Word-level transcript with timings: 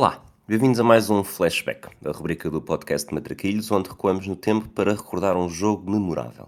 Olá, 0.00 0.24
bem-vindos 0.48 0.80
a 0.80 0.82
mais 0.82 1.10
um 1.10 1.22
Flashback, 1.22 1.88
a 2.02 2.10
rubrica 2.10 2.48
do 2.48 2.62
podcast 2.62 3.12
Matraquilhos, 3.12 3.70
onde 3.70 3.90
recuamos 3.90 4.26
no 4.26 4.34
tempo 4.34 4.66
para 4.70 4.94
recordar 4.94 5.36
um 5.36 5.46
jogo 5.46 5.90
memorável. 5.90 6.46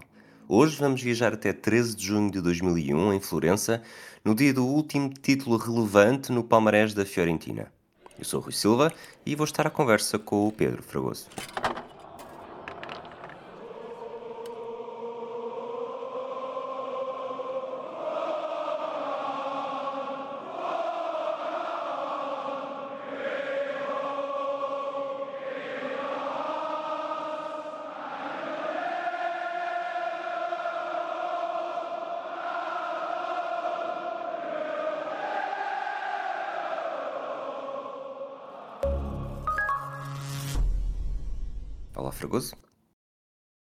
Hoje 0.49 0.75
vamos 0.75 1.03
viajar 1.03 1.35
até 1.35 1.53
13 1.53 1.95
de 1.95 2.03
junho 2.03 2.31
de 2.31 2.41
2001, 2.41 3.13
em 3.13 3.19
Florença, 3.19 3.83
no 4.25 4.33
dia 4.33 4.51
do 4.51 4.65
último 4.65 5.07
título 5.07 5.57
relevante 5.57 6.31
no 6.31 6.43
palmarés 6.43 6.95
da 6.95 7.05
Fiorentina. 7.05 7.71
Eu 8.17 8.25
sou 8.25 8.39
o 8.39 8.43
Rui 8.43 8.53
Silva 8.53 8.91
e 9.23 9.35
vou 9.35 9.45
estar 9.45 9.67
à 9.67 9.69
conversa 9.69 10.17
com 10.17 10.47
o 10.47 10.51
Pedro 10.51 10.81
Fragoso. 10.81 11.27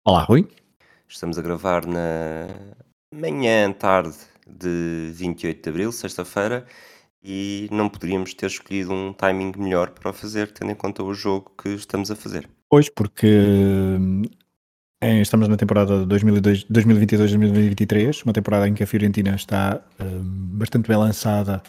Olá, 0.08 0.22
Rui. 0.22 0.46
Estamos 1.08 1.36
a 1.36 1.42
gravar 1.42 1.84
na 1.84 2.46
manhã, 3.12 3.72
tarde 3.72 4.14
de 4.46 5.10
28 5.12 5.60
de 5.60 5.68
abril, 5.68 5.90
sexta-feira, 5.90 6.64
e 7.24 7.66
não 7.72 7.88
poderíamos 7.88 8.32
ter 8.32 8.46
escolhido 8.46 8.92
um 8.92 9.12
timing 9.12 9.52
melhor 9.58 9.90
para 9.90 10.10
o 10.10 10.12
fazer, 10.12 10.52
tendo 10.52 10.70
em 10.70 10.76
conta 10.76 11.02
o 11.02 11.12
jogo 11.12 11.50
que 11.60 11.70
estamos 11.70 12.08
a 12.12 12.14
fazer. 12.14 12.48
Pois, 12.70 12.88
porque 12.88 13.26
em- 15.02 15.20
estamos 15.20 15.48
na 15.48 15.56
temporada 15.56 16.06
2022-2023, 16.06 18.22
uma 18.22 18.32
temporada 18.32 18.68
em 18.68 18.74
que 18.74 18.84
a 18.84 18.86
Fiorentina 18.86 19.34
está 19.34 19.82
hum, 20.00 20.22
bastante 20.56 20.86
bem 20.86 20.98
lançada 20.98 21.60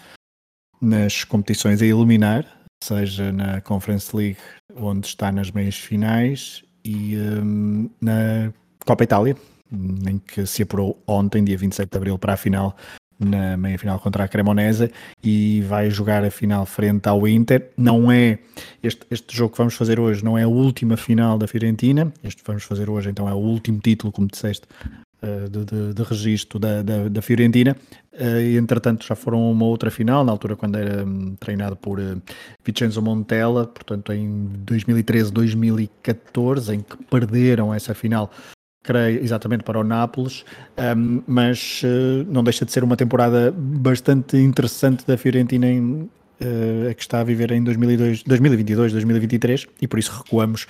nas 0.80 1.24
competições 1.24 1.82
a 1.82 1.88
eliminar, 1.88 2.46
seja 2.84 3.32
na 3.32 3.62
Conference 3.62 4.16
League, 4.16 4.38
onde 4.76 5.08
está 5.08 5.32
nas 5.32 5.50
meias 5.50 5.76
finais, 5.76 6.64
e 6.88 7.18
hum, 7.18 7.90
na 8.02 8.52
Copa 8.86 9.04
Itália, 9.04 9.36
em 9.72 10.18
que 10.18 10.46
se 10.46 10.64
apurou 10.64 11.02
ontem, 11.06 11.44
dia 11.44 11.58
27 11.58 11.92
de 11.92 11.98
abril, 11.98 12.18
para 12.18 12.34
a 12.34 12.38
final, 12.38 12.76
na 13.20 13.58
meia 13.58 13.78
final 13.78 14.00
contra 14.00 14.24
a 14.24 14.28
Cremonese, 14.28 14.90
e 15.22 15.62
vai 15.68 15.90
jogar 15.90 16.24
a 16.24 16.32
final 16.32 16.66
frente 16.66 17.08
ao 17.10 17.28
Inter. 17.28 17.72
Não 17.76 18.10
é 18.10 18.40
este, 18.82 19.06
este 19.12 19.36
jogo 19.36 19.52
que 19.52 19.58
vamos 19.58 19.74
fazer 19.74 20.00
hoje, 20.00 20.24
não 20.24 20.38
é 20.38 20.44
a 20.44 20.48
última 20.48 20.96
final 20.96 21.38
da 21.38 21.48
Fiorentina. 21.48 22.14
Este 22.24 22.42
que 22.42 22.48
vamos 22.48 22.64
fazer 22.64 22.90
hoje, 22.90 23.10
então, 23.10 23.28
é 23.28 23.34
o 23.34 23.38
último 23.38 23.80
título, 23.80 24.12
como 24.12 24.28
disseste, 24.28 24.66
de, 25.50 25.66
de, 25.66 25.94
de 25.94 26.04
registro 26.04 26.60
da, 26.60 26.82
da, 26.82 27.10
da 27.10 27.22
Fiorentina. 27.22 27.76
Eh, 28.20 28.54
e, 28.54 28.58
entretanto, 28.58 29.06
já 29.06 29.16
foram 29.16 29.52
uma 29.52 29.66
outra 29.66 29.92
final, 29.92 30.26
na 30.26 30.32
altura 30.32 30.56
quando 30.56 30.76
era 30.76 31.06
hum, 31.06 31.36
treinado 31.40 31.76
por 31.76 32.00
eh, 32.00 32.16
Vincenzo 32.66 33.00
Montella, 33.02 33.68
portanto, 33.68 34.12
em 34.12 34.50
2013-2014, 34.66 36.74
em 36.74 36.80
que 36.82 36.98
perderam 37.06 37.72
essa 37.74 37.94
final 37.94 38.32
creio, 38.84 39.24
exatamente 39.24 39.64
para 39.64 39.80
o 39.80 39.84
Nápoles, 39.84 40.44
um, 40.96 41.22
mas 41.28 41.82
uh, 41.84 42.26
não 42.32 42.42
deixa 42.42 42.64
de 42.64 42.72
ser 42.72 42.86
uma 42.86 42.96
temporada 42.96 43.52
bastante 43.52 44.38
interessante 44.38 45.06
da 45.06 45.18
Fiorentina 45.18 45.68
em, 45.68 45.82
uh, 45.84 46.10
a 46.90 46.94
que 46.94 47.02
está 47.02 47.20
a 47.20 47.24
viver 47.26 47.52
em 47.52 47.62
2022-2023 47.66 49.68
e 49.82 49.88
por 49.90 50.00
isso 50.00 50.24
recuamos 50.24 50.68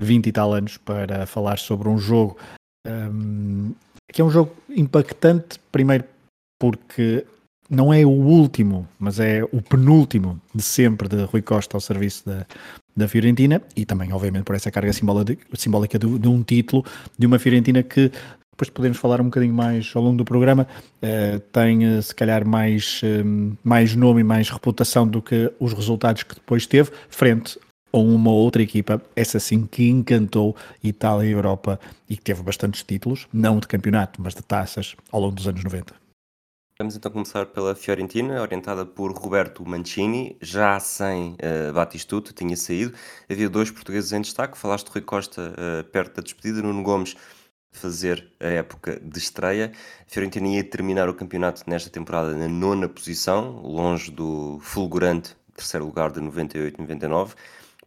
20 0.00 0.26
e 0.26 0.32
tal 0.32 0.52
anos 0.52 0.78
para 0.78 1.26
falar 1.26 1.58
sobre 1.58 1.88
um 1.88 1.96
jogo 1.96 2.36
um, 2.84 3.72
que 4.12 4.20
é 4.20 4.24
um 4.24 4.30
jogo 4.30 4.52
impactante, 4.68 5.58
primeiro 5.70 6.04
porque 6.58 7.24
não 7.68 7.94
é 7.94 8.04
o 8.04 8.10
último, 8.10 8.86
mas 8.98 9.20
é 9.20 9.44
o 9.44 9.62
penúltimo 9.62 10.40
de 10.54 10.62
sempre 10.62 11.08
de 11.08 11.22
Rui 11.24 11.40
Costa 11.40 11.76
ao 11.76 11.80
serviço 11.80 12.26
da, 12.26 12.44
da 12.96 13.08
Fiorentina 13.08 13.62
e 13.76 13.86
também, 13.86 14.12
obviamente, 14.12 14.44
por 14.44 14.56
essa 14.56 14.70
carga 14.70 14.92
simbólica, 14.92 15.98
de, 15.98 16.18
de, 16.18 16.28
um 16.28 16.42
título 16.42 16.84
de 17.16 17.26
uma 17.26 17.38
Fiorentina 17.38 17.82
que 17.82 18.10
depois 18.50 18.68
podemos 18.68 18.98
falar 18.98 19.20
um 19.20 19.24
bocadinho 19.24 19.54
mais 19.54 19.90
ao 19.94 20.02
longo 20.02 20.18
do 20.18 20.24
programa, 20.24 20.66
uh, 21.02 21.40
tem 21.52 21.96
uh, 21.96 22.02
se 22.02 22.14
calhar 22.14 22.46
mais, 22.46 23.00
uh, 23.02 23.56
mais 23.64 23.94
nome 23.96 24.20
e 24.20 24.24
mais 24.24 24.50
reputação 24.50 25.08
do 25.08 25.22
que 25.22 25.50
os 25.58 25.72
resultados 25.72 26.24
que 26.24 26.34
depois 26.34 26.66
teve, 26.66 26.90
frente 27.08 27.58
a 27.92 27.98
uma 27.98 28.30
outra 28.30 28.62
equipa, 28.62 29.02
essa 29.14 29.40
sim 29.40 29.66
que 29.66 29.88
encantou 29.88 30.56
Itália 30.82 31.28
e 31.28 31.32
Europa 31.32 31.78
e 32.08 32.16
que 32.16 32.22
teve 32.22 32.42
bastantes 32.42 32.82
títulos, 32.82 33.28
não 33.32 33.58
de 33.58 33.66
campeonato, 33.66 34.20
mas 34.22 34.34
de 34.34 34.42
taças 34.42 34.96
ao 35.10 35.20
longo 35.20 35.34
dos 35.34 35.46
anos 35.46 35.64
90. 35.64 35.94
Vamos 36.78 36.96
então 36.96 37.10
começar 37.12 37.44
pela 37.46 37.74
Fiorentina, 37.74 38.40
orientada 38.40 38.86
por 38.86 39.12
Roberto 39.12 39.68
Mancini, 39.68 40.36
já 40.40 40.80
sem 40.80 41.32
uh, 41.32 41.74
Batistuto, 41.74 42.32
tinha 42.32 42.56
saído. 42.56 42.94
Havia 43.30 43.50
dois 43.50 43.70
portugueses 43.70 44.12
em 44.12 44.22
destaque, 44.22 44.56
falaste 44.56 44.86
de 44.86 44.92
Rui 44.92 45.02
Costa 45.02 45.52
uh, 45.52 45.84
perto 45.90 46.16
da 46.16 46.22
despedida, 46.22 46.62
Nuno 46.62 46.82
Gomes 46.82 47.16
fazer 47.72 48.32
a 48.40 48.46
época 48.46 48.98
de 48.98 49.18
estreia. 49.18 49.72
A 50.00 50.10
Fiorentina 50.10 50.48
ia 50.48 50.64
terminar 50.64 51.08
o 51.08 51.14
campeonato 51.14 51.62
nesta 51.66 51.90
temporada 51.90 52.34
na 52.34 52.48
nona 52.48 52.88
posição, 52.88 53.60
longe 53.60 54.10
do 54.10 54.58
fulgurante 54.62 55.36
terceiro 55.60 55.84
lugar 55.84 56.10
de 56.10 56.20
98-99. 56.20 57.34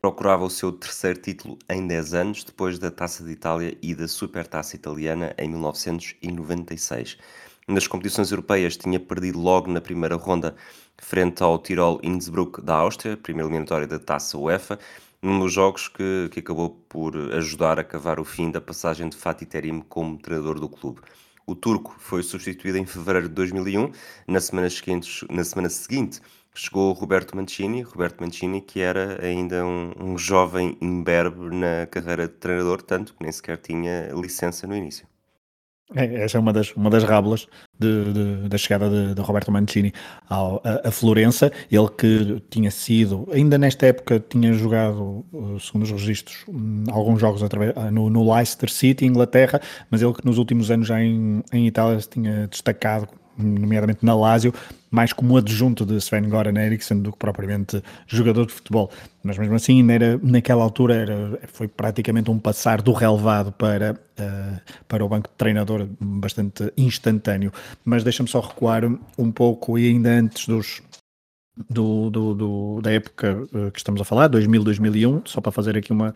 Procurava 0.03 0.43
o 0.43 0.49
seu 0.49 0.69
terceiro 0.69 1.21
título 1.21 1.57
em 1.69 1.87
10 1.87 2.13
anos, 2.13 2.43
depois 2.43 2.77
da 2.77 2.91
Taça 2.91 3.23
de 3.23 3.31
Itália 3.31 3.77
e 3.81 3.95
da 3.95 4.05
Supertaça 4.05 4.75
Italiana 4.75 5.33
em 5.37 5.47
1996 5.47 7.17
nas 7.69 7.87
competições 7.87 8.29
europeias 8.29 8.75
tinha 8.75 8.99
perdido 8.99 9.39
logo 9.39 9.71
na 9.71 9.79
primeira 9.79 10.17
ronda 10.17 10.57
frente 10.97 11.41
ao 11.41 11.57
Tirol 11.57 12.01
Innsbruck 12.03 12.61
da 12.61 12.75
Áustria, 12.75 13.15
primeira 13.15 13.47
eliminatória 13.47 13.87
da 13.87 13.97
Taça 13.97 14.37
UEFA, 14.37 14.77
num 15.21 15.39
dos 15.39 15.53
jogos 15.53 15.87
que, 15.87 16.27
que 16.33 16.41
acabou 16.41 16.71
por 16.89 17.15
ajudar 17.35 17.79
a 17.79 17.83
cavar 17.85 18.19
o 18.19 18.25
fim 18.25 18.51
da 18.51 18.59
passagem 18.59 19.07
de 19.07 19.15
Fatih 19.15 19.45
Terim 19.45 19.79
como 19.79 20.17
treinador 20.17 20.59
do 20.59 20.67
clube. 20.67 20.99
O 21.47 21.55
turco 21.55 21.95
foi 21.97 22.23
substituído 22.23 22.77
em 22.77 22.85
fevereiro 22.85 23.29
de 23.29 23.35
2001, 23.35 23.89
na 24.27 24.41
semana 24.41 24.69
seguinte, 24.69 25.25
na 25.29 25.45
semana 25.45 25.69
seguinte 25.69 26.19
chegou 26.55 26.91
Roberto 26.93 27.35
Mancini, 27.35 27.81
Roberto 27.81 28.21
Mancini 28.21 28.61
que 28.61 28.79
era 28.79 29.23
ainda 29.25 29.65
um, 29.65 29.91
um 29.99 30.17
jovem 30.17 30.77
imberbe 30.81 31.55
na 31.55 31.85
carreira 31.87 32.27
de 32.27 32.33
treinador, 32.35 32.81
tanto 32.81 33.13
que 33.13 33.23
nem 33.23 33.31
sequer 33.31 33.57
tinha 33.57 34.09
licença 34.13 34.67
no 34.67 34.75
início. 34.75 35.07
É, 35.95 36.23
essa 36.23 36.37
é 36.37 36.39
uma 36.39 36.53
das, 36.53 36.71
uma 36.73 36.89
das 36.89 37.03
rábulas 37.03 37.47
de, 37.77 38.13
de, 38.13 38.49
da 38.49 38.57
chegada 38.57 38.89
de, 38.89 39.13
de, 39.13 39.21
Roberto 39.21 39.51
Mancini 39.51 39.93
ao, 40.29 40.61
a, 40.63 40.87
a, 40.87 40.91
Florença. 40.91 41.51
Ele 41.69 41.89
que 41.89 42.41
tinha 42.49 42.71
sido, 42.71 43.27
ainda 43.31 43.57
nesta 43.57 43.87
época, 43.87 44.19
tinha 44.19 44.53
jogado, 44.53 45.25
segundo 45.59 45.83
os 45.83 45.91
registros, 45.91 46.45
alguns 46.89 47.19
jogos 47.19 47.43
através, 47.43 47.73
no, 47.91 48.09
no 48.09 48.33
Leicester 48.33 48.71
City, 48.71 49.05
Inglaterra, 49.05 49.59
mas 49.91 50.01
ele 50.01 50.13
que 50.13 50.25
nos 50.25 50.37
últimos 50.37 50.71
anos 50.71 50.87
já 50.87 51.01
em, 51.01 51.43
em 51.51 51.67
Itália 51.67 51.99
se 51.99 52.09
tinha 52.09 52.47
destacado 52.47 53.07
nomeadamente 53.37 54.05
na 54.05 54.15
Lazio, 54.15 54.53
mais 54.91 55.11
como 55.11 55.37
adjunto 55.37 55.85
de 55.85 55.95
Sven-Goran 55.95 56.59
Eriksson 56.59 56.99
do 56.99 57.11
que 57.11 57.17
propriamente 57.17 57.83
jogador 58.07 58.45
de 58.45 58.53
futebol. 58.53 58.91
Mas 59.23 59.37
mesmo 59.37 59.55
assim, 59.55 59.89
era, 59.91 60.19
naquela 60.21 60.63
altura 60.63 60.95
era, 60.95 61.39
foi 61.47 61.67
praticamente 61.67 62.29
um 62.29 62.37
passar 62.37 62.81
do 62.81 62.93
relevado 62.93 63.51
para, 63.51 63.93
uh, 63.93 64.61
para 64.87 65.03
o 65.03 65.09
banco 65.09 65.29
de 65.29 65.35
treinador 65.35 65.87
bastante 65.99 66.71
instantâneo. 66.77 67.51
Mas 67.83 68.03
deixa-me 68.03 68.29
só 68.29 68.39
recuar 68.39 68.83
um 69.17 69.31
pouco 69.31 69.79
e 69.79 69.89
ainda 69.89 70.09
antes 70.09 70.47
dos, 70.47 70.83
do, 71.69 72.09
do, 72.09 72.33
do, 72.35 72.81
da 72.81 72.91
época 72.91 73.47
que 73.71 73.79
estamos 73.79 73.99
a 73.99 74.05
falar, 74.05 74.29
2000-2001, 74.29 75.27
só 75.27 75.41
para 75.41 75.51
fazer 75.51 75.77
aqui 75.77 75.91
uma, 75.91 76.13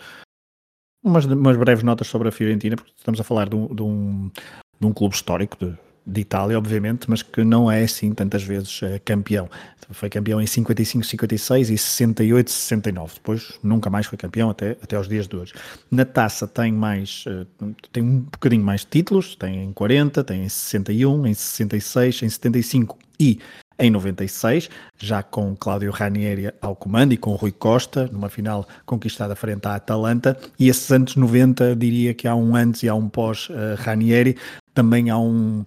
umas, 1.03 1.25
umas 1.25 1.57
breves 1.57 1.83
notas 1.83 2.07
sobre 2.07 2.27
a 2.27 2.31
Fiorentina, 2.31 2.75
porque 2.75 2.91
estamos 2.95 3.19
a 3.19 3.23
falar 3.23 3.49
de 3.49 3.55
um, 3.55 3.73
de 3.73 3.81
um, 3.81 4.31
de 4.79 4.85
um 4.85 4.93
clube 4.93 5.15
histórico 5.15 5.57
de 5.59 5.77
de 6.07 6.21
Itália, 6.21 6.57
obviamente, 6.57 7.09
mas 7.09 7.21
que 7.21 7.43
não 7.43 7.69
é 7.69 7.83
assim 7.83 8.13
tantas 8.13 8.41
vezes 8.41 8.81
uh, 8.81 8.99
campeão. 9.03 9.49
Foi 9.91 10.09
campeão 10.09 10.41
em 10.41 10.47
55, 10.47 11.05
56 11.05 11.69
e 11.69 11.77
68, 11.77 12.51
69. 12.51 13.13
Depois 13.15 13.59
nunca 13.63 13.89
mais 13.89 14.05
foi 14.05 14.17
campeão 14.17 14.49
até, 14.49 14.71
até 14.71 14.95
aos 14.95 15.07
dias 15.07 15.27
de 15.27 15.35
hoje. 15.35 15.53
Na 15.89 16.03
taça 16.03 16.47
tem 16.47 16.71
mais, 16.71 17.25
uh, 17.27 17.75
tem 17.91 18.03
um 18.03 18.19
bocadinho 18.21 18.63
mais 18.63 18.81
de 18.81 18.87
títulos, 18.87 19.35
tem 19.35 19.63
em 19.63 19.73
40, 19.73 20.23
tem 20.23 20.43
em 20.43 20.49
61, 20.49 21.27
em 21.27 21.33
66, 21.33 22.23
em 22.23 22.29
75 22.29 22.97
e 23.19 23.39
em 23.79 23.91
96, 23.91 24.69
já 24.97 25.21
com 25.21 25.55
Cláudio 25.55 25.91
Ranieri 25.91 26.51
ao 26.61 26.75
comando 26.75 27.13
e 27.13 27.17
com 27.17 27.35
Rui 27.35 27.51
Costa, 27.51 28.09
numa 28.11 28.29
final 28.29 28.67
conquistada 28.85 29.35
frente 29.35 29.67
à 29.67 29.75
Atalanta, 29.75 30.37
e 30.57 30.67
esses 30.67 30.91
anos 30.91 31.15
90, 31.15 31.75
diria 31.75 32.13
que 32.13 32.27
há 32.27 32.35
um 32.35 32.55
antes 32.55 32.81
e 32.83 32.89
há 32.89 32.95
um 32.95 33.07
pós 33.07 33.49
uh, 33.49 33.75
Ranieri, 33.77 34.35
também 34.73 35.09
há 35.09 35.17
um, 35.17 35.63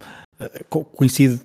coincide 0.69 1.40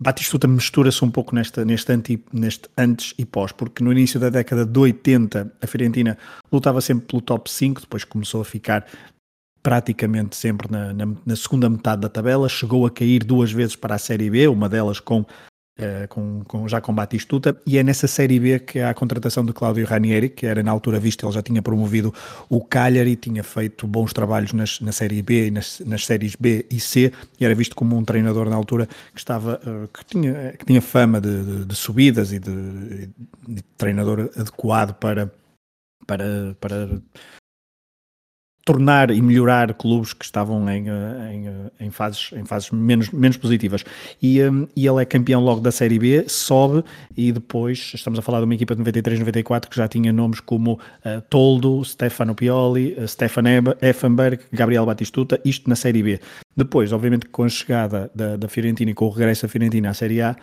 Batistuta 0.00 0.48
mistura-se 0.48 1.04
um 1.04 1.10
pouco 1.10 1.34
nesta, 1.34 1.62
neste, 1.62 1.92
anti, 1.92 2.24
neste 2.32 2.70
antes 2.76 3.12
e 3.18 3.24
pós, 3.26 3.52
porque 3.52 3.84
no 3.84 3.92
início 3.92 4.18
da 4.18 4.30
década 4.30 4.64
de 4.64 4.78
80 4.78 5.52
a 5.60 5.66
Fiorentina 5.66 6.16
lutava 6.50 6.80
sempre 6.80 7.06
pelo 7.06 7.20
top 7.20 7.50
5, 7.50 7.82
depois 7.82 8.02
começou 8.02 8.40
a 8.40 8.44
ficar 8.46 8.86
praticamente 9.62 10.36
sempre 10.36 10.70
na, 10.70 10.94
na, 10.94 11.06
na, 11.26 11.36
segunda 11.36 11.68
metade 11.68 12.00
da 12.00 12.08
tabela, 12.08 12.48
chegou 12.48 12.86
a 12.86 12.90
cair 12.90 13.24
duas 13.24 13.52
vezes 13.52 13.76
para 13.76 13.96
a 13.96 13.98
Série 13.98 14.30
B, 14.30 14.48
uma 14.48 14.70
delas 14.70 15.00
com 15.00 15.26
Uh, 15.78 16.08
com, 16.08 16.42
com, 16.44 16.66
já 16.66 16.80
com 16.80 16.94
Batistuta, 16.94 17.54
e 17.66 17.76
é 17.76 17.82
nessa 17.82 18.06
Série 18.06 18.40
B 18.40 18.58
que 18.60 18.80
há 18.80 18.88
a 18.88 18.94
contratação 18.94 19.44
de 19.44 19.52
Cláudio 19.52 19.84
Ranieri, 19.84 20.30
que 20.30 20.46
era 20.46 20.62
na 20.62 20.70
altura 20.70 20.98
visto, 20.98 21.26
ele 21.26 21.32
já 21.34 21.42
tinha 21.42 21.60
promovido 21.60 22.14
o 22.48 22.64
Cagliari, 22.64 23.14
tinha 23.14 23.44
feito 23.44 23.86
bons 23.86 24.10
trabalhos 24.14 24.54
nas, 24.54 24.80
na 24.80 24.90
Série 24.90 25.20
B 25.20 25.48
e 25.48 25.50
nas, 25.50 25.80
nas 25.80 26.06
séries 26.06 26.34
B 26.34 26.64
e 26.70 26.80
C, 26.80 27.12
e 27.38 27.44
era 27.44 27.54
visto 27.54 27.76
como 27.76 27.94
um 27.94 28.02
treinador 28.02 28.48
na 28.48 28.56
altura 28.56 28.88
que 29.12 29.18
estava, 29.18 29.60
uh, 29.66 29.86
que, 29.88 30.02
tinha, 30.06 30.54
que 30.58 30.64
tinha 30.64 30.80
fama 30.80 31.20
de, 31.20 31.44
de, 31.44 31.64
de 31.66 31.74
subidas 31.74 32.32
e 32.32 32.38
de, 32.38 33.10
de, 33.46 33.62
treinador 33.76 34.30
adequado 34.34 34.94
para, 34.94 35.30
para, 36.06 36.56
para 36.58 36.88
tornar 38.66 39.12
e 39.12 39.22
melhorar 39.22 39.72
clubes 39.74 40.12
que 40.12 40.24
estavam 40.24 40.68
em, 40.68 40.88
eh, 40.88 41.32
em, 41.32 41.46
eh, 41.46 41.52
em 41.78 41.90
fases, 41.90 42.30
em 42.32 42.44
fases 42.44 42.68
menos, 42.72 43.10
menos 43.10 43.36
positivas. 43.36 43.84
E, 44.20 44.42
um, 44.42 44.66
e 44.74 44.88
ele 44.88 45.00
é 45.00 45.04
campeão 45.04 45.40
logo 45.40 45.60
da 45.60 45.70
Série 45.70 46.00
B, 46.00 46.24
sobe 46.28 46.84
e 47.16 47.30
depois 47.30 47.92
estamos 47.94 48.18
a 48.18 48.22
falar 48.22 48.40
de 48.40 48.44
uma 48.44 48.54
equipa 48.54 48.74
de 48.74 48.80
93, 48.80 49.20
94 49.20 49.70
que 49.70 49.76
já 49.76 49.86
tinha 49.86 50.12
nomes 50.12 50.40
como 50.40 50.72
uh, 50.72 51.20
Toldo, 51.30 51.84
Stefano 51.84 52.34
Pioli, 52.34 52.96
uh, 52.98 53.06
Stefan 53.06 53.44
Effenberg, 53.80 54.40
Gabriel 54.52 54.84
Batistuta, 54.84 55.40
isto 55.44 55.70
na 55.70 55.76
Série 55.76 56.02
B. 56.02 56.20
Depois, 56.56 56.92
obviamente, 56.92 57.26
com 57.26 57.44
a 57.44 57.48
chegada 57.48 58.10
da, 58.12 58.36
da 58.36 58.48
Fiorentina 58.48 58.90
e 58.90 58.94
com 58.94 59.04
o 59.04 59.10
regresso 59.10 59.42
da 59.42 59.48
Fiorentina 59.48 59.90
à 59.90 59.94
Série 59.94 60.20
A, 60.20 60.34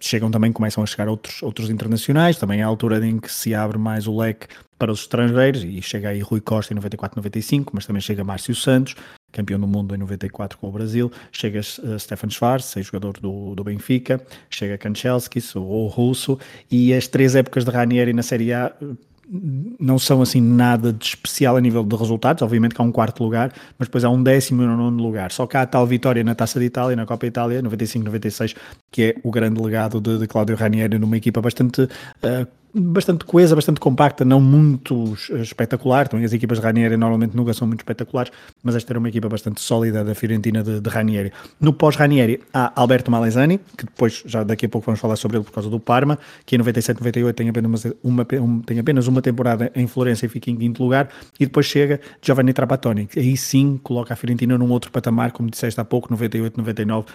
chegam 0.00 0.30
também, 0.30 0.52
começam 0.52 0.82
a 0.82 0.86
chegar 0.86 1.08
outros, 1.08 1.42
outros 1.42 1.70
internacionais, 1.70 2.36
também 2.36 2.60
é 2.60 2.62
a 2.62 2.66
altura 2.66 3.04
em 3.06 3.18
que 3.18 3.32
se 3.32 3.54
abre 3.54 3.78
mais 3.78 4.06
o 4.06 4.16
leque 4.16 4.46
para 4.78 4.90
os 4.90 5.00
estrangeiros, 5.00 5.62
e 5.62 5.80
chega 5.82 6.08
aí 6.08 6.20
Rui 6.20 6.40
Costa 6.40 6.72
em 6.72 6.76
94-95, 6.78 7.68
mas 7.72 7.84
também 7.84 8.00
chega 8.00 8.24
Márcio 8.24 8.54
Santos, 8.54 8.94
campeão 9.30 9.60
do 9.60 9.66
mundo 9.66 9.94
em 9.94 9.98
94 9.98 10.58
com 10.58 10.68
o 10.68 10.72
Brasil, 10.72 11.12
chega 11.30 11.60
uh, 11.60 11.98
Stefan 11.98 12.30
Schwarz, 12.30 12.74
jogador 12.78 13.20
do, 13.20 13.54
do 13.54 13.62
Benfica, 13.62 14.20
chega 14.48 14.78
Kanchelskis, 14.78 15.54
o, 15.54 15.62
o 15.62 15.86
russo, 15.86 16.38
e 16.70 16.94
as 16.94 17.06
três 17.06 17.36
épocas 17.36 17.64
de 17.64 17.70
Ranieri 17.70 18.12
na 18.12 18.22
Série 18.22 18.52
A 18.52 18.72
eh, 18.80 18.86
não 19.32 19.98
são 19.98 20.20
assim 20.20 20.40
nada 20.40 20.92
de 20.92 21.04
especial 21.04 21.56
a 21.56 21.60
nível 21.60 21.84
de 21.84 21.94
resultados, 21.94 22.42
obviamente 22.42 22.74
que 22.74 22.80
há 22.80 22.84
um 22.84 22.90
quarto 22.90 23.22
lugar, 23.22 23.52
mas 23.78 23.86
depois 23.86 24.02
há 24.04 24.10
um 24.10 24.20
décimo 24.20 24.62
e 24.62 24.66
um 24.66 24.76
nono 24.76 25.00
lugar. 25.00 25.30
Só 25.30 25.46
que 25.46 25.56
há 25.56 25.62
a 25.62 25.66
tal 25.66 25.86
vitória 25.86 26.24
na 26.24 26.34
Taça 26.34 26.58
de 26.58 26.66
Itália, 26.66 26.96
na 26.96 27.06
Copa 27.06 27.26
Itália, 27.26 27.62
95-96, 27.62 28.56
que 28.90 29.02
é 29.02 29.14
o 29.22 29.30
grande 29.30 29.60
legado 29.60 30.00
de, 30.00 30.18
de 30.18 30.26
Cláudio 30.26 30.56
Ranieri 30.56 30.98
numa 30.98 31.16
equipa 31.16 31.40
bastante 31.40 31.82
uh, 31.82 32.46
bastante 32.74 33.24
coesa, 33.24 33.54
bastante 33.54 33.80
compacta, 33.80 34.24
não 34.24 34.40
muito 34.40 35.14
espetacular. 35.42 36.08
Também 36.08 36.24
as 36.24 36.32
equipas 36.32 36.58
de 36.58 36.64
Ranieri 36.64 36.96
normalmente 36.96 37.36
nunca 37.36 37.52
são 37.52 37.66
muito 37.66 37.80
espetaculares, 37.80 38.32
mas 38.62 38.74
esta 38.74 38.92
era 38.92 38.98
uma 38.98 39.08
equipa 39.08 39.28
bastante 39.28 39.60
sólida 39.60 40.04
da 40.04 40.14
Fiorentina 40.14 40.62
de, 40.62 40.80
de 40.80 40.90
Ranieri. 40.90 41.32
No 41.60 41.72
pós-Ranieri 41.72 42.40
há 42.52 42.72
Alberto 42.80 43.10
Malesani, 43.10 43.58
que 43.76 43.84
depois, 43.84 44.22
já 44.26 44.42
daqui 44.44 44.66
a 44.66 44.68
pouco 44.68 44.86
vamos 44.86 45.00
falar 45.00 45.16
sobre 45.16 45.36
ele 45.36 45.44
por 45.44 45.52
causa 45.52 45.68
do 45.68 45.80
Parma, 45.80 46.18
que 46.46 46.56
em 46.56 46.58
97-98 46.58 47.34
tem 47.34 47.48
apenas 47.48 47.84
uma, 48.02 48.26
uma, 48.32 48.62
tem 48.64 48.78
apenas 48.78 49.06
uma 49.06 49.22
temporada 49.22 49.70
em 49.74 49.86
Florença 49.86 50.26
e 50.26 50.28
fica 50.28 50.50
em 50.50 50.56
quinto 50.56 50.82
lugar, 50.82 51.08
e 51.38 51.46
depois 51.46 51.66
chega 51.66 52.00
Giovanni 52.22 52.52
Trapattoni, 52.52 53.06
que 53.06 53.18
aí 53.18 53.36
sim 53.36 53.78
coloca 53.82 54.14
a 54.14 54.16
Fiorentina 54.16 54.56
num 54.56 54.70
outro 54.70 54.90
patamar, 54.90 55.32
como 55.32 55.50
disseste 55.50 55.80
há 55.80 55.84
pouco, 55.84 56.12
98-99, 56.14 57.06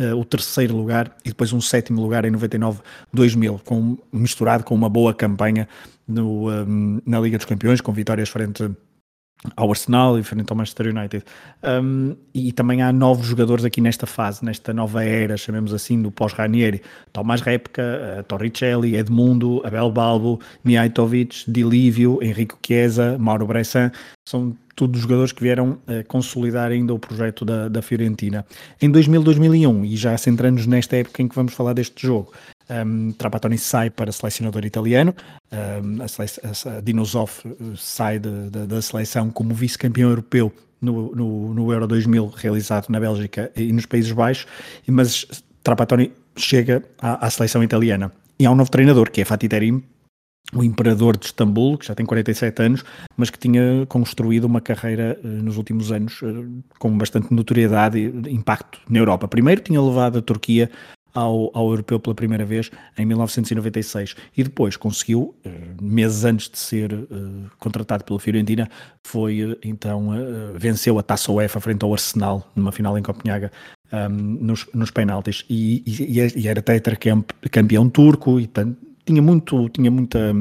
uh, 0.00 0.16
o 0.16 0.24
terceiro 0.24 0.76
lugar 0.76 1.16
e 1.24 1.28
depois 1.28 1.52
um 1.52 1.60
sétimo 1.60 2.00
lugar 2.00 2.24
em 2.24 2.32
99-2000, 2.32 3.60
com, 3.64 3.98
misturado 4.12 4.64
com 4.64 4.74
uma 4.74 4.88
boa 4.88 5.14
campanha 5.14 5.68
no, 6.06 6.50
um, 6.50 7.00
na 7.06 7.20
Liga 7.20 7.36
dos 7.36 7.46
Campeões, 7.46 7.80
com 7.80 7.92
vitórias 7.92 8.28
frente 8.28 8.70
ao 9.56 9.70
Arsenal 9.70 10.18
e 10.18 10.22
frente 10.22 10.50
ao 10.50 10.56
Manchester 10.56 10.94
United. 10.94 11.24
Um, 11.62 12.16
e 12.32 12.52
também 12.52 12.82
há 12.82 12.92
novos 12.92 13.26
jogadores 13.26 13.64
aqui 13.64 13.80
nesta 13.80 14.06
fase, 14.06 14.44
nesta 14.44 14.72
nova 14.72 15.04
era, 15.04 15.36
chamemos 15.36 15.74
assim, 15.74 16.00
do 16.00 16.10
pós-Ranieri. 16.10 16.82
Tomás 17.12 17.40
Repka, 17.40 17.82
uh, 17.82 18.22
Torricelli, 18.24 18.96
Edmundo, 18.96 19.60
Abel 19.64 19.90
Balbo, 19.90 20.40
Mijatovic, 20.64 21.50
Dilívio, 21.50 22.18
Henrique 22.22 22.54
Chiesa, 22.64 23.16
Mauro 23.18 23.46
Bressan, 23.46 23.90
são 24.26 24.56
todos 24.76 25.00
jogadores 25.00 25.32
que 25.32 25.42
vieram 25.42 25.72
uh, 25.72 26.06
consolidar 26.06 26.70
ainda 26.70 26.94
o 26.94 26.98
projeto 26.98 27.44
da, 27.44 27.68
da 27.68 27.82
Fiorentina. 27.82 28.46
Em 28.80 28.90
2000-2001, 28.90 29.84
e 29.84 29.96
já 29.96 30.16
centrando-nos 30.16 30.66
nesta 30.66 30.96
época 30.96 31.20
em 31.20 31.28
que 31.28 31.34
vamos 31.34 31.52
falar 31.52 31.72
deste 31.72 32.06
jogo, 32.06 32.32
um, 32.84 33.12
Trapattoni 33.12 33.58
sai 33.58 33.90
para 33.90 34.12
selecionador 34.12 34.64
italiano, 34.64 35.14
um, 35.52 36.02
a, 36.02 36.06
a, 36.06 36.76
a 36.76 36.80
Dinosov 36.80 37.30
eh, 37.44 37.50
sai 37.76 38.18
de, 38.18 38.50
de, 38.50 38.66
da 38.66 38.80
seleção 38.80 39.30
como 39.30 39.54
vice-campeão 39.54 40.10
europeu 40.10 40.52
no, 40.80 41.14
no, 41.14 41.54
no, 41.54 41.72
Euro 41.72 41.86
2000 41.86 42.26
realizado 42.36 42.88
na 42.88 42.98
Bélgica 42.98 43.52
e 43.54 43.72
nos 43.72 43.86
Países 43.86 44.12
Baixos, 44.12 44.46
mas 44.86 45.26
Trapattoni 45.62 46.12
chega 46.36 46.82
à, 47.00 47.26
à 47.26 47.30
seleção 47.30 47.62
italiana. 47.62 48.12
E 48.38 48.46
há 48.46 48.50
um 48.50 48.56
novo 48.56 48.70
treinador, 48.70 49.10
que 49.10 49.20
é 49.20 49.24
Fatih 49.24 49.48
Terim, 49.48 49.82
o 50.54 50.62
imperador 50.62 51.16
de 51.16 51.26
Istambul, 51.26 51.78
que 51.78 51.86
já 51.86 51.94
tem 51.94 52.04
47 52.04 52.62
anos, 52.62 52.84
mas 53.16 53.30
que 53.30 53.38
tinha 53.38 53.86
construído 53.88 54.44
uma 54.44 54.60
carreira 54.60 55.18
uh, 55.22 55.26
nos 55.26 55.56
últimos 55.56 55.90
anos 55.90 56.20
uh, 56.22 56.62
com 56.78 56.96
bastante 56.98 57.32
notoriedade 57.32 57.98
e 57.98 58.34
impacto 58.34 58.80
na 58.88 58.98
Europa. 58.98 59.28
Primeiro 59.28 59.62
tinha 59.62 59.80
levado 59.80 60.18
a 60.18 60.22
Turquia 60.22 60.70
ao, 61.14 61.50
ao 61.54 61.70
europeu 61.70 62.00
pela 62.00 62.14
primeira 62.14 62.44
vez 62.44 62.70
em 62.96 63.04
1996 63.04 64.16
e 64.36 64.42
depois 64.42 64.76
conseguiu, 64.76 65.34
eh, 65.44 65.50
meses 65.80 66.24
antes 66.24 66.48
de 66.48 66.58
ser 66.58 66.92
uh, 66.92 67.50
contratado 67.58 68.04
pela 68.04 68.18
Fiorentina, 68.18 68.68
foi 69.04 69.44
uh, 69.44 69.58
então 69.62 70.08
uh, 70.08 70.56
venceu 70.56 70.98
a 70.98 71.02
Taça 71.02 71.30
UEFA 71.30 71.60
frente 71.60 71.84
ao 71.84 71.92
Arsenal 71.92 72.50
numa 72.56 72.72
final 72.72 72.96
em 72.98 73.02
Copenhaga 73.02 73.50
um, 73.92 73.96
ehm, 73.96 74.38
nos, 74.40 74.66
nos 74.72 74.90
penaltis. 74.90 75.44
E, 75.48 75.82
e, 75.86 76.40
e 76.40 76.48
era 76.48 76.62
tetracampeão 76.62 77.90
turco 77.90 78.40
e 78.40 78.48
tinha 79.04 79.20
muito 79.20 79.68
tinha 79.68 79.90
muita 79.90 80.32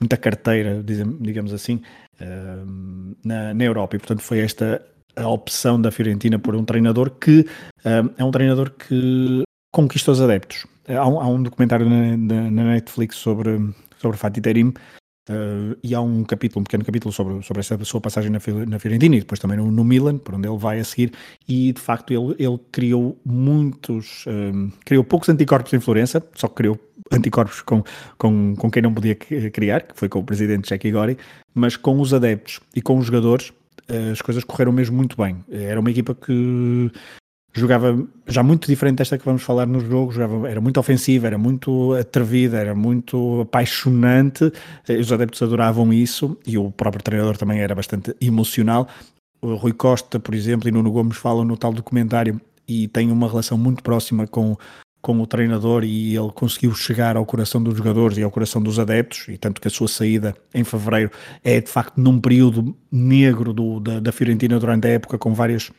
muita 0.00 0.16
carteira 0.16 0.82
digamos 1.20 1.52
assim 1.52 1.80
ehm, 2.20 3.14
na, 3.24 3.54
na 3.54 3.64
Europa. 3.64 3.96
E 3.96 3.98
portanto 3.98 4.22
foi 4.22 4.40
esta 4.40 4.82
a 5.16 5.28
opção 5.28 5.80
da 5.80 5.90
Fiorentina 5.90 6.38
por 6.38 6.54
um 6.54 6.64
treinador 6.64 7.10
que 7.10 7.44
um, 7.84 8.10
é 8.16 8.24
um 8.24 8.30
treinador 8.30 8.70
que 8.70 9.42
conquista 9.70 10.12
os 10.12 10.20
adeptos. 10.20 10.66
Há 10.88 11.06
um, 11.06 11.20
há 11.20 11.26
um 11.26 11.42
documentário 11.42 11.88
na, 11.88 12.50
na, 12.50 12.64
Netflix 12.64 13.16
sobre, 13.16 13.58
sobre 13.98 14.16
Fatih 14.16 14.40
Terim 14.40 14.68
uh, 14.68 15.76
e 15.82 15.94
há 15.94 16.00
um 16.00 16.24
capítulo, 16.24 16.62
um 16.62 16.64
pequeno 16.64 16.84
capítulo 16.84 17.12
sobre, 17.12 17.42
sobre 17.42 17.60
essa 17.60 17.82
sua 17.84 18.00
passagem 18.00 18.30
na, 18.30 18.38
na 18.66 18.78
Fiorentina 18.78 19.16
e 19.16 19.20
depois 19.20 19.38
também 19.38 19.58
no, 19.58 19.70
no, 19.70 19.84
Milan, 19.84 20.18
por 20.18 20.34
onde 20.34 20.48
ele 20.48 20.56
vai 20.56 20.80
a 20.80 20.84
seguir, 20.84 21.12
e 21.46 21.72
de 21.72 21.80
facto 21.80 22.10
ele, 22.10 22.34
ele 22.38 22.58
criou 22.72 23.20
muitos, 23.24 24.24
um, 24.26 24.68
eh, 24.68 24.72
criou 24.84 25.04
poucos 25.04 25.28
anticorpos 25.28 25.72
em 25.74 25.80
Florença, 25.80 26.22
só 26.34 26.48
que 26.48 26.54
criou 26.54 26.80
anticorpos 27.12 27.60
com, 27.60 27.84
com, 28.16 28.54
com 28.56 28.70
quem 28.70 28.82
não 28.82 28.94
podia 28.94 29.14
criar, 29.14 29.82
que 29.82 29.98
foi 29.98 30.08
com 30.08 30.20
o 30.20 30.24
presidente 30.24 30.70
Jackie 30.70 30.90
Gori, 30.90 31.18
mas 31.54 31.76
com 31.76 32.00
os 32.00 32.14
adeptos 32.14 32.60
e 32.74 32.80
com 32.80 32.96
os 32.96 33.06
jogadores 33.06 33.52
eh, 33.88 34.10
as 34.12 34.22
coisas 34.22 34.44
correram 34.44 34.72
mesmo 34.72 34.96
muito 34.96 35.16
bem. 35.16 35.44
Era 35.50 35.80
uma 35.80 35.90
equipa 35.90 36.14
que 36.14 36.90
jogava 37.58 37.98
já 38.26 38.42
muito 38.42 38.66
diferente 38.66 38.98
desta 38.98 39.18
que 39.18 39.24
vamos 39.24 39.42
falar 39.42 39.66
no 39.66 39.80
jogo, 39.80 40.12
jogava, 40.12 40.48
era 40.48 40.60
muito 40.60 40.80
ofensiva, 40.80 41.26
era 41.26 41.38
muito 41.38 41.92
atrevida, 41.94 42.58
era 42.58 42.74
muito 42.74 43.42
apaixonante, 43.42 44.50
eh, 44.88 44.96
os 44.96 45.12
adeptos 45.12 45.42
adoravam 45.42 45.92
isso 45.92 46.38
e 46.46 46.56
o 46.56 46.70
próprio 46.70 47.02
treinador 47.02 47.36
também 47.36 47.60
era 47.60 47.74
bastante 47.74 48.14
emocional. 48.20 48.88
O 49.40 49.54
Rui 49.54 49.72
Costa, 49.72 50.18
por 50.18 50.34
exemplo, 50.34 50.68
e 50.68 50.72
Nuno 50.72 50.90
Gomes 50.90 51.16
falam 51.16 51.44
no 51.44 51.56
tal 51.56 51.72
documentário 51.72 52.40
e 52.66 52.88
tem 52.88 53.10
uma 53.10 53.28
relação 53.28 53.56
muito 53.56 53.82
próxima 53.82 54.26
com, 54.26 54.56
com 55.00 55.20
o 55.20 55.26
treinador 55.26 55.84
e 55.84 56.16
ele 56.16 56.30
conseguiu 56.32 56.74
chegar 56.74 57.16
ao 57.16 57.24
coração 57.24 57.62
dos 57.62 57.76
jogadores 57.76 58.18
e 58.18 58.22
ao 58.22 58.30
coração 58.30 58.62
dos 58.62 58.78
adeptos, 58.78 59.28
e 59.28 59.38
tanto 59.38 59.60
que 59.60 59.68
a 59.68 59.70
sua 59.70 59.88
saída 59.88 60.36
em 60.52 60.64
fevereiro 60.64 61.10
é 61.42 61.60
de 61.60 61.70
facto 61.70 61.98
num 61.98 62.20
período 62.20 62.76
negro 62.90 63.52
do, 63.52 63.80
da, 63.80 64.00
da 64.00 64.12
Fiorentina 64.12 64.58
durante 64.58 64.86
a 64.86 64.90
época, 64.90 65.16
com 65.16 65.32
várias 65.32 65.70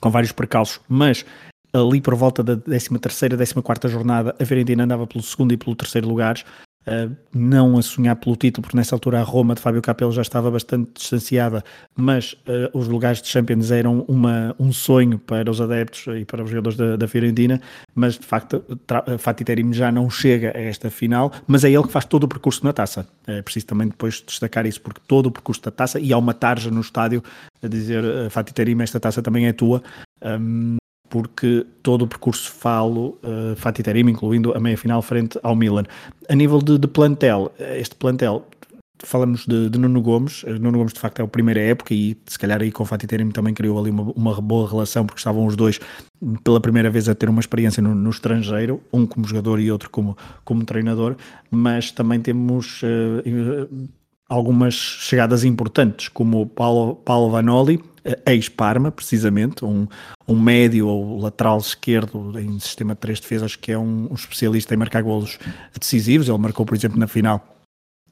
com 0.00 0.10
vários 0.10 0.32
percalços, 0.32 0.80
mas 0.88 1.24
ali 1.72 2.00
por 2.00 2.14
volta 2.14 2.42
da 2.42 2.56
13ª, 2.56 3.36
14ª 3.36 3.88
jornada, 3.88 4.36
a 4.38 4.44
Fiorentina 4.44 4.84
andava 4.84 5.06
pelo 5.06 5.22
segundo 5.22 5.52
e 5.52 5.56
pelo 5.56 5.74
terceiro 5.74 6.08
lugares, 6.08 6.44
uh, 6.86 7.14
não 7.34 7.78
a 7.78 7.82
sonhar 7.82 8.16
pelo 8.16 8.36
título, 8.36 8.62
porque 8.62 8.76
nessa 8.76 8.94
altura 8.94 9.20
a 9.20 9.22
Roma 9.22 9.54
de 9.54 9.60
Fábio 9.60 9.82
Capello 9.82 10.12
já 10.12 10.22
estava 10.22 10.50
bastante 10.50 10.90
distanciada, 10.94 11.64
mas 11.96 12.32
uh, 12.32 12.76
os 12.76 12.88
lugares 12.88 13.20
de 13.20 13.28
Champions 13.28 13.70
eram 13.70 14.04
uma, 14.08 14.54
um 14.58 14.72
sonho 14.72 15.18
para 15.18 15.50
os 15.50 15.60
adeptos 15.60 16.06
e 16.16 16.24
para 16.24 16.42
os 16.42 16.50
jogadores 16.50 16.76
da, 16.76 16.96
da 16.96 17.08
Fiorentina, 17.08 17.60
mas 17.94 18.18
de 18.18 18.26
facto 18.26 18.64
Fatih 19.18 19.44
Terim 19.44 19.72
já 19.72 19.90
não 19.90 20.08
chega 20.10 20.52
a 20.56 20.60
esta 20.60 20.90
final, 20.90 21.32
mas 21.46 21.64
é 21.64 21.70
ele 21.70 21.84
que 21.84 21.92
faz 21.92 22.04
todo 22.04 22.24
o 22.24 22.28
percurso 22.28 22.64
na 22.64 22.72
taça. 22.72 23.06
É 23.26 23.42
preciso 23.42 23.66
também 23.66 23.88
depois 23.88 24.22
destacar 24.26 24.66
isso, 24.66 24.80
porque 24.80 25.00
todo 25.06 25.26
o 25.26 25.30
percurso 25.30 25.62
da 25.62 25.70
taça, 25.70 26.00
e 26.00 26.12
há 26.12 26.18
uma 26.18 26.34
tarja 26.34 26.70
no 26.70 26.80
estádio 26.80 27.22
a 27.62 27.68
dizer 27.68 28.02
Fatih 28.30 28.52
Terim, 28.52 28.80
esta 28.82 28.98
taça 28.98 29.22
também 29.22 29.46
é 29.46 29.52
tua, 29.52 29.82
um, 30.22 30.76
porque 31.12 31.66
todo 31.82 32.06
o 32.06 32.08
percurso 32.08 32.50
falo 32.50 33.18
uh, 33.22 33.54
Fatih 33.56 33.82
Terim, 33.82 34.08
incluindo 34.08 34.54
a 34.54 34.58
meia-final 34.58 35.02
frente 35.02 35.38
ao 35.42 35.54
Milan. 35.54 35.84
A 36.26 36.34
nível 36.34 36.58
de, 36.58 36.78
de 36.78 36.88
plantel, 36.88 37.52
este 37.58 37.94
plantel 37.96 38.46
falamos 38.98 39.44
de, 39.46 39.68
de, 39.68 39.78
Nuno 39.78 40.00
Gomes. 40.00 40.42
Eh, 40.46 40.58
Nuno 40.58 40.78
Gomes, 40.78 40.94
de 40.94 41.00
facto, 41.00 41.20
é 41.20 41.22
a 41.22 41.28
primeira 41.28 41.60
época 41.60 41.92
e 41.92 42.16
se 42.26 42.38
calhar 42.38 42.62
aí 42.62 42.72
com 42.72 42.82
o 42.82 42.86
Fatih 42.86 43.06
Terim 43.06 43.30
também 43.30 43.52
criou 43.52 43.78
ali 43.78 43.90
uma, 43.90 44.10
uma, 44.16 44.40
boa 44.40 44.66
relação, 44.66 45.04
porque 45.04 45.20
estavam 45.20 45.44
os 45.44 45.54
dois 45.54 45.78
pela 46.42 46.62
primeira 46.62 46.88
vez 46.88 47.06
a 47.06 47.14
ter 47.14 47.28
uma 47.28 47.40
experiência 47.40 47.82
no, 47.82 47.94
no 47.94 48.08
estrangeiro, 48.08 48.80
um 48.90 49.04
como 49.04 49.26
jogador 49.26 49.60
e 49.60 49.70
outro 49.70 49.90
como, 49.90 50.16
como 50.46 50.64
treinador, 50.64 51.16
mas 51.50 51.92
também 51.92 52.20
temos 52.20 52.80
uh, 52.82 53.68
algumas 54.30 54.72
chegadas 54.74 55.44
importantes, 55.44 56.08
como 56.08 56.46
Paulo, 56.46 56.96
Paulo 56.96 57.30
Vanoli, 57.30 57.82
ex-Parma, 58.26 58.90
precisamente, 58.90 59.64
um, 59.64 59.86
um 60.26 60.38
médio 60.38 60.86
ou 60.86 61.18
lateral 61.20 61.58
esquerdo 61.58 62.38
em 62.38 62.58
sistema 62.58 62.94
de 62.94 63.00
três 63.00 63.20
defesas, 63.20 63.56
que 63.56 63.72
é 63.72 63.78
um, 63.78 64.08
um 64.10 64.14
especialista 64.14 64.74
em 64.74 64.76
marcar 64.76 65.02
golos 65.02 65.38
decisivos. 65.78 66.28
Ele 66.28 66.38
marcou, 66.38 66.66
por 66.66 66.74
exemplo, 66.74 66.98
na 66.98 67.06
final 67.06 67.52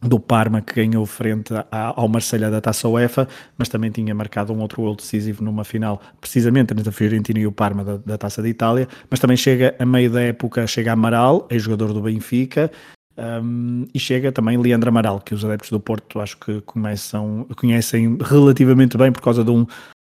do 0.02 0.18
Parma 0.18 0.62
que 0.62 0.74
ganhou 0.74 1.04
frente 1.04 1.52
ao 1.70 2.08
Marselha 2.08 2.50
da 2.50 2.60
Taça 2.60 2.88
UEFA, 2.88 3.28
mas 3.58 3.68
também 3.68 3.90
tinha 3.90 4.14
marcado 4.14 4.52
um 4.52 4.60
outro 4.60 4.82
gol 4.82 4.96
decisivo 4.96 5.44
numa 5.44 5.62
final, 5.62 6.00
precisamente 6.20 6.72
entre 6.72 6.88
a 6.88 6.92
Fiorentina 6.92 7.38
e 7.38 7.46
o 7.46 7.52
Parma 7.52 7.84
da, 7.84 7.96
da 7.98 8.18
Taça 8.18 8.42
de 8.42 8.48
Itália, 8.48 8.88
mas 9.10 9.20
também 9.20 9.36
chega 9.36 9.74
a 9.78 9.84
meio 9.84 10.10
da 10.10 10.22
época, 10.22 10.66
chega 10.66 10.92
Amaral, 10.92 11.46
ex-jogador 11.50 11.92
do 11.92 12.00
Benfica, 12.00 12.70
um, 13.20 13.86
e 13.92 13.98
chega 13.98 14.32
também 14.32 14.56
Leandro 14.56 14.88
Amaral, 14.88 15.20
que 15.20 15.34
os 15.34 15.44
adeptos 15.44 15.70
do 15.70 15.78
Porto 15.78 16.20
acho 16.20 16.38
que 16.38 16.60
começam, 16.62 17.46
conhecem 17.56 18.16
relativamente 18.20 18.96
bem 18.96 19.12
por 19.12 19.20
causa 19.20 19.44
de 19.44 19.50
um, 19.50 19.66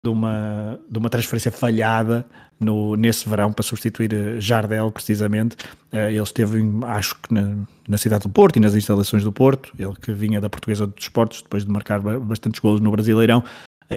de 0.03 0.09
uma, 0.09 0.79
de 0.89 0.97
uma 0.97 1.09
transferência 1.09 1.51
falhada 1.51 2.25
no, 2.59 2.95
nesse 2.95 3.27
verão 3.27 3.51
para 3.51 3.63
substituir 3.63 4.13
eh, 4.13 4.39
Jardel, 4.39 4.89
precisamente. 4.91 5.57
Uh, 5.91 6.09
ele 6.09 6.21
esteve, 6.21 6.61
acho 6.85 7.15
que 7.21 7.33
na, 7.33 7.57
na, 7.87 7.97
cidade 7.97 8.23
do 8.23 8.29
Porto 8.29 8.55
e 8.55 8.59
nas 8.59 8.73
instalações 8.73 9.23
do 9.23 9.31
Porto, 9.31 9.73
ele 9.77 9.93
que 10.01 10.13
vinha 10.13 10.39
da 10.39 10.49
Portuguesa 10.49 10.87
dos 10.87 11.03
Esportes, 11.03 11.41
depois 11.41 11.65
de 11.65 11.71
marcar 11.71 11.99
bastantes 11.99 12.59
golos 12.59 12.79
no 12.79 12.91
Brasileirão, 12.91 13.43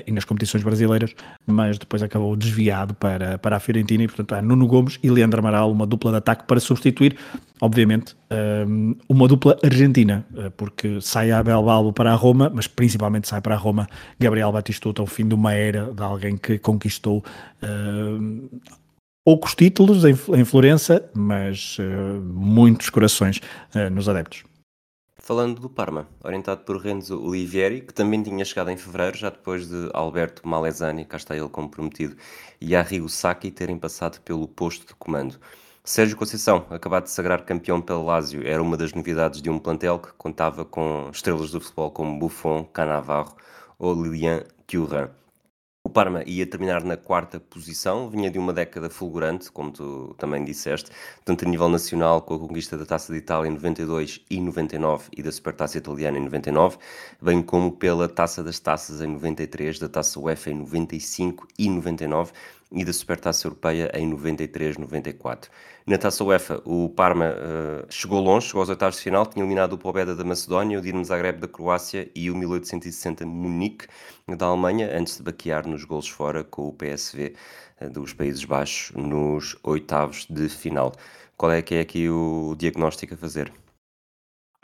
e 0.06 0.12
nas 0.12 0.24
competições 0.24 0.62
brasileiras, 0.62 1.14
mas 1.46 1.78
depois 1.78 2.02
acabou 2.02 2.34
desviado 2.36 2.94
para, 2.94 3.38
para 3.38 3.56
a 3.56 3.60
Fiorentina 3.60 4.04
e, 4.04 4.06
portanto, 4.06 4.34
há 4.34 4.42
Nuno 4.42 4.66
Gomes 4.66 4.98
e 5.02 5.10
Leandro 5.10 5.40
Amaral, 5.40 5.70
uma 5.70 5.86
dupla 5.86 6.10
de 6.10 6.16
ataque 6.18 6.44
para 6.46 6.58
substituir, 6.60 7.16
obviamente, 7.60 8.16
ehm, 8.30 8.94
uma 9.08 9.28
dupla 9.28 9.56
argentina, 9.62 10.26
eh, 10.36 10.50
porque 10.56 11.00
sai 11.00 11.30
Abel 11.30 11.62
Balbo 11.62 11.92
para 11.92 12.12
a 12.12 12.14
Roma, 12.14 12.50
mas 12.52 12.66
principalmente 12.66 13.28
sai 13.28 13.40
para 13.40 13.54
a 13.54 13.58
Roma 13.58 13.86
Gabriel 14.18 14.52
Batistuta, 14.52 15.02
ao 15.02 15.06
fim 15.06 15.26
de 15.26 15.34
uma 15.34 15.52
era 15.52 15.92
de 15.92 16.02
alguém 16.02 16.36
que 16.36 16.58
conquistou 16.58 17.24
poucos 19.24 19.54
títulos 19.54 20.04
em, 20.04 20.14
em 20.38 20.44
Florença, 20.44 21.04
mas 21.14 21.78
muitos 22.22 22.90
corações 22.90 23.40
nos 23.90 24.08
adeptos. 24.08 24.44
Falando 25.26 25.58
do 25.60 25.68
Parma, 25.68 26.06
orientado 26.22 26.60
por 26.60 26.76
Renzo 26.76 27.20
Olivieri, 27.20 27.80
que 27.80 27.92
também 27.92 28.22
tinha 28.22 28.44
chegado 28.44 28.70
em 28.70 28.76
fevereiro, 28.76 29.16
já 29.16 29.28
depois 29.28 29.68
de 29.68 29.90
Alberto 29.92 30.46
Malesani, 30.46 31.04
cá 31.04 31.16
está 31.16 31.36
ele 31.36 31.48
como 31.48 31.68
prometido, 31.68 32.16
e 32.60 32.76
Arrigo 32.76 33.08
Sacchi 33.08 33.50
terem 33.50 33.76
passado 33.76 34.20
pelo 34.20 34.46
posto 34.46 34.86
de 34.86 34.94
comando. 34.94 35.36
Sérgio 35.82 36.16
Conceição, 36.16 36.64
acabado 36.70 37.06
de 37.06 37.10
sagrar 37.10 37.44
campeão 37.44 37.80
pelo 37.82 38.04
Lazio, 38.04 38.46
era 38.46 38.62
uma 38.62 38.76
das 38.76 38.92
novidades 38.92 39.42
de 39.42 39.50
um 39.50 39.58
plantel 39.58 39.98
que 39.98 40.12
contava 40.12 40.64
com 40.64 41.10
estrelas 41.12 41.50
do 41.50 41.60
futebol 41.60 41.90
como 41.90 42.20
Buffon, 42.20 42.62
Cannavaro 42.62 43.34
ou 43.80 44.00
Lilian 44.00 44.44
Thuram. 44.64 45.10
O 45.86 45.88
Parma 45.88 46.24
ia 46.26 46.44
terminar 46.44 46.82
na 46.82 46.96
quarta 46.96 47.38
posição, 47.38 48.10
vinha 48.10 48.28
de 48.28 48.40
uma 48.40 48.52
década 48.52 48.90
fulgurante, 48.90 49.52
como 49.52 49.70
tu 49.70 50.16
também 50.18 50.44
disseste, 50.44 50.90
tanto 51.24 51.44
a 51.44 51.48
nível 51.48 51.68
nacional 51.68 52.22
com 52.22 52.34
a 52.34 52.38
conquista 52.40 52.76
da 52.76 52.84
Taça 52.84 53.12
de 53.12 53.20
Itália 53.20 53.48
em 53.48 53.52
92 53.52 54.20
e 54.28 54.40
99 54.40 55.08
e 55.16 55.22
da 55.22 55.30
Supertaça 55.30 55.78
Italiana 55.78 56.18
em 56.18 56.24
99, 56.24 56.78
bem 57.22 57.40
como 57.40 57.70
pela 57.70 58.08
Taça 58.08 58.42
das 58.42 58.58
Taças 58.58 59.00
em 59.00 59.06
93, 59.06 59.78
da 59.78 59.88
Taça 59.88 60.18
UEFA 60.18 60.50
em 60.50 60.54
95 60.54 61.46
e 61.56 61.70
99 61.70 62.32
e 62.70 62.84
da 62.84 62.92
Supertaça 62.92 63.46
Europeia 63.46 63.90
em 63.94 64.10
93-94. 64.10 65.48
Na 65.86 65.96
Taça 65.96 66.24
UEFA, 66.24 66.60
o 66.64 66.88
Parma 66.88 67.30
uh, 67.30 67.86
chegou 67.88 68.20
longe, 68.20 68.46
chegou 68.46 68.60
aos 68.60 68.68
oitavos 68.68 68.96
de 68.96 69.02
final, 69.02 69.24
tinha 69.24 69.42
eliminado 69.44 69.74
o 69.74 69.78
Pobeda 69.78 70.16
da 70.16 70.24
Macedónia, 70.24 70.78
o 70.78 70.82
Dinamo 70.82 71.04
Zagreb 71.04 71.38
da 71.38 71.46
Croácia 71.46 72.10
e 72.14 72.30
o 72.30 72.36
1860 72.36 73.24
Munique 73.24 73.86
da 74.36 74.46
Alemanha, 74.46 74.90
antes 74.92 75.16
de 75.16 75.22
baquear 75.22 75.66
nos 75.66 75.84
golos 75.84 76.08
fora 76.08 76.42
com 76.42 76.68
o 76.68 76.72
PSV 76.72 77.34
uh, 77.80 77.84
eh, 77.84 77.88
dos 77.88 78.12
Países 78.12 78.44
Baixos 78.44 78.96
nos 78.96 79.56
oitavos 79.62 80.26
de 80.28 80.48
final. 80.48 80.92
Qual 81.36 81.52
é 81.52 81.62
que 81.62 81.76
é 81.76 81.80
aqui 81.80 82.08
o 82.08 82.54
diagnóstico 82.58 83.14
a 83.14 83.16
fazer? 83.16 83.52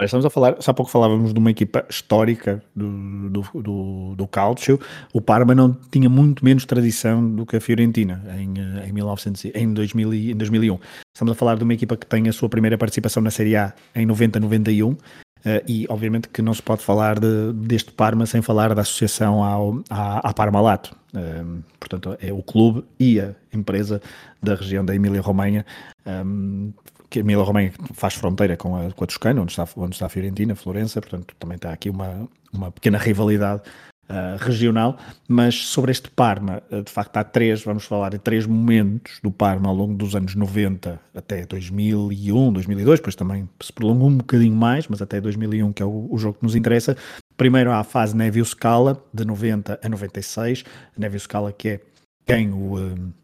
Estamos 0.05 0.25
a 0.27 0.31
falar, 0.31 0.57
há 0.65 0.75
pouco 0.75 0.91
falávamos 0.91 1.33
de 1.33 1.39
uma 1.39 1.51
equipa 1.51 1.85
histórica 1.89 2.63
do, 2.75 3.31
do, 3.31 3.63
do, 3.63 4.15
do 4.17 4.27
Calcio. 4.27 4.79
O 5.13 5.21
Parma 5.21 5.55
não 5.55 5.77
tinha 5.91 6.09
muito 6.09 6.45
menos 6.45 6.65
tradição 6.65 7.29
do 7.29 7.47
que 7.47 7.57
a 7.57 7.61
Fiorentina 7.61 8.23
em, 8.39 8.55
eh, 8.59 8.89
em, 8.89 8.93
1900, 8.93 9.45
em, 9.55 9.73
2000, 9.73 10.15
em 10.15 10.37
2001. 10.37 10.79
Estamos 11.15 11.33
a 11.33 11.35
falar 11.35 11.57
de 11.57 11.65
uma 11.65 11.75
equipa 11.75 11.97
que 11.97 12.07
tem 12.07 12.29
a 12.29 12.33
sua 12.33 12.49
primeira 12.49 12.77
participação 12.77 13.23
na 13.23 13.31
Série 13.31 13.57
A 13.57 13.73
em 13.95 14.07
90-91 14.07 14.97
Uh, 15.43 15.59
e 15.67 15.87
obviamente 15.89 16.29
que 16.29 16.41
não 16.41 16.55
se 16.55 16.63
pode 16.63 16.83
falar 16.83 17.19
de, 17.19 17.53
deste 17.53 17.91
Parma 17.91 18.27
sem 18.27 18.41
falar 18.41 18.73
da 18.77 18.83
associação 18.83 19.43
ao, 19.43 19.83
à, 19.91 20.29
à 20.29 20.33
Parmalat. 20.33 20.93
Uh, 21.13 21.65
portanto, 21.81 22.17
é 22.21 22.33
o 22.33 22.43
clube 22.45 22.85
e 22.99 23.21
a 23.21 23.35
empresa 23.53 24.01
da 24.41 24.55
região 24.55 24.85
da 24.85 24.95
Emília-Romanha, 24.95 25.67
um, 26.07 26.73
que 27.13 27.19
a 27.19 27.21
Emília-Romanha 27.21 27.73
faz 27.93 28.15
fronteira 28.15 28.57
com 28.57 28.75
a, 28.75 28.91
com 28.91 29.05
a 29.05 29.07
Toscana, 29.07 29.43
onde 29.43 29.53
está, 29.53 29.69
onde 29.77 29.95
está 29.95 30.07
a 30.07 30.09
Fiorentina, 30.09 30.55
Florença, 30.55 30.99
portanto 30.99 31.35
também 31.39 31.57
está 31.57 31.71
aqui 31.71 31.91
uma, 31.91 32.27
uma 32.51 32.73
pequena 32.73 32.97
rivalidade 32.97 33.61
uh, 34.09 34.39
regional, 34.39 34.97
mas 35.29 35.55
sobre 35.67 35.93
este 35.93 36.11
Parma, 36.11 36.63
uh, 36.71 36.83
de 36.83 36.91
facto 36.91 37.19
há 37.19 37.23
três, 37.23 37.63
vamos 37.63 37.85
falar 37.85 38.09
de 38.09 38.19
três 38.19 38.47
momentos 38.47 39.21
do 39.23 39.31
Parma 39.31 39.69
ao 39.69 39.75
longo 39.75 39.93
dos 39.93 40.17
anos 40.17 40.35
90 40.35 40.99
até 41.15 41.45
2001, 41.45 42.51
2002, 42.55 42.99
depois 42.99 43.15
também 43.15 43.47
se 43.61 43.71
prolongou 43.71 44.09
um 44.09 44.17
bocadinho 44.17 44.57
mais, 44.57 44.89
mas 44.89 45.03
até 45.03 45.21
2001 45.21 45.71
que 45.75 45.83
é 45.83 45.87
o, 45.87 46.09
o 46.11 46.17
jogo 46.17 46.39
que 46.39 46.45
nos 46.45 46.55
interessa. 46.55 46.97
Primeiro 47.37 47.73
há 47.73 47.81
a 47.81 47.85
fase 47.85 48.17
Nevio 48.17 48.45
Scala, 48.47 49.05
de 49.13 49.27
90 49.27 49.81
a 49.83 49.89
96, 49.89 50.65
Nevio 50.97 51.21
Scala 51.21 51.53
que 51.53 51.69
é 51.69 51.81
quem 52.25 52.51
o... 52.51 52.79
Uh, 52.79 53.22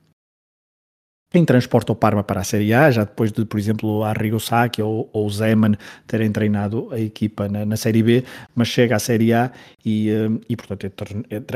quem 1.30 1.44
transporta 1.44 1.92
o 1.92 1.96
Parma 1.96 2.24
para 2.24 2.40
a 2.40 2.44
Série 2.44 2.72
A, 2.72 2.90
já 2.90 3.04
depois 3.04 3.30
de, 3.30 3.44
por 3.44 3.58
exemplo, 3.58 4.02
Arrigo 4.02 4.40
Sacchi 4.40 4.80
ou, 4.80 5.10
ou 5.12 5.28
Zeman 5.28 5.74
terem 6.06 6.32
treinado 6.32 6.88
a 6.90 6.98
equipa 6.98 7.48
na, 7.48 7.66
na, 7.66 7.76
Série 7.76 8.02
B, 8.02 8.24
mas 8.54 8.68
chega 8.68 8.96
à 8.96 8.98
Série 8.98 9.34
A 9.34 9.50
e, 9.84 10.08
eh, 10.08 10.30
e, 10.48 10.56
portanto, 10.56 11.04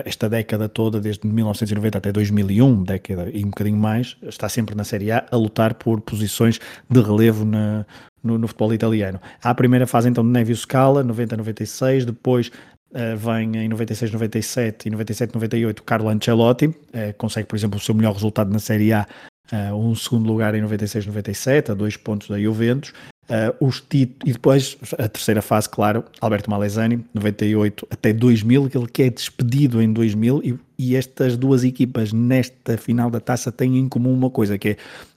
esta 0.04 0.28
década 0.28 0.68
toda, 0.68 1.00
desde 1.00 1.26
1990 1.26 1.98
até 1.98 2.12
2001, 2.12 2.82
década 2.84 3.30
e 3.32 3.42
um 3.42 3.48
bocadinho 3.48 3.78
mais, 3.78 4.16
está 4.22 4.46
sempre 4.46 4.74
na 4.74 4.84
Série 4.84 5.10
A 5.10 5.24
a 5.30 5.36
lutar 5.36 5.74
por 5.74 6.02
posições 6.02 6.60
de 6.90 7.00
relevo 7.00 7.46
na, 7.46 7.86
no, 8.22 8.36
no, 8.36 8.46
futebol 8.46 8.74
italiano. 8.74 9.18
Há 9.42 9.50
a 9.50 9.54
primeira 9.54 9.86
fase 9.86 10.08
então 10.10 10.22
de 10.22 10.30
Nevio 10.30 10.56
Scala, 10.56 11.02
90-96, 11.02 12.04
depois 12.04 12.50
Uh, 12.94 13.16
vem 13.16 13.56
em 13.56 13.68
96, 13.70 14.12
97 14.12 14.86
e 14.86 14.90
97, 14.90 15.34
98 15.34 15.82
Carlo 15.82 16.10
Ancelotti, 16.10 16.66
uh, 16.66 16.74
consegue, 17.16 17.48
por 17.48 17.56
exemplo, 17.56 17.78
o 17.78 17.80
seu 17.80 17.94
melhor 17.94 18.12
resultado 18.12 18.52
na 18.52 18.58
Série 18.58 18.92
A 18.92 19.06
uh, 19.50 19.74
um 19.74 19.94
segundo 19.94 20.26
lugar 20.26 20.54
em 20.54 20.60
96, 20.60 21.06
97, 21.06 21.72
a 21.72 21.74
dois 21.74 21.96
pontos 21.96 22.28
da 22.28 22.38
Juventus. 22.38 22.92
Uh, 23.24 23.66
os 23.66 23.80
títulos, 23.80 24.28
e 24.28 24.32
depois 24.32 24.76
a 24.98 25.08
terceira 25.08 25.40
fase, 25.40 25.68
claro, 25.68 26.04
Alberto 26.20 26.50
Malesani, 26.50 27.04
98 27.14 27.86
até 27.90 28.12
2000, 28.12 28.64
aquele 28.64 28.86
que 28.86 29.02
é 29.04 29.10
despedido 29.10 29.80
em 29.80 29.92
2000, 29.92 30.42
e, 30.44 30.58
e 30.78 30.96
estas 30.96 31.36
duas 31.36 31.64
equipas 31.64 32.12
nesta 32.12 32.76
final 32.76 33.10
da 33.10 33.20
taça 33.20 33.52
têm 33.52 33.78
em 33.78 33.88
comum 33.88 34.12
uma 34.12 34.28
coisa, 34.28 34.58
que 34.58 34.70
é 34.70 34.76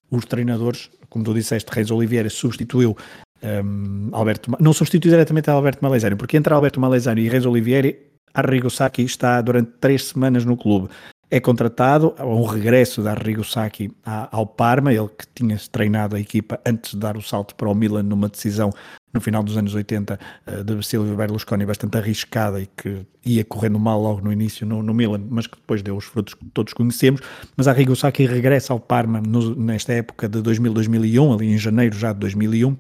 os 0.10 0.24
treinadores, 0.26 0.90
como 1.10 1.26
tu 1.26 1.34
disseste, 1.34 1.70
Reis 1.74 1.90
Oliveira 1.92 2.30
substituiu 2.30 2.96
um, 3.44 4.10
Alberto, 4.12 4.52
não 4.60 4.72
substituiu 4.72 5.12
diretamente 5.12 5.50
a 5.50 5.54
Alberto 5.54 5.84
Malesani, 5.84 6.16
porque 6.16 6.38
entre 6.38 6.54
Alberto 6.54 6.80
Malesani 6.80 7.22
e 7.22 7.30
Reis 7.30 7.46
Oliveira, 7.46 7.94
Arrigo 8.34 8.70
Sacchi 8.70 9.04
está 9.04 9.42
durante 9.42 9.72
três 9.80 10.06
semanas 10.06 10.46
no 10.46 10.58
clube 10.58 10.90
é 11.36 11.40
contratado, 11.42 12.16
um 12.22 12.46
regresso 12.46 13.02
da 13.02 13.12
Arrigo 13.12 13.44
Sacchi 13.44 13.92
ao 14.32 14.48
Parma, 14.48 14.94
ele 14.94 15.10
que 15.10 15.28
tinha 15.36 15.58
treinado 15.70 16.16
a 16.16 16.20
equipa 16.20 16.58
antes 16.66 16.92
de 16.92 16.98
dar 16.98 17.18
o 17.18 17.22
salto 17.22 17.54
para 17.56 17.68
o 17.68 17.76
Milan 17.76 18.04
numa 18.04 18.30
decisão 18.30 18.72
no 19.14 19.20
final 19.20 19.44
dos 19.44 19.58
anos 19.58 19.76
80 19.76 20.18
eh, 20.46 20.64
de 20.64 20.86
Silvio 20.86 21.14
Berlusconi 21.14 21.66
bastante 21.66 21.98
arriscada 21.98 22.62
e 22.62 22.68
que 22.68 23.06
ia 23.26 23.44
correndo 23.44 23.78
mal 23.78 24.02
logo 24.02 24.22
no 24.22 24.32
início 24.32 24.66
no, 24.66 24.82
no 24.82 24.94
Milan, 24.94 25.26
mas 25.30 25.46
que 25.46 25.58
depois 25.58 25.82
deu 25.82 25.98
os 25.98 26.06
frutos 26.06 26.36
que 26.36 26.46
todos 26.54 26.72
conhecemos. 26.72 27.20
Mas 27.58 27.68
Arrigo 27.68 27.98
Sacchi 27.98 28.26
regressa 28.26 28.72
ao 28.72 28.80
Parma 28.80 29.20
no, 29.20 29.56
nesta 29.56 29.92
época 29.92 30.30
de 30.30 30.40
2000-2001, 30.40 31.34
ali 31.34 31.54
em 31.54 31.58
janeiro 31.58 31.98
já 31.98 32.14
de 32.14 32.20
2001, 32.20 32.78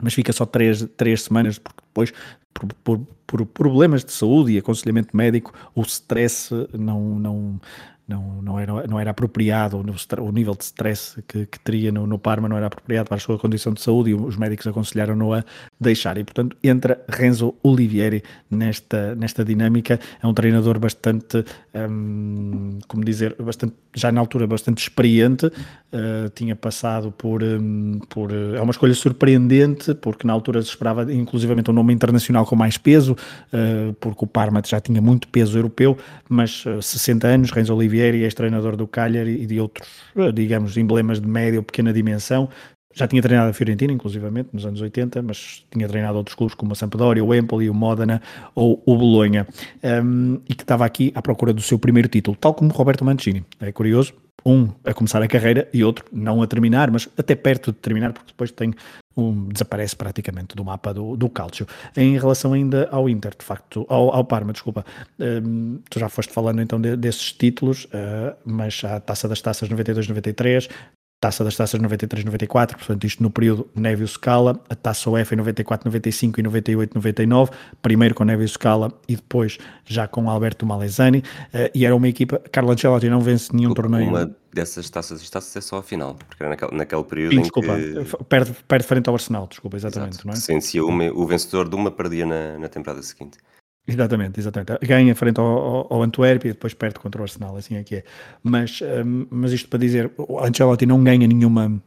mas 0.00 0.14
fica 0.14 0.32
só 0.32 0.44
três, 0.44 0.86
três 0.96 1.22
semanas, 1.22 1.58
porque 1.58 1.82
depois 1.86 2.12
por, 2.52 2.68
por, 2.82 3.06
por, 3.26 3.46
problemas 3.46 4.04
de 4.04 4.12
saúde 4.12 4.52
e 4.52 4.58
aconselhamento 4.58 5.16
médico, 5.16 5.52
o 5.74 5.82
stress 5.82 6.50
não, 6.72 7.18
não, 7.18 7.60
não, 8.08 8.42
não, 8.42 8.58
era, 8.58 8.86
não 8.86 9.00
era 9.00 9.10
apropriado, 9.10 9.78
o 9.78 10.32
nível 10.32 10.54
de 10.54 10.64
stress 10.64 11.20
que, 11.26 11.46
que 11.46 11.58
teria 11.60 11.90
no, 11.90 12.06
no, 12.06 12.18
Parma 12.18 12.48
não 12.48 12.56
era 12.56 12.66
apropriado 12.66 13.08
para 13.08 13.16
a 13.16 13.20
sua 13.20 13.38
condição 13.38 13.72
de 13.72 13.80
saúde 13.80 14.10
e 14.10 14.14
os 14.14 14.36
médicos 14.36 14.66
aconselharam-no 14.66 15.34
a 15.34 15.44
deixar. 15.78 16.16
E, 16.18 16.24
portanto, 16.24 16.56
entra 16.62 17.02
Renzo 17.08 17.54
Olivieri 17.62 18.22
nesta, 18.50 19.14
nesta 19.14 19.44
dinâmica. 19.44 19.98
É 20.22 20.26
um 20.26 20.32
treinador 20.32 20.78
bastante, 20.78 21.44
hum, 21.74 22.78
como 22.86 23.04
dizer, 23.04 23.34
bastante, 23.40 23.74
já 23.94 24.12
na 24.12 24.20
altura 24.20 24.46
bastante 24.46 24.78
experiente, 24.78 25.46
uh, 25.46 26.30
tinha 26.34 26.54
passado 26.54 27.12
por, 27.12 27.42
um, 27.42 28.00
por... 28.08 28.30
É 28.32 28.60
uma 28.60 28.70
escolha 28.70 28.94
surpreendente, 28.94 29.94
porque 29.94 30.26
na 30.26 30.32
altura 30.32 30.62
se 30.62 30.68
esperava 30.68 31.12
inclusivamente 31.12 31.70
um 31.70 31.74
nome 31.74 31.92
internacional 31.92 32.46
com 32.46 32.56
mais 32.56 32.78
peso, 32.78 33.12
uh, 33.12 33.92
porque 33.94 34.24
o 34.24 34.26
Parma 34.28 34.62
já 34.64 34.80
tinha 34.80 35.00
muito 35.00 35.28
peso 35.28 35.58
europeu, 35.58 35.98
mas 36.28 36.64
uh, 36.66 36.80
60 36.80 37.26
anos, 37.26 37.50
Renzo 37.50 37.74
Olivieri 37.74 37.96
Vieri, 37.96 38.24
ex-treinador 38.24 38.76
do 38.76 38.86
Cagliari 38.86 39.42
e 39.42 39.46
de 39.46 39.60
outros, 39.60 39.88
eh, 40.16 40.32
digamos, 40.32 40.76
emblemas 40.76 41.20
de 41.20 41.26
média 41.26 41.58
ou 41.58 41.62
pequena 41.62 41.92
dimensão. 41.92 42.48
Já 42.96 43.06
tinha 43.06 43.20
treinado 43.20 43.50
a 43.50 43.52
Fiorentina, 43.52 43.92
inclusivamente, 43.92 44.48
nos 44.54 44.64
anos 44.64 44.80
80, 44.80 45.20
mas 45.20 45.62
tinha 45.70 45.86
treinado 45.86 46.16
outros 46.16 46.34
clubes 46.34 46.54
como 46.54 46.72
a 46.72 46.74
Sampdoria, 46.74 47.22
o 47.22 47.34
Empoli, 47.34 47.68
o 47.68 47.74
Modena 47.74 48.22
ou 48.54 48.82
o 48.86 48.96
Bolonha. 48.96 49.46
Um, 49.84 50.40
e 50.48 50.54
que 50.54 50.62
estava 50.62 50.86
aqui 50.86 51.12
à 51.14 51.20
procura 51.20 51.52
do 51.52 51.60
seu 51.60 51.78
primeiro 51.78 52.08
título, 52.08 52.34
tal 52.40 52.54
como 52.54 52.72
Roberto 52.72 53.04
Mancini. 53.04 53.44
É 53.60 53.70
curioso, 53.70 54.14
um 54.46 54.68
a 54.82 54.94
começar 54.94 55.22
a 55.22 55.28
carreira 55.28 55.68
e 55.74 55.84
outro 55.84 56.06
não 56.10 56.40
a 56.40 56.46
terminar, 56.46 56.90
mas 56.90 57.06
até 57.18 57.34
perto 57.34 57.70
de 57.70 57.78
terminar, 57.78 58.14
porque 58.14 58.28
depois 58.28 58.50
tem 58.50 58.72
um, 59.16 59.48
desaparece 59.48 59.96
praticamente 59.96 60.54
do 60.54 60.64
mapa 60.64 60.94
do, 60.94 61.16
do 61.16 61.28
Calcio. 61.28 61.66
Em 61.96 62.18
relação 62.18 62.52
ainda 62.52 62.88
ao 62.90 63.08
Inter, 63.08 63.32
de 63.36 63.44
facto, 63.44 63.84
ao, 63.88 64.14
ao 64.14 64.24
Parma, 64.24 64.52
desculpa, 64.52 64.84
um, 65.18 65.80
tu 65.90 65.98
já 65.98 66.08
foste 66.08 66.32
falando 66.32 66.60
então 66.60 66.80
de, 66.80 66.96
desses 66.96 67.32
títulos, 67.32 67.86
uh, 67.86 68.36
mas 68.44 68.82
a 68.84 69.00
Taça 69.00 69.28
das 69.28 69.40
Taças 69.40 69.68
92-93, 69.68 70.70
Taça 71.18 71.42
das 71.42 71.56
Taças 71.56 71.80
93-94, 71.80 72.76
portanto 72.76 73.04
isto 73.04 73.22
no 73.22 73.30
período 73.30 73.66
Nevio 73.74 74.06
Scala, 74.06 74.60
a 74.68 74.74
Taça 74.74 75.08
UEFA 75.08 75.34
em 75.34 75.38
94-95 75.38 76.38
e 76.38 76.42
98-99, 76.42 77.50
primeiro 77.80 78.14
com 78.14 78.22
Nevio 78.22 78.46
Scala 78.46 78.92
e 79.08 79.16
depois 79.16 79.56
já 79.86 80.06
com 80.06 80.28
Alberto 80.28 80.66
Malesani, 80.66 81.18
uh, 81.18 81.70
e 81.74 81.86
era 81.86 81.96
uma 81.96 82.06
equipa, 82.06 82.38
Carlo 82.52 82.70
Ancelotti 82.70 83.08
não 83.08 83.20
vence 83.20 83.54
nenhum 83.56 83.72
torneio. 83.72 84.10
Uma 84.10 84.30
dessas 84.52 84.90
taças, 84.90 85.22
está 85.22 85.38
a 85.38 85.42
ser 85.42 85.62
só 85.62 85.78
a 85.78 85.82
final, 85.82 86.14
porque 86.14 86.42
era 86.42 86.50
naquele, 86.50 86.76
naquele 86.76 87.04
período 87.04 87.32
Sim, 87.32 87.38
em 87.38 87.42
desculpa, 87.42 87.76
que... 87.76 88.24
perde, 88.24 88.54
perde 88.68 88.86
frente 88.86 89.08
ao 89.08 89.14
Arsenal, 89.14 89.46
desculpa, 89.46 89.76
exatamente, 89.78 90.14
Exato, 90.14 90.26
não 90.26 90.34
é? 90.34 90.36
se 90.36 90.52
vencia 90.52 90.84
uma, 90.84 91.04
o 91.12 91.26
vencedor 91.26 91.66
de 91.66 91.76
uma 91.76 91.90
perdia 91.90 92.26
na, 92.26 92.58
na 92.58 92.68
temporada 92.68 93.02
seguinte. 93.02 93.38
Exatamente, 93.86 94.40
exatamente. 94.40 94.78
Ganha 94.84 95.14
frente 95.14 95.38
ao, 95.38 95.46
ao, 95.46 95.94
ao 95.94 96.02
Antuérpia 96.02 96.50
e 96.50 96.52
depois 96.52 96.74
perde 96.74 96.98
contra 96.98 97.20
o 97.20 97.24
Arsenal, 97.24 97.56
assim 97.56 97.76
é 97.76 97.84
que 97.84 97.96
é. 97.96 98.04
Mas, 98.42 98.80
um, 98.82 99.26
mas 99.30 99.52
isto 99.52 99.68
para 99.68 99.78
dizer, 99.78 100.10
o 100.18 100.40
Ancelotti 100.40 100.86
não 100.86 101.02
ganha 101.02 101.26
nenhuma 101.26 101.80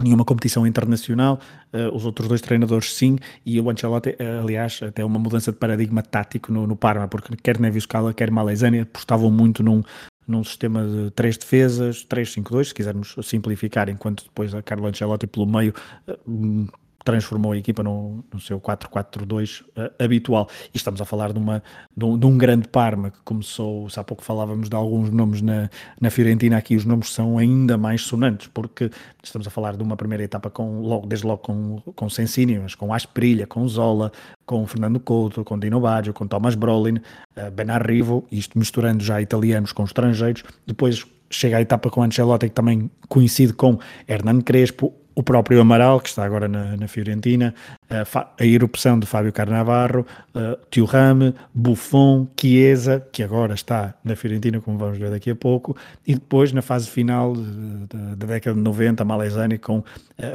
nenhuma 0.00 0.24
competição 0.24 0.66
internacional, 0.66 1.38
uh, 1.72 1.94
os 1.94 2.04
outros 2.04 2.26
dois 2.26 2.40
treinadores 2.40 2.94
sim, 2.94 3.18
e 3.44 3.60
o 3.60 3.70
Ancelotti, 3.70 4.10
uh, 4.10 4.42
aliás, 4.42 4.80
até 4.82 5.04
uma 5.04 5.18
mudança 5.18 5.52
de 5.52 5.58
paradigma 5.58 6.02
tático 6.02 6.50
no, 6.50 6.66
no 6.66 6.74
Parma, 6.74 7.06
porque 7.06 7.36
quer 7.36 7.60
Nevio 7.60 7.80
Scala, 7.80 8.14
quer 8.14 8.30
Malesani 8.30 8.80
apostavam 8.80 9.30
muito 9.30 9.62
num, 9.62 9.82
num 10.26 10.42
sistema 10.42 10.84
de 10.84 11.10
três 11.10 11.36
defesas, 11.36 12.06
3-5-2, 12.06 12.64
se 12.64 12.74
quisermos 12.74 13.14
simplificar, 13.22 13.88
enquanto 13.88 14.24
depois 14.24 14.54
a 14.54 14.62
Carlo 14.62 14.86
Ancelotti 14.86 15.26
pelo 15.26 15.46
meio 15.46 15.74
uh, 16.08 16.66
transformou 17.04 17.52
a 17.52 17.56
equipa 17.56 17.82
no, 17.82 18.24
no 18.32 18.40
seu 18.40 18.60
4-4-2 18.60 19.62
uh, 19.62 19.64
eh, 19.76 20.04
habitual. 20.04 20.48
E 20.72 20.76
estamos 20.76 21.00
a 21.00 21.04
falar 21.04 21.32
de, 21.32 21.38
uma, 21.38 21.62
de, 21.96 22.04
um, 22.04 22.18
de 22.18 22.26
um 22.26 22.38
grande 22.38 22.68
Parma 22.68 23.10
que 23.10 23.18
começou, 23.24 23.88
há 23.96 24.04
pouco 24.04 24.22
falávamos 24.22 24.68
de 24.68 24.76
alguns 24.76 25.10
nomes 25.10 25.42
na, 25.42 25.68
na 26.00 26.10
Fiorentina, 26.10 26.56
aqui 26.56 26.76
os 26.76 26.84
nomes 26.84 27.10
são 27.10 27.38
ainda 27.38 27.76
mais 27.76 28.02
sonantes, 28.02 28.48
porque 28.52 28.90
estamos 29.22 29.46
a 29.46 29.50
falar 29.50 29.76
de 29.76 29.82
uma 29.82 29.96
primeira 29.96 30.22
etapa 30.22 30.48
com, 30.50 30.80
logo, 30.80 31.06
desde 31.06 31.26
logo 31.26 31.42
com, 31.42 31.80
com 31.94 32.08
Sensini, 32.08 32.58
mas 32.58 32.74
com 32.74 32.92
Asprilha, 32.94 33.46
com 33.46 33.66
Zola, 33.68 34.12
com 34.46 34.66
Fernando 34.66 35.00
Couto, 35.00 35.44
com 35.44 35.58
Dino 35.58 35.80
Baggio, 35.80 36.12
com 36.12 36.26
Thomas 36.26 36.54
Brolin, 36.54 36.96
uh, 37.36 37.50
Ben 37.52 37.70
Arrivo, 37.70 38.26
isto 38.30 38.58
misturando 38.58 39.02
já 39.02 39.20
italianos 39.20 39.72
com 39.72 39.84
estrangeiros, 39.84 40.42
depois 40.66 41.06
chega 41.32 41.56
a 41.56 41.60
etapa 41.60 41.90
com 41.90 42.02
Ancelotti, 42.02 42.48
que 42.48 42.54
também 42.54 42.90
coincide 43.08 43.52
com 43.52 43.78
Hernan 44.06 44.40
Crespo, 44.42 44.92
o 45.14 45.22
próprio 45.22 45.60
Amaral, 45.60 46.00
que 46.00 46.08
está 46.08 46.24
agora 46.24 46.48
na, 46.48 46.76
na 46.76 46.88
Fiorentina, 46.88 47.54
a, 47.90 48.28
a, 48.38 48.46
erupção 48.46 48.98
de 48.98 49.06
Fábio 49.06 49.32
Carnavarro, 49.32 50.06
uh, 50.34 50.56
Thuram, 50.70 51.34
Buffon, 51.54 52.26
Chiesa, 52.38 53.06
que 53.12 53.22
agora 53.22 53.54
está 53.54 53.94
na 54.02 54.16
Fiorentina, 54.16 54.60
como 54.60 54.78
vamos 54.78 54.98
ver 54.98 55.10
daqui 55.10 55.30
a 55.30 55.36
pouco, 55.36 55.76
e 56.06 56.14
depois 56.14 56.52
na 56.52 56.62
fase 56.62 56.88
final 56.88 57.34
da 57.34 58.26
década 58.26 58.56
de 58.56 58.62
90, 58.62 59.04
Malesani 59.04 59.58
com 59.58 59.78
uh, 59.78 59.84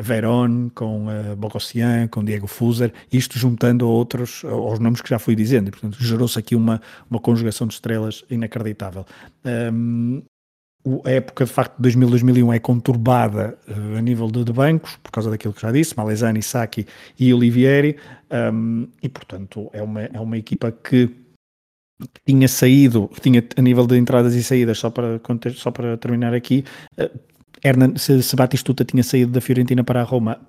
Verón, 0.01 0.69
com 0.73 1.07
uh, 1.07 1.35
Bogossian, 1.35 2.07
com 2.07 2.23
Diego 2.23 2.47
Fuser, 2.47 2.93
isto 3.11 3.39
juntando 3.39 3.85
a 3.85 3.89
outros, 3.89 4.43
aos 4.45 4.79
nomes 4.79 5.01
que 5.01 5.09
já 5.09 5.19
fui 5.19 5.35
dizendo, 5.35 5.69
e 5.69 5.71
portanto 5.71 5.97
gerou-se 5.99 6.37
aqui 6.37 6.55
uma, 6.55 6.81
uma 7.09 7.19
conjugação 7.19 7.65
de 7.67 7.73
estrelas 7.73 8.23
inacreditável. 8.29 9.05
Um, 9.45 10.21
a 11.05 11.11
época 11.11 11.45
de 11.45 11.51
facto 11.51 11.75
de 11.79 11.89
2000-2001 11.89 12.55
é 12.55 12.59
conturbada 12.59 13.57
uh, 13.67 13.97
a 13.97 14.01
nível 14.01 14.27
de, 14.27 14.43
de, 14.43 14.53
bancos, 14.53 14.97
por 14.97 15.11
causa 15.11 15.29
daquilo 15.29 15.53
que 15.53 15.61
já 15.61 15.71
disse, 15.71 15.95
Malesani, 15.95 16.41
Saki 16.41 16.85
e 17.19 17.33
Olivieri, 17.33 17.97
um, 18.53 18.87
e 19.01 19.09
portanto 19.09 19.69
é 19.73 19.81
uma, 19.81 20.01
é 20.03 20.19
uma 20.19 20.37
equipa 20.37 20.71
que 20.71 21.09
tinha 22.25 22.47
saído, 22.47 23.09
tinha 23.21 23.43
a 23.55 23.61
nível 23.61 23.87
de 23.87 23.97
entradas 23.97 24.35
e 24.35 24.43
saídas, 24.43 24.77
só 24.77 24.89
para, 24.89 25.19
só 25.55 25.71
para 25.71 25.97
terminar 25.97 26.33
aqui, 26.33 26.63
uh, 26.99 27.09
Hernan, 27.63 27.95
se, 27.97 28.21
se 28.21 28.35
Batistuta 28.35 28.85
tinha 28.85 29.03
saído 29.03 29.31
da 29.31 29.41
Fiorentina 29.41 29.83
para 29.83 30.01
a 30.01 30.03
Roma, 30.03 30.39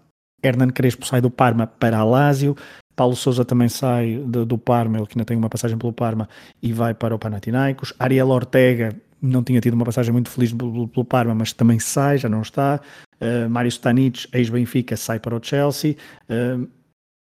Hernan 0.42 0.68
Crespo 0.68 1.06
sai 1.06 1.20
do 1.20 1.30
Parma 1.30 1.66
para 1.66 1.98
a 1.98 2.04
Lazio, 2.04 2.54
Paulo 2.94 3.14
Souza 3.14 3.44
também 3.44 3.68
sai 3.68 4.16
do, 4.18 4.44
do 4.44 4.58
Parma, 4.58 4.98
ele 4.98 5.06
que 5.06 5.16
ainda 5.16 5.24
tem 5.24 5.36
uma 5.36 5.48
passagem 5.48 5.78
pelo 5.78 5.92
Parma 5.92 6.28
e 6.60 6.72
vai 6.72 6.94
para 6.94 7.14
o 7.14 7.18
Panathinaikos. 7.18 7.94
Ariel 7.96 8.28
Ortega 8.28 8.92
não 9.20 9.42
tinha 9.42 9.60
tido 9.60 9.74
uma 9.74 9.84
passagem 9.84 10.12
muito 10.12 10.30
feliz 10.30 10.52
pelo, 10.52 11.04
Parma, 11.04 11.34
mas 11.34 11.52
também 11.52 11.78
sai, 11.78 12.18
já 12.18 12.28
não 12.28 12.42
está. 12.42 12.80
Uh, 13.20 13.48
Mário 13.50 13.68
Stanic, 13.68 14.28
ex-Benfica, 14.32 14.96
sai 14.96 15.18
para 15.18 15.36
o 15.36 15.40
Chelsea. 15.42 15.96
Uh, 16.28 16.68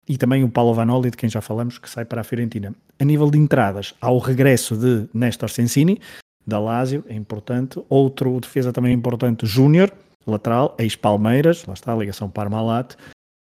e 0.09 0.19
também 0.19 0.45
o 0.45 0.49
Paulo 0.49 0.75
Vanoli, 0.75 1.11
de 1.11 1.17
quem 1.17 1.29
já 1.29 1.41
falamos, 1.41 1.79
que 1.79 1.89
sai 1.89 2.05
para 2.05 2.21
a 2.21 2.25
Fiorentina. 2.25 2.75
A 2.99 3.05
nível 3.05 3.31
de 3.31 3.39
entradas, 3.39 3.95
há 4.01 4.11
o 4.11 4.19
regresso 4.19 4.77
de 4.77 5.09
Néstor 5.15 5.51
Sensini, 5.51 6.01
da 6.47 6.59
Lazio, 6.59 7.05
é 7.09 7.15
importante. 7.15 7.83
Outro 7.89 8.39
defesa 8.41 8.73
também 8.73 8.93
importante, 8.93 9.47
Júnior, 9.47 9.91
lateral, 10.27 10.75
ex-Palmeiras, 10.79 11.65
lá 11.67 11.75
está 11.75 11.93
a 11.93 11.97
ligação 11.97 12.29
Parmalat. 12.29 12.95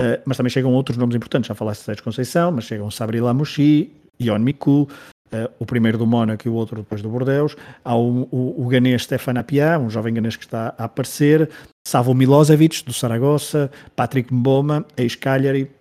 Uh, 0.01 0.21
mas 0.25 0.37
também 0.37 0.49
chegam 0.49 0.73
outros 0.73 0.97
nomes 0.97 1.15
importantes, 1.15 1.47
já 1.47 1.55
falaste 1.55 1.81
de 1.81 1.85
Sérgio 1.85 2.03
Conceição, 2.03 2.51
mas 2.51 2.65
chegam 2.65 2.89
Sabri 2.89 3.21
Lamouchi, 3.21 3.91
Ion 4.19 4.39
Miku, 4.39 4.87
Uh, 5.31 5.49
o 5.59 5.65
primeiro 5.65 5.97
do 5.97 6.05
Mónaco 6.05 6.45
e 6.45 6.49
o 6.49 6.53
outro 6.53 6.77
depois 6.77 7.01
do 7.01 7.07
Bordeus. 7.07 7.55
Há 7.85 7.95
o, 7.95 8.27
o, 8.31 8.67
ganês 8.67 9.03
Stefan 9.03 9.39
Apia, 9.39 9.79
um 9.79 9.89
jovem 9.89 10.13
ganês 10.13 10.35
que 10.35 10.43
está 10.43 10.75
a 10.77 10.83
aparecer. 10.83 11.49
Savo 11.87 12.13
Milosevic, 12.13 12.83
do 12.83 12.91
Saragossa. 12.91 13.71
Patrick 13.95 14.33
Mboma, 14.33 14.85
ex-Cagliari. 14.97 15.71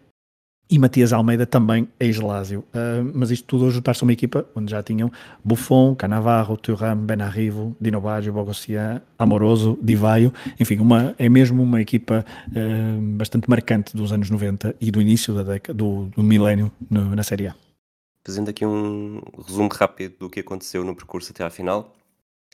E 0.73 0.79
Matias 0.79 1.13
Almeida, 1.13 1.45
também 1.45 1.89
ex-Lásio. 1.99 2.61
Uh, 2.73 3.11
mas 3.13 3.33
isto 3.33 3.45
tudo 3.45 3.67
a 3.67 3.71
juntar-se 3.71 4.05
a 4.05 4.07
uma 4.07 4.13
equipa 4.13 4.47
onde 4.55 4.71
já 4.71 4.81
tinham 4.81 5.11
Buffon, 5.45 5.97
Canavarro, 5.97 6.57
Thuram, 6.57 6.97
Benarrivo, 6.97 7.77
Dino 7.81 8.01
Baggio, 8.01 8.33
Bogossian, 8.33 9.03
Amoroso, 9.19 9.77
Divaio. 9.83 10.33
Enfim, 10.61 10.79
uma, 10.79 11.13
é 11.19 11.29
mesmo 11.29 11.61
uma 11.61 11.81
equipa 11.81 12.25
uh, 12.51 13.01
bastante 13.17 13.51
marcante 13.51 13.97
dos 13.97 14.13
anos 14.13 14.31
90 14.31 14.77
e 14.81 14.93
do 14.93 15.03
início 15.03 15.35
da 15.35 15.43
década, 15.43 15.77
do, 15.77 16.05
do 16.15 16.23
milénio 16.23 16.71
na 16.89 17.25
Série 17.25 17.49
A. 17.49 17.70
Fazendo 18.25 18.51
aqui 18.51 18.67
um 18.67 19.21
resumo 19.47 19.69
rápido 19.73 20.17
do 20.19 20.31
que 20.31 20.41
aconteceu 20.41 20.85
no 20.85 20.95
percurso 20.95 21.33
até 21.33 21.43
à 21.43 21.51
final. 21.51 21.95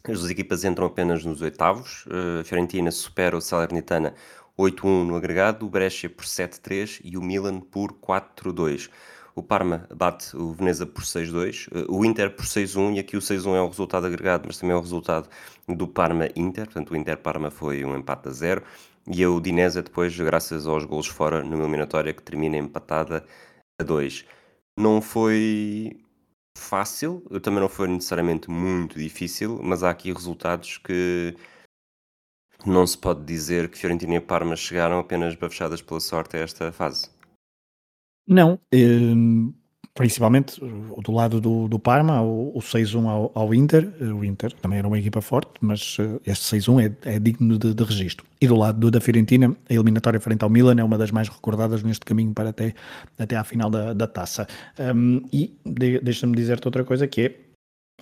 As 0.05 0.21
duas 0.21 0.31
equipas 0.31 0.65
entram 0.65 0.87
apenas 0.87 1.25
nos 1.25 1.43
oitavos. 1.43 2.05
A 2.41 2.45
Fiorentina 2.45 2.93
supera 2.93 3.37
o 3.37 3.41
Salernitana 3.41 4.15
8-1 4.59 5.05
no 5.05 5.17
agregado, 5.17 5.67
o 5.67 5.69
Brescia 5.69 6.09
por 6.09 6.25
7-3 6.25 7.01
e 7.05 7.19
o 7.19 7.23
Milan 7.23 7.61
por 7.61 7.93
4-2. 7.93 8.89
O 9.35 9.43
Parma 9.43 9.87
bate 9.95 10.35
o 10.35 10.55
Veneza 10.55 10.87
por 10.87 11.03
6-2, 11.03 11.69
uh, 11.69 11.95
o 11.95 12.07
Inter 12.07 12.35
por 12.35 12.47
6-1 12.47 12.97
e 12.97 12.99
aqui 12.99 13.19
o 13.19 13.21
6-1 13.21 13.55
é 13.55 13.61
o 13.61 13.69
resultado 13.69 14.07
agregado, 14.07 14.45
mas 14.47 14.59
também 14.59 14.75
é 14.75 14.79
o 14.79 14.81
resultado 14.81 15.29
do 15.69 15.87
Parma-Inter, 15.87 16.65
portanto 16.65 16.93
o 16.93 16.97
Inter-Parma 16.97 17.51
foi 17.51 17.85
um 17.85 17.95
empate 17.95 18.29
a 18.29 18.33
zero 18.33 18.63
e 19.07 19.23
a 19.23 19.29
Udinese 19.29 19.83
depois, 19.83 20.19
graças 20.19 20.67
aos 20.67 20.87
golos 20.87 21.09
fora 21.09 21.45
numa 21.45 21.65
eliminatória 21.65 22.15
que 22.15 22.23
termina 22.23 22.57
empatada 22.57 23.27
a 23.79 23.85
2. 23.85 24.25
Não 24.79 25.01
foi 25.01 26.03
fácil, 26.57 27.23
também 27.43 27.61
não 27.61 27.69
foi 27.69 27.89
necessariamente 27.89 28.51
muito 28.51 28.99
difícil, 28.99 29.61
mas 29.63 29.83
há 29.83 29.91
aqui 29.91 30.13
resultados 30.13 30.79
que 30.79 31.35
não 32.67 32.87
se 32.87 32.97
pode 32.97 33.25
dizer 33.25 33.71
que 33.71 33.79
Fiorentina 33.79 34.17
e 34.17 34.21
Parma 34.21 34.57
chegaram 34.57 34.99
apenas 34.99 35.35
bafachadas 35.35 35.81
pela 35.81 36.01
sorte 36.01 36.37
a 36.37 36.41
esta 36.41 36.73
fase. 36.73 37.11
Não, 38.27 38.61
hum, 38.73 39.55
principalmente 39.97 40.63
uh, 40.63 41.03
do 41.03 41.11
lado 41.11 41.41
do, 41.41 41.67
do 41.67 41.79
Parma, 41.79 42.23
o, 42.23 42.57
o 42.57 42.61
6-1 42.61 43.09
ao, 43.09 43.33
ao 43.35 43.55
Inter. 43.55 43.91
O 44.01 44.25
Inter 44.25 44.53
também 44.53 44.79
era 44.79 44.87
uma 44.87 44.99
equipa 44.99 45.21
forte, 45.21 45.51
mas 45.61 45.99
uh, 45.99 46.21
este 46.25 46.57
6-1 46.57 46.95
é, 47.05 47.15
é 47.15 47.19
digno 47.19 47.59
de, 47.59 47.75
de 47.75 47.83
registro. 47.83 48.25
E 48.41 48.47
do 48.47 48.55
lado 48.55 48.79
do, 48.79 48.91
da 48.91 49.01
Fiorentina, 49.01 49.57
a 49.69 49.73
eliminatória 49.73 50.21
frente 50.21 50.45
ao 50.45 50.51
Milan 50.51 50.77
é 50.79 50.85
uma 50.85 50.99
das 50.99 51.11
mais 51.11 51.29
recordadas 51.29 51.83
neste 51.83 52.05
caminho 52.05 52.33
para 52.33 52.51
até, 52.51 52.75
até 53.19 53.35
à 53.35 53.43
final 53.43 53.71
da, 53.71 53.93
da 53.93 54.07
taça. 54.07 54.47
Um, 54.79 55.23
e 55.33 55.57
de, 55.65 55.99
deixa-me 56.01 56.37
dizer-te 56.37 56.69
outra 56.69 56.85
coisa 56.85 57.09
que 57.09 57.21
é 57.23 57.47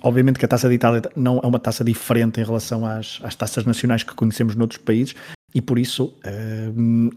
Obviamente 0.03 0.39
que 0.39 0.45
a 0.45 0.49
taça 0.49 0.69
de 0.69 0.75
Itália 0.75 1.01
não 1.17 1.41
é 1.43 1.47
uma 1.47 1.59
taça 1.59 1.83
diferente 1.83 2.39
em 2.39 2.45
relação 2.45 2.85
às, 2.85 3.21
às 3.23 3.35
taças 3.35 3.65
nacionais 3.65 4.03
que 4.03 4.15
conhecemos 4.15 4.55
noutros 4.55 4.79
países 4.79 5.15
e 5.55 5.63
por 5.63 5.79
isso 5.79 6.15
um, 6.77 7.09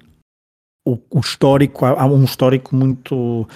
o, 0.88 0.98
o, 1.10 1.20
histórico, 1.20 1.86
há, 1.86 2.06
um 2.06 2.24
histórico 2.24 2.74
muito. 2.74 3.48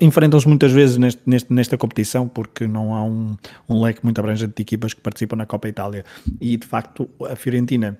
Enfrentam-se 0.00 0.48
muitas 0.48 0.72
vezes 0.72 0.96
neste, 0.96 1.20
neste, 1.26 1.52
nesta 1.52 1.76
competição 1.76 2.26
porque 2.26 2.66
não 2.66 2.94
há 2.94 3.04
um, 3.04 3.36
um 3.68 3.82
leque 3.82 4.00
muito 4.02 4.18
abrangente 4.18 4.54
de 4.56 4.62
equipas 4.62 4.94
que 4.94 5.00
participam 5.00 5.36
na 5.36 5.44
Copa 5.44 5.68
Itália. 5.68 6.04
E 6.40 6.56
de 6.56 6.66
facto, 6.66 7.08
a 7.28 7.36
Fiorentina 7.36 7.98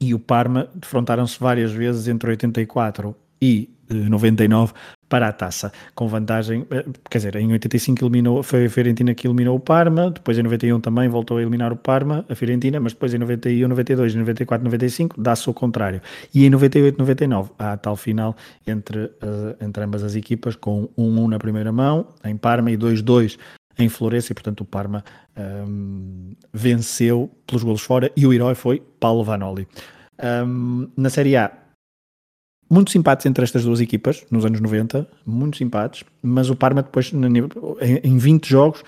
e 0.00 0.14
o 0.14 0.20
Parma 0.20 0.68
defrontaram-se 0.74 1.38
várias 1.40 1.72
vezes 1.72 2.06
entre 2.06 2.30
84 2.30 3.14
e 3.42 3.68
99 3.90 4.72
para 5.10 5.26
a 5.26 5.32
taça, 5.32 5.72
com 5.92 6.06
vantagem, 6.06 6.64
eh, 6.70 6.84
quer 7.10 7.18
dizer, 7.18 7.34
em 7.34 7.50
85 7.50 8.04
eliminou, 8.04 8.44
foi 8.44 8.66
a 8.66 8.70
Fiorentina 8.70 9.12
que 9.12 9.26
eliminou 9.26 9.56
o 9.56 9.60
Parma, 9.60 10.08
depois 10.08 10.38
em 10.38 10.42
91 10.44 10.78
também 10.80 11.08
voltou 11.08 11.38
a 11.38 11.42
eliminar 11.42 11.72
o 11.72 11.76
Parma, 11.76 12.24
a 12.28 12.34
Fiorentina, 12.36 12.78
mas 12.78 12.92
depois 12.92 13.12
em 13.12 13.18
91, 13.18 13.66
92, 13.66 14.14
94, 14.14 14.64
95 14.64 15.20
dá-se 15.20 15.50
o 15.50 15.52
contrário. 15.52 16.00
E 16.32 16.46
em 16.46 16.50
98, 16.50 16.96
99 16.96 17.50
há 17.58 17.72
a 17.72 17.76
tal 17.76 17.96
final 17.96 18.36
entre, 18.64 18.98
uh, 19.00 19.56
entre 19.60 19.82
ambas 19.82 20.04
as 20.04 20.14
equipas, 20.14 20.54
com 20.54 20.88
1-1 20.96 21.28
na 21.28 21.38
primeira 21.40 21.72
mão, 21.72 22.06
em 22.24 22.36
Parma, 22.36 22.70
e 22.70 22.76
2-2 22.76 23.36
em 23.80 23.88
Florença, 23.88 24.30
e 24.30 24.34
portanto 24.34 24.60
o 24.60 24.64
Parma 24.64 25.02
um, 25.36 25.40
ehm, 25.42 26.36
venceu 26.52 27.28
pelos 27.46 27.64
golos 27.64 27.82
fora, 27.82 28.12
e 28.16 28.24
o 28.26 28.32
herói 28.32 28.54
foi 28.54 28.80
Paulo 29.00 29.24
Vanoli. 29.24 29.66
Um, 30.22 30.82
ehm, 30.84 30.88
na 30.96 31.10
Série 31.10 31.36
A, 31.36 31.50
muitos 32.70 32.94
empates 32.94 33.26
entre 33.26 33.42
estas 33.44 33.64
duas 33.64 33.80
equipas 33.80 34.24
nos 34.30 34.44
anos 34.44 34.60
90, 34.60 35.06
muitos 35.26 35.60
empates, 35.60 36.04
mas 36.22 36.48
o 36.48 36.56
Parma 36.56 36.82
depois 36.82 37.12
em 37.12 38.18
20 38.18 38.48
jogos, 38.48 38.84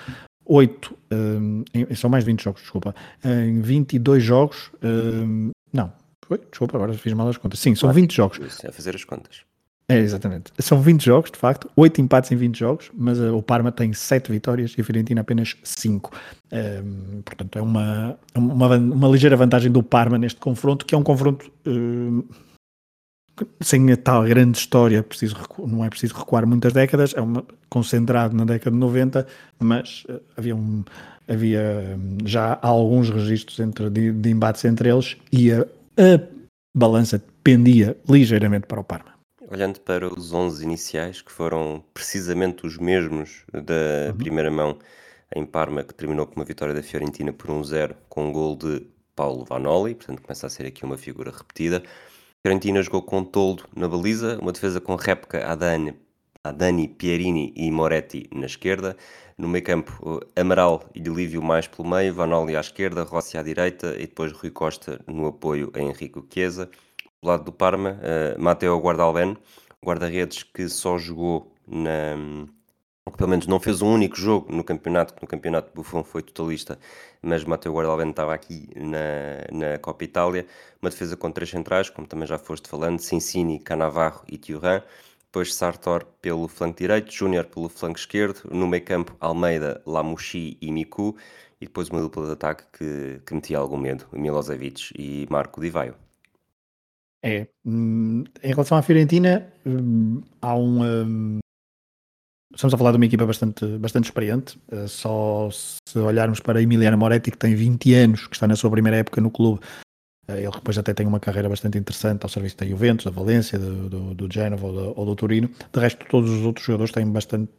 8, 0.46 0.96
um, 1.12 1.64
são 1.94 2.08
mais 2.08 2.24
de 2.24 2.30
20 2.30 2.42
jogos, 2.42 2.62
desculpa, 2.62 2.94
em 3.24 3.60
22 3.60 4.22
jogos, 4.22 4.70
um, 4.82 5.50
não, 5.72 5.92
foi, 6.26 6.38
desculpa, 6.50 6.76
agora 6.76 6.94
fiz 6.94 7.12
mal 7.12 7.28
as 7.28 7.36
contas, 7.36 7.58
sim, 7.58 7.74
são 7.74 7.92
20 7.92 8.14
jogos. 8.14 8.38
Isso 8.38 8.66
é 8.66 8.70
fazer 8.70 8.94
as 8.94 9.04
contas. 9.04 9.40
É, 9.88 9.98
exatamente. 9.98 10.52
São 10.58 10.80
20 10.80 11.04
jogos, 11.04 11.30
de 11.30 11.36
facto, 11.36 11.68
8 11.76 12.00
empates 12.00 12.30
em 12.30 12.36
20 12.36 12.58
jogos, 12.58 12.90
mas 12.94 13.18
uh, 13.18 13.36
o 13.36 13.42
Parma 13.42 13.70
tem 13.70 13.92
7 13.92 14.30
vitórias 14.30 14.74
e 14.78 14.80
a 14.80 14.84
Fiorentina 14.84 15.20
apenas 15.20 15.56
5. 15.62 16.10
Um, 16.50 17.20
portanto, 17.22 17.58
é 17.58 17.62
uma, 17.62 18.16
uma, 18.34 18.76
uma, 18.76 19.08
ligeira 19.08 19.36
vantagem 19.36 19.70
do 19.70 19.82
Parma 19.82 20.16
neste 20.16 20.40
confronto, 20.40 20.86
que 20.86 20.94
é 20.94 20.98
um 20.98 21.02
confronto 21.02 21.50
uh, 21.66 22.24
sem 23.60 23.90
a 23.90 23.96
tal 23.96 24.24
grande 24.24 24.58
história, 24.58 25.02
preciso, 25.02 25.36
não 25.58 25.84
é 25.84 25.88
preciso 25.88 26.14
recuar 26.14 26.46
muitas 26.46 26.72
décadas, 26.72 27.14
é 27.14 27.20
uma, 27.20 27.44
concentrado 27.68 28.36
na 28.36 28.44
década 28.44 28.70
de 28.70 28.76
90, 28.76 29.26
mas 29.58 30.04
uh, 30.08 30.20
havia, 30.36 30.54
um, 30.54 30.84
havia 31.28 31.98
já 32.24 32.58
alguns 32.62 33.10
registros 33.10 33.58
entre, 33.60 33.88
de, 33.90 34.12
de, 34.12 34.30
embates 34.30 34.64
entre 34.64 34.90
eles 34.90 35.16
e 35.32 35.52
a, 35.52 35.62
a 35.62 36.20
balança 36.74 37.22
pendia 37.42 37.96
ligeiramente 38.08 38.66
para 38.66 38.80
o 38.80 38.84
Parma. 38.84 39.12
Olhando 39.48 39.80
para 39.80 40.08
os 40.08 40.32
11 40.32 40.64
iniciais, 40.64 41.20
que 41.20 41.30
foram 41.30 41.82
precisamente 41.92 42.66
os 42.66 42.78
mesmos 42.78 43.42
da 43.52 44.10
uhum. 44.10 44.16
primeira 44.16 44.50
mão 44.50 44.78
em 45.34 45.44
Parma, 45.44 45.82
que 45.82 45.94
terminou 45.94 46.26
com 46.26 46.36
uma 46.36 46.44
vitória 46.44 46.74
da 46.74 46.82
Fiorentina 46.82 47.32
por 47.32 47.50
1-0, 47.50 47.94
com 48.08 48.28
um 48.28 48.32
gol 48.32 48.56
de 48.56 48.86
Paulo 49.14 49.44
Vanoli, 49.44 49.94
portanto 49.94 50.22
começa 50.22 50.46
a 50.46 50.50
ser 50.50 50.66
aqui 50.66 50.84
uma 50.84 50.96
figura 50.96 51.30
repetida. 51.30 51.82
Fiorentina 52.44 52.82
jogou 52.82 53.02
com 53.02 53.22
Toldo 53.22 53.68
na 53.76 53.86
baliza, 53.86 54.36
uma 54.42 54.50
defesa 54.50 54.80
com 54.80 54.96
réplica 54.96 55.46
Adani, 55.46 55.94
Adani, 56.42 56.88
Pierini 56.88 57.52
e 57.56 57.70
Moretti 57.70 58.28
na 58.34 58.46
esquerda. 58.46 58.96
No 59.38 59.46
meio 59.46 59.62
campo, 59.62 60.20
Amaral 60.34 60.82
e 60.92 61.00
Delívio 61.00 61.40
mais 61.40 61.68
pelo 61.68 61.88
meio, 61.88 62.12
Vanoli 62.12 62.56
à 62.56 62.60
esquerda, 62.60 63.04
Rossi 63.04 63.38
à 63.38 63.44
direita 63.44 63.94
e 63.94 64.08
depois 64.08 64.32
Rui 64.32 64.50
Costa 64.50 65.00
no 65.06 65.28
apoio 65.28 65.70
a 65.72 65.78
Henrique 65.78 66.20
Chiesa. 66.28 66.68
Do 67.22 67.28
lado 67.28 67.44
do 67.44 67.52
Parma, 67.52 68.00
uh, 68.00 68.42
Matteo 68.42 68.76
Guardalben, 68.80 69.36
guarda-redes 69.80 70.42
que 70.42 70.68
só 70.68 70.98
jogou 70.98 71.52
na, 71.64 72.16
que 73.10 73.16
pelo 73.18 73.30
menos 73.30 73.46
não 73.46 73.58
fez 73.58 73.82
um 73.82 73.92
único 73.92 74.16
jogo 74.16 74.52
no 74.52 74.62
campeonato, 74.62 75.14
que 75.14 75.22
no 75.22 75.28
campeonato 75.28 75.72
Buffon 75.74 76.04
foi 76.04 76.22
totalista, 76.22 76.78
mas 77.20 77.44
Matteo 77.44 77.72
Guardalben 77.72 78.10
estava 78.10 78.32
aqui 78.32 78.68
na, 78.76 79.70
na 79.70 79.78
Copa 79.78 80.04
Itália, 80.04 80.46
uma 80.80 80.90
defesa 80.90 81.16
com 81.16 81.30
três 81.30 81.50
centrais, 81.50 81.90
como 81.90 82.06
também 82.06 82.26
já 82.26 82.38
foste 82.38 82.68
falando, 82.68 83.00
Cincini, 83.00 83.58
Canavarro 83.58 84.22
e 84.28 84.38
Thuram, 84.38 84.82
depois 85.24 85.54
Sartor 85.54 86.04
pelo 86.20 86.46
flanco 86.46 86.78
direito, 86.78 87.12
Júnior 87.12 87.46
pelo 87.46 87.68
flanco 87.68 87.98
esquerdo, 87.98 88.42
no 88.50 88.68
meio 88.68 88.84
campo 88.84 89.16
Almeida, 89.18 89.82
Lamouchi 89.84 90.56
e 90.60 90.70
Miku, 90.70 91.16
e 91.60 91.66
depois 91.66 91.88
uma 91.88 92.00
dupla 92.00 92.26
de 92.26 92.32
ataque 92.32 92.64
que, 92.72 93.20
que 93.26 93.34
metia 93.34 93.58
algum 93.58 93.76
medo, 93.76 94.06
Milosevic 94.12 94.92
e 94.96 95.26
Marco 95.28 95.60
Di 95.60 95.70
Vaio. 95.70 95.94
É, 97.24 97.46
hum, 97.64 98.24
em 98.42 98.48
relação 98.48 98.76
à 98.76 98.82
Fiorentina, 98.82 99.52
hum, 99.64 100.22
há 100.40 100.56
um, 100.56 100.82
hum, 100.82 101.38
Estamos 102.54 102.74
a 102.74 102.78
falar 102.78 102.92
de 102.92 102.96
uma 102.96 103.06
equipa 103.06 103.26
bastante, 103.26 103.64
bastante 103.78 104.04
experiente. 104.04 104.58
Uh, 104.70 104.88
só 104.88 105.48
se 105.50 105.98
olharmos 105.98 106.40
para 106.40 106.62
Emiliano 106.62 106.98
Moretti, 106.98 107.30
que 107.30 107.38
tem 107.38 107.54
20 107.54 107.94
anos, 107.94 108.26
que 108.26 108.34
está 108.34 108.46
na 108.46 108.56
sua 108.56 108.70
primeira 108.70 108.98
época 108.98 109.20
no 109.20 109.30
clube, 109.30 109.60
uh, 110.28 110.32
ele 110.32 110.50
depois 110.50 110.76
até 110.76 110.92
tem 110.92 111.06
uma 111.06 111.20
carreira 111.20 111.48
bastante 111.48 111.78
interessante 111.78 112.22
ao 112.22 112.28
serviço 112.28 112.58
da 112.58 112.66
Juventus, 112.66 113.04
da 113.04 113.10
Valência, 113.10 113.58
do, 113.58 113.88
do, 113.88 114.14
do 114.14 114.32
Genova 114.32 114.66
ou 114.66 114.72
do, 114.72 115.00
ou 115.00 115.06
do 115.06 115.16
Turino. 115.16 115.48
De 115.72 115.80
resto, 115.80 116.04
todos 116.08 116.30
os 116.30 116.44
outros 116.44 116.64
jogadores 116.66 116.92
têm 116.92 117.06
bastante 117.10 117.50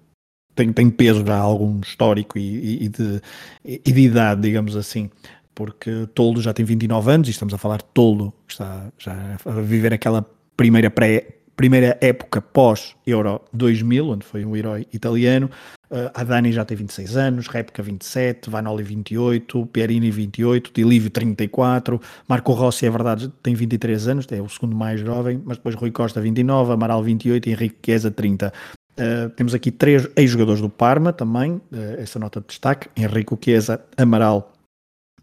tem, 0.56 0.72
tem 0.72 0.88
peso 0.88 1.26
já 1.26 1.38
algum 1.38 1.80
histórico 1.80 2.38
e, 2.38 2.84
e, 2.84 2.88
de, 2.88 3.22
e 3.66 3.92
de 3.92 4.02
idade, 4.02 4.42
digamos 4.42 4.76
assim 4.76 5.10
porque 5.56 6.08
Toldo 6.14 6.42
já 6.42 6.54
tem 6.54 6.66
29 6.66 7.12
anos 7.12 7.28
e 7.28 7.32
estamos 7.32 7.54
a 7.54 7.58
falar 7.58 7.78
de 7.78 7.86
Toldo, 7.94 8.34
que 8.48 8.54
está 8.54 8.92
já 8.98 9.38
a 9.46 9.62
viver 9.62 9.94
aquela 9.94 10.26
primeira 10.58 10.90
pré, 10.90 11.28
primeira 11.56 11.98
época 12.02 12.42
pós-Euro 12.42 13.42
2000, 13.54 14.10
onde 14.10 14.26
foi 14.26 14.46
um 14.46 14.56
herói 14.56 14.88
italiano. 14.94 15.50
Uh, 15.90 16.10
Adani 16.14 16.52
já 16.52 16.66
tem 16.66 16.76
26 16.76 17.18
anos, 17.18 17.48
Repka 17.48 17.84
27, 17.84 18.50
Vanoli 18.50 18.84
28, 18.84 19.66
Pierini 19.68 20.10
28, 20.10 20.72
Dilívio 20.74 21.12
34, 21.12 22.02
Marco 22.28 22.52
Rossi, 22.54 22.88
é 22.88 22.90
verdade, 22.90 23.32
tem 23.44 23.54
23 23.54 24.08
anos, 24.08 24.28
é 24.32 24.42
o 24.42 24.50
segundo 24.50 24.76
mais 24.76 25.00
jovem, 25.00 25.40
mas 25.46 25.58
depois 25.58 25.76
Rui 25.76 25.92
Costa 25.92 26.20
29, 26.20 26.74
Amaral 26.74 27.04
28 27.04 27.48
e 27.48 27.52
Henrique 27.52 27.78
Chiesa 27.86 28.10
30. 28.10 28.52
Uh, 28.94 29.30
temos 29.32 29.54
aqui 29.54 29.72
três 29.72 30.08
ex-jogadores 30.16 30.62
do 30.62 30.70
Parma 30.70 31.14
também, 31.14 31.54
uh, 31.54 31.62
essa 32.00 32.18
nota 32.18 32.42
de 32.42 32.48
destaque, 32.48 32.90
Henrique 32.96 33.38
Chiesa, 33.40 33.80
Amaral 33.96 34.52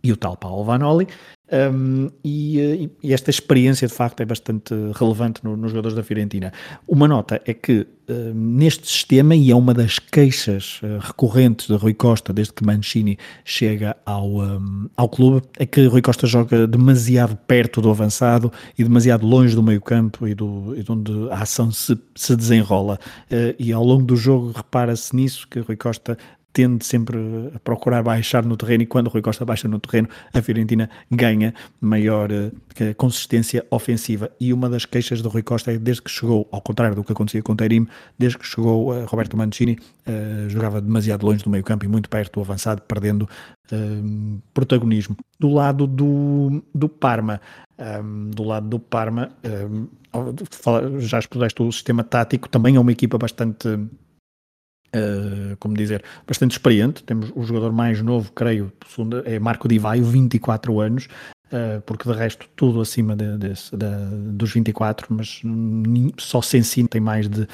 e 0.02 0.12
o 0.12 0.16
tal 0.16 0.36
Paulo 0.36 0.64
Vanoli. 0.64 1.06
Um, 1.52 2.08
e, 2.24 2.90
e, 3.02 3.12
esta 3.12 3.28
experiência 3.28 3.88
de 3.88 3.92
facto 3.92 4.20
é 4.20 4.24
bastante 4.24 4.72
relevante 4.94 5.42
no, 5.42 5.56
nos 5.56 5.72
jogadores 5.72 5.96
da 5.96 6.02
Fiorentina. 6.02 6.52
Uma 6.86 7.08
nota 7.08 7.42
é 7.44 7.52
que 7.52 7.80
uh, 8.08 8.34
neste 8.34 8.86
sistema, 8.86 9.34
e 9.34 9.50
é 9.50 9.56
uma 9.56 9.74
das 9.74 9.98
queixas 9.98 10.80
uh, 10.82 10.98
recorrentes 11.00 11.66
de 11.66 11.74
Rui 11.74 11.92
Costa 11.92 12.32
desde 12.32 12.52
que 12.52 12.64
Mancini 12.64 13.18
chega 13.44 13.96
ao, 14.06 14.28
um, 14.36 14.88
ao 14.96 15.08
clube, 15.08 15.42
é 15.58 15.66
que 15.66 15.86
Rui 15.86 16.00
Costa 16.00 16.24
joga 16.24 16.68
demasiado 16.68 17.36
perto 17.48 17.80
do 17.80 17.90
avançado 17.90 18.52
e 18.78 18.84
demasiado 18.84 19.26
longe 19.26 19.56
do 19.56 19.62
meio 19.62 19.80
campo 19.80 20.28
e, 20.28 20.34
do, 20.34 20.74
e 20.76 20.84
de 20.84 20.92
onde 20.92 21.12
a 21.32 21.42
ação 21.42 21.72
se, 21.72 21.98
se 22.14 22.36
desenrola. 22.36 22.96
Uh, 23.24 23.56
e 23.58 23.72
ao 23.72 23.82
longo 23.82 24.04
do 24.04 24.14
jogo 24.14 24.52
repara-se 24.52 25.16
nisso 25.16 25.48
que 25.48 25.58
Rui 25.58 25.76
Costa 25.76 26.16
tende 26.52 26.84
sempre 26.84 27.18
a 27.54 27.58
procurar 27.58 28.02
baixar 28.02 28.44
no 28.44 28.56
terreno 28.56 28.82
e 28.82 28.86
quando 28.86 29.06
o 29.06 29.10
Rui 29.10 29.22
Costa 29.22 29.44
baixa 29.44 29.68
no 29.68 29.78
terreno, 29.78 30.08
a 30.32 30.42
Fiorentina 30.42 30.90
ganha 31.10 31.54
maior 31.80 32.30
uh, 32.30 32.94
consistência 32.96 33.64
ofensiva. 33.70 34.30
E 34.40 34.52
uma 34.52 34.68
das 34.68 34.84
queixas 34.84 35.22
do 35.22 35.28
Rui 35.28 35.42
Costa 35.42 35.72
é 35.72 35.78
desde 35.78 36.02
que 36.02 36.10
chegou, 36.10 36.48
ao 36.50 36.60
contrário 36.60 36.96
do 36.96 37.04
que 37.04 37.12
acontecia 37.12 37.42
com 37.42 37.52
o 37.52 37.56
Terim, 37.56 37.86
desde 38.18 38.38
que 38.38 38.46
chegou 38.46 38.92
uh, 38.92 39.04
Roberto 39.06 39.36
Mancini, 39.36 39.78
uh, 40.06 40.48
jogava 40.48 40.80
demasiado 40.80 41.24
longe 41.24 41.44
do 41.44 41.50
meio 41.50 41.62
campo 41.62 41.84
e 41.84 41.88
muito 41.88 42.08
perto 42.08 42.34
do 42.34 42.40
avançado, 42.40 42.82
perdendo 42.82 43.28
protagonismo. 44.52 45.16
Do 45.38 45.48
lado 45.48 45.86
do, 45.86 46.60
do 46.74 46.88
Parma, 46.88 47.40
um, 47.78 48.30
do 48.30 48.42
lado 48.42 48.68
do 48.68 48.80
Parma, 48.80 49.30
um, 49.72 49.86
já 50.98 51.20
expuseste 51.20 51.62
o 51.62 51.70
sistema 51.70 52.02
tático, 52.02 52.48
também 52.48 52.74
é 52.74 52.80
uma 52.80 52.90
equipa 52.90 53.16
bastante 53.16 53.68
Uh, 54.94 55.56
como 55.58 55.76
dizer, 55.76 56.02
bastante 56.26 56.52
experiente. 56.52 57.04
Temos 57.04 57.30
o 57.36 57.44
jogador 57.44 57.72
mais 57.72 58.02
novo, 58.02 58.32
creio, 58.32 58.72
é 59.24 59.38
Marco 59.38 59.68
Di 59.68 59.78
Vaio, 59.78 60.04
24 60.04 60.80
anos, 60.80 61.06
uh, 61.46 61.80
porque 61.82 62.10
de 62.10 62.16
resto 62.16 62.48
tudo 62.56 62.80
acima 62.80 63.14
de, 63.14 63.38
de, 63.38 63.54
dos 64.32 64.52
24, 64.52 65.06
mas 65.10 65.42
só 66.18 66.42
Sensino 66.42 66.88
tem 66.88 67.00
mais 67.00 67.28
de 67.28 67.46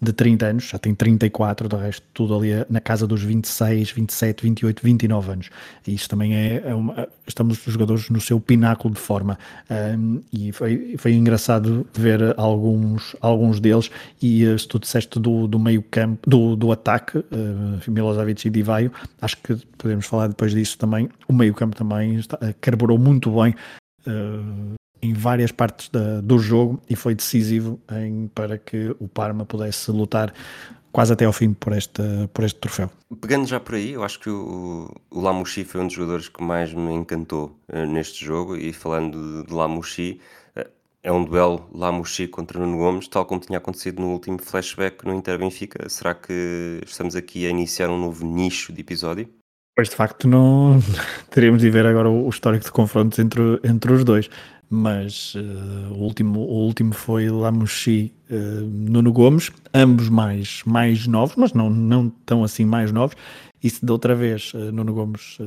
de 0.00 0.12
30 0.12 0.46
anos, 0.46 0.64
já 0.64 0.78
tem 0.78 0.94
34, 0.94 1.68
do 1.68 1.76
resto 1.76 2.06
tudo 2.12 2.36
ali 2.36 2.50
na 2.68 2.80
casa 2.80 3.06
dos 3.06 3.22
26, 3.22 3.90
27, 3.92 4.42
28, 4.42 4.82
29 4.82 5.32
anos. 5.32 5.50
E 5.86 5.94
isto 5.94 6.08
também 6.08 6.34
é, 6.34 6.62
é 6.64 6.74
uma, 6.74 7.08
estamos 7.26 7.66
os 7.66 7.72
jogadores 7.72 8.10
no 8.10 8.20
seu 8.20 8.38
pináculo 8.40 8.92
de 8.94 9.00
forma. 9.00 9.38
Um, 9.70 10.22
e 10.32 10.52
foi, 10.52 10.96
foi 10.98 11.14
engraçado 11.14 11.86
ver 11.94 12.34
alguns, 12.36 13.16
alguns 13.20 13.60
deles. 13.60 13.90
E 14.20 14.44
uh, 14.46 14.58
se 14.58 14.68
tu 14.68 14.78
disseste 14.78 15.18
do, 15.18 15.46
do 15.46 15.58
meio 15.58 15.82
campo, 15.82 16.28
do, 16.28 16.54
do 16.54 16.70
ataque, 16.72 17.18
uh, 17.18 17.90
Milosevic 17.90 18.46
e 18.46 18.50
Divaio, 18.50 18.92
acho 19.20 19.36
que 19.38 19.56
podemos 19.78 20.06
falar 20.06 20.28
depois 20.28 20.52
disso 20.52 20.76
também, 20.76 21.08
o 21.28 21.32
meio 21.32 21.54
campo 21.54 21.76
também 21.76 22.16
está, 22.16 22.38
carburou 22.60 22.98
muito 22.98 23.30
bem. 23.30 23.54
Uh, 24.06 24.74
em 25.04 25.12
várias 25.12 25.52
partes 25.52 25.90
da, 25.90 26.22
do 26.22 26.38
jogo 26.38 26.80
e 26.88 26.96
foi 26.96 27.14
decisivo 27.14 27.78
em, 27.92 28.26
para 28.34 28.56
que 28.56 28.96
o 28.98 29.06
Parma 29.06 29.44
pudesse 29.44 29.90
lutar 29.90 30.32
quase 30.90 31.12
até 31.12 31.26
ao 31.26 31.32
fim 31.32 31.52
por 31.52 31.74
este, 31.74 32.02
por 32.32 32.42
este 32.42 32.58
troféu. 32.58 32.90
Pegando 33.20 33.46
já 33.46 33.60
por 33.60 33.74
aí, 33.74 33.92
eu 33.92 34.02
acho 34.02 34.18
que 34.18 34.30
o, 34.30 34.90
o 35.10 35.20
Lamouchi 35.20 35.62
foi 35.64 35.82
um 35.82 35.86
dos 35.86 35.94
jogadores 35.94 36.28
que 36.28 36.42
mais 36.42 36.72
me 36.72 36.94
encantou 36.94 37.58
uh, 37.70 37.84
neste 37.84 38.24
jogo 38.24 38.56
e 38.56 38.72
falando 38.72 39.42
de, 39.42 39.48
de 39.48 39.52
Lamouchi, 39.52 40.20
uh, 40.56 40.66
é 41.02 41.12
um 41.12 41.22
duelo 41.22 41.68
Lamouchi 41.74 42.26
contra 42.26 42.58
Nuno 42.58 42.78
Gomes, 42.78 43.06
tal 43.06 43.26
como 43.26 43.40
tinha 43.40 43.58
acontecido 43.58 44.00
no 44.00 44.10
último 44.10 44.38
flashback 44.40 45.04
no 45.04 45.12
Inter 45.12 45.36
Benfica. 45.36 45.86
Será 45.90 46.14
que 46.14 46.80
estamos 46.86 47.14
aqui 47.14 47.46
a 47.46 47.50
iniciar 47.50 47.90
um 47.90 47.98
novo 47.98 48.24
nicho 48.24 48.72
de 48.72 48.80
episódio? 48.80 49.28
Pois 49.76 49.88
de 49.88 49.96
facto 49.96 50.28
não 50.28 50.78
teríamos 51.30 51.60
de 51.60 51.68
ver 51.68 51.84
agora 51.84 52.08
o, 52.08 52.28
histórico 52.28 52.64
de 52.64 52.70
confrontos 52.70 53.18
entre, 53.18 53.42
entre 53.64 53.92
os 53.92 54.04
dois 54.04 54.30
mas 54.68 55.34
uh, 55.34 55.92
o, 55.92 56.02
último, 56.02 56.40
o 56.40 56.66
último 56.66 56.92
foi 56.92 57.28
Lamouchi 57.28 58.12
uh, 58.30 58.34
Nuno 58.34 59.12
Gomes, 59.12 59.50
ambos 59.72 60.08
mais, 60.08 60.62
mais 60.64 61.06
novos, 61.06 61.36
mas 61.36 61.52
não, 61.52 61.70
não 61.70 62.08
tão 62.08 62.42
assim 62.42 62.64
mais 62.64 62.90
novos, 62.92 63.16
e 63.62 63.70
se 63.70 63.84
da 63.84 63.92
outra 63.92 64.14
vez 64.14 64.52
uh, 64.54 64.72
Nuno 64.72 64.92
Gomes 64.92 65.38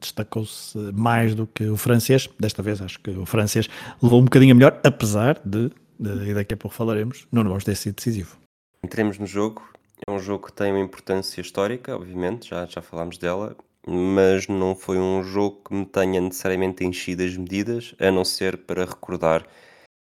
destacou-se 0.00 0.76
mais 0.92 1.34
do 1.34 1.46
que 1.46 1.64
o 1.66 1.76
francês, 1.76 2.28
desta 2.38 2.62
vez 2.62 2.80
acho 2.80 2.98
que 3.00 3.10
o 3.10 3.26
francês 3.26 3.68
levou 4.02 4.20
um 4.20 4.24
bocadinho 4.24 4.54
melhor, 4.54 4.80
apesar 4.84 5.40
de, 5.44 5.70
de, 5.98 6.30
e 6.30 6.34
daqui 6.34 6.54
a 6.54 6.56
pouco 6.56 6.74
falaremos, 6.74 7.26
Nuno 7.30 7.50
Gomes 7.50 7.64
ter 7.64 7.76
sido 7.76 7.96
decisivo. 7.96 8.36
Entremos 8.82 9.18
no 9.18 9.26
jogo, 9.26 9.62
é 10.06 10.10
um 10.10 10.18
jogo 10.18 10.46
que 10.46 10.52
tem 10.52 10.72
uma 10.72 10.80
importância 10.80 11.40
histórica, 11.40 11.94
obviamente, 11.94 12.48
já, 12.48 12.64
já 12.66 12.80
falámos 12.80 13.18
dela, 13.18 13.54
mas 13.86 14.46
não 14.48 14.74
foi 14.74 14.98
um 14.98 15.22
jogo 15.22 15.62
que 15.64 15.74
me 15.74 15.86
tenha 15.86 16.20
necessariamente 16.20 16.84
enchido 16.84 17.22
as 17.22 17.36
medidas, 17.36 17.94
a 17.98 18.10
não 18.10 18.24
ser 18.24 18.58
para 18.58 18.84
recordar 18.84 19.46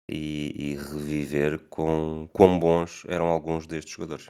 e, 0.10 0.54
e 0.58 0.76
reviver 0.76 1.60
com 1.70 2.30
quão 2.32 2.60
bons 2.60 3.04
eram 3.08 3.28
alguns 3.28 3.68
destes 3.68 3.94
jogadores. 3.94 4.30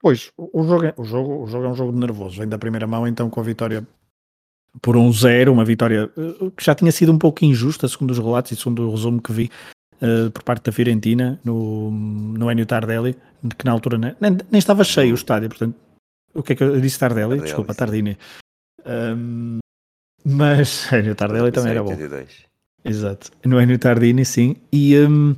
Pois, 0.00 0.32
o 0.36 0.62
jogo, 0.62 0.86
é, 0.86 0.94
o, 0.96 1.04
jogo, 1.04 1.44
o 1.44 1.46
jogo 1.46 1.66
é 1.66 1.68
um 1.68 1.74
jogo 1.74 1.98
nervoso, 1.98 2.38
vem 2.38 2.48
da 2.48 2.58
primeira 2.58 2.86
mão 2.86 3.06
então 3.06 3.28
com 3.28 3.40
a 3.40 3.42
vitória 3.42 3.86
por 4.80 4.96
um 4.96 5.12
zero, 5.12 5.52
uma 5.52 5.64
vitória 5.64 6.10
eh, 6.16 6.50
que 6.56 6.64
já 6.64 6.74
tinha 6.74 6.92
sido 6.92 7.12
um 7.12 7.18
pouco 7.18 7.44
injusta, 7.44 7.88
segundo 7.88 8.12
os 8.12 8.18
relatos 8.18 8.52
e 8.52 8.56
segundo 8.56 8.86
o 8.86 8.90
resumo 8.90 9.20
que 9.20 9.32
vi 9.32 9.50
uh, 10.00 10.30
por 10.30 10.42
parte 10.42 10.64
da 10.64 10.72
Fiorentina 10.72 11.40
no, 11.44 11.90
no 11.90 12.50
Enio 12.50 12.64
Tardelli, 12.66 13.16
que 13.58 13.64
na 13.64 13.72
altura 13.72 13.98
nem, 13.98 14.14
nem, 14.20 14.58
estava 14.58 14.84
cheio 14.84 15.12
o 15.12 15.16
estádio, 15.16 15.48
portanto, 15.48 15.74
o 16.32 16.42
que 16.42 16.52
é 16.52 16.56
que 16.56 16.62
eu 16.62 16.80
disse 16.80 16.98
Tardelli? 16.98 17.30
Tardelli 17.30 17.44
Desculpa, 17.44 17.74
Tardini. 17.74 18.16
Um, 18.86 19.58
mas 20.24 20.88
o 21.10 21.14
Tardelli 21.14 21.52
também 21.52 21.72
era 21.72 21.82
bom. 21.82 21.96
Exato. 22.84 23.30
No 23.44 23.60
Enio 23.60 23.78
Tardini, 23.78 24.24
sim. 24.24 24.56
E, 24.72 24.96
um, 24.98 25.34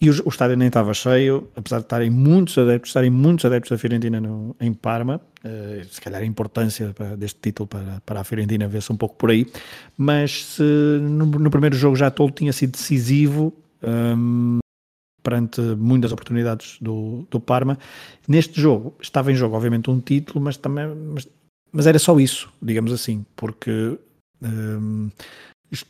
e 0.00 0.08
o, 0.08 0.12
o, 0.24 0.28
estádio 0.28 0.56
nem 0.56 0.68
estava 0.68 0.94
cheio, 0.94 1.48
apesar 1.56 1.78
de 1.78 1.84
estarem 1.84 2.10
muitos 2.10 2.56
adeptos, 2.56 2.90
estarem 2.90 3.10
muitos 3.10 3.44
adeptos 3.44 3.70
da 3.70 3.78
Fiorentina 3.78 4.20
no, 4.20 4.54
em 4.60 4.72
Parma. 4.72 5.20
Uh, 5.44 5.84
se 5.84 6.00
calhar 6.00 6.22
a 6.22 6.24
importância 6.24 6.92
para, 6.94 7.16
deste 7.16 7.40
título 7.40 7.66
para, 7.66 8.00
para 8.04 8.20
a 8.20 8.24
Fiorentina 8.24 8.68
vê-se 8.68 8.92
um 8.92 8.96
pouco 8.96 9.16
por 9.16 9.30
aí. 9.30 9.46
Mas 9.96 10.44
se, 10.44 10.62
no, 10.62 11.26
no, 11.26 11.50
primeiro 11.50 11.76
jogo 11.76 11.96
já 11.96 12.10
todo 12.10 12.32
tinha 12.32 12.52
sido 12.52 12.72
decisivo. 12.72 13.52
Um, 13.82 14.58
perante 15.22 15.60
muitas 15.60 16.12
oportunidades 16.12 16.78
do, 16.80 17.26
do 17.30 17.38
Parma. 17.38 17.78
Neste 18.26 18.58
jogo 18.58 18.94
estava 19.00 19.30
em 19.30 19.34
jogo, 19.34 19.54
obviamente, 19.54 19.90
um 19.90 20.00
título, 20.00 20.42
mas 20.42 20.56
também 20.56 20.86
mas 20.86 21.28
mas 21.72 21.86
era 21.86 21.98
só 21.98 22.18
isso, 22.18 22.52
digamos 22.60 22.92
assim, 22.92 23.24
porque 23.36 23.98
um, 24.42 25.10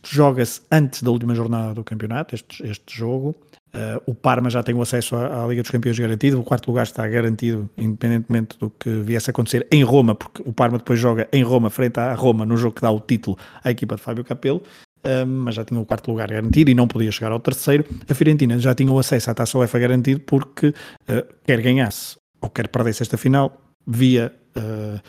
joga-se 0.03 0.61
antes 0.71 1.03
da 1.03 1.11
última 1.11 1.35
jornada 1.35 1.75
do 1.75 1.85
campeonato, 1.85 2.35
este, 2.35 2.67
este 2.67 2.97
jogo. 2.97 3.35
Uh, 3.73 4.03
o 4.05 4.15
Parma 4.15 4.51
já 4.51 4.65
tem 4.65 4.75
o 4.75 4.83
acesso 4.83 5.15
à, 5.15 5.45
à, 5.45 5.47
Liga 5.47 5.63
dos 5.63 5.71
Campeões 5.71 5.97
garantido, 5.97 6.41
o 6.41 6.43
quarto 6.43 6.67
lugar 6.67 6.83
está 6.83 7.07
garantido, 7.07 7.71
independentemente 7.79 8.59
do 8.59 8.69
que 8.69 8.91
viesse 9.03 9.31
a 9.31 9.33
acontecer 9.33 9.67
em 9.71 9.85
Roma, 9.85 10.15
porque 10.15 10.43
o 10.45 10.53
Parma 10.53 10.77
depois 10.77 10.99
joga 10.99 11.29
em 11.33 11.43
Roma, 11.45 11.71
frente 11.71 11.99
à 12.01 12.13
Roma, 12.15 12.45
no 12.45 12.57
jogo 12.57 12.75
que 12.75 12.83
dá 12.83 12.91
o 12.91 12.99
título 12.99 13.39
à 13.63 13.71
equipa 13.71 13.95
de 13.95 14.03
Fábio 14.03 14.25
Capello. 14.25 14.63
Uh, 15.03 15.25
mas 15.27 15.55
já 15.55 15.65
tinha 15.65 15.81
o 15.81 15.87
quarto 15.87 16.11
lugar 16.11 16.29
garantido 16.29 16.71
e 16.71 16.75
não 16.75 16.87
podia 16.87 17.11
chegar 17.11 17.33
ao 17.33 17.41
terceiro. 17.41 17.87
A 18.09 18.13
Fiorentina 18.13 18.59
já 18.59 18.75
tinha 18.75 18.93
o 18.93 18.99
acesso 18.99 19.31
à 19.31 19.35
Taça 19.35 19.57
UEFA 19.57 19.79
garantido 19.79 20.21
porque 20.21 20.69
uh, 20.69 21.35
quer 21.45 21.63
ganhasse 21.63 22.19
ou 22.41 22.51
quer 22.51 22.69
perdesse 22.69 23.03
esta 23.03 23.17
final, 23.17 23.63
via 23.87 24.33
uh, 24.57 25.01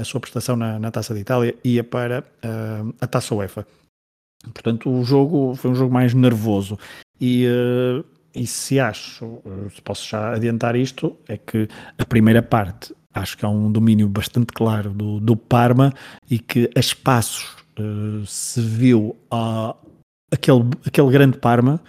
a 0.00 0.04
sua 0.04 0.20
prestação 0.20 0.56
na, 0.56 0.78
na 0.78 0.90
Taça 0.90 1.14
de 1.14 1.20
Itália 1.20 1.54
ia 1.62 1.84
para 1.84 2.20
uh, 2.20 2.94
a 3.00 3.06
Taça 3.06 3.34
UEFA. 3.34 3.66
Portanto, 4.52 4.90
o 4.90 5.04
jogo 5.04 5.54
foi 5.56 5.70
um 5.70 5.74
jogo 5.74 5.92
mais 5.92 6.14
nervoso. 6.14 6.78
E, 7.20 7.46
uh, 7.46 8.04
e 8.34 8.46
se 8.46 8.78
acho, 8.78 9.40
se 9.74 9.82
posso 9.82 10.08
já 10.08 10.34
adiantar 10.34 10.76
isto, 10.76 11.16
é 11.26 11.36
que 11.36 11.68
a 11.98 12.04
primeira 12.04 12.42
parte 12.42 12.94
acho 13.12 13.36
que 13.36 13.44
há 13.44 13.48
um 13.48 13.70
domínio 13.70 14.08
bastante 14.08 14.52
claro 14.52 14.90
do, 14.90 15.20
do 15.20 15.36
Parma 15.36 15.92
e 16.30 16.38
que 16.38 16.70
a 16.76 16.80
espaços 16.80 17.56
uh, 17.78 18.24
se 18.24 18.60
viu 18.60 19.16
a, 19.30 19.74
aquele, 20.30 20.64
aquele 20.86 21.10
grande 21.10 21.38
Parma 21.38 21.80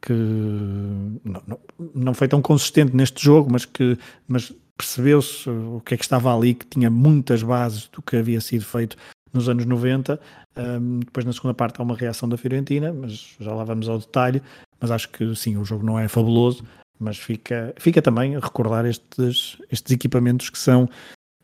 que 0.00 0.12
não, 0.12 1.42
não, 1.46 1.60
não, 1.94 2.14
foi 2.14 2.28
tão 2.28 2.40
consistente 2.40 2.94
neste 2.94 3.22
jogo, 3.22 3.50
mas 3.50 3.64
que 3.64 3.98
mas 4.28 4.52
percebeu-se 4.78 5.50
o 5.50 5.82
que 5.84 5.94
é 5.94 5.96
que 5.96 6.04
estava 6.04 6.34
ali, 6.34 6.54
que 6.54 6.64
tinha 6.64 6.88
muitas 6.88 7.42
bases 7.42 7.88
do 7.88 8.00
que 8.00 8.16
havia 8.16 8.40
sido 8.40 8.64
feito 8.64 8.96
nos 9.32 9.48
anos 9.48 9.66
90. 9.66 10.18
Um, 10.56 11.00
depois, 11.00 11.26
na 11.26 11.32
segunda 11.32 11.52
parte, 11.52 11.80
há 11.80 11.82
uma 11.82 11.96
reação 11.96 12.28
da 12.28 12.36
Fiorentina, 12.36 12.92
mas 12.92 13.36
já 13.40 13.52
lá 13.52 13.64
vamos 13.64 13.88
ao 13.88 13.98
detalhe. 13.98 14.40
Mas 14.80 14.92
acho 14.92 15.08
que 15.10 15.34
sim, 15.34 15.56
o 15.56 15.64
jogo 15.64 15.84
não 15.84 15.98
é 15.98 16.06
fabuloso, 16.06 16.64
mas 16.98 17.18
fica, 17.18 17.74
fica 17.78 18.00
também 18.00 18.36
a 18.36 18.40
recordar 18.40 18.86
estes, 18.86 19.58
estes 19.70 19.92
equipamentos 19.92 20.48
que 20.48 20.58
são 20.58 20.88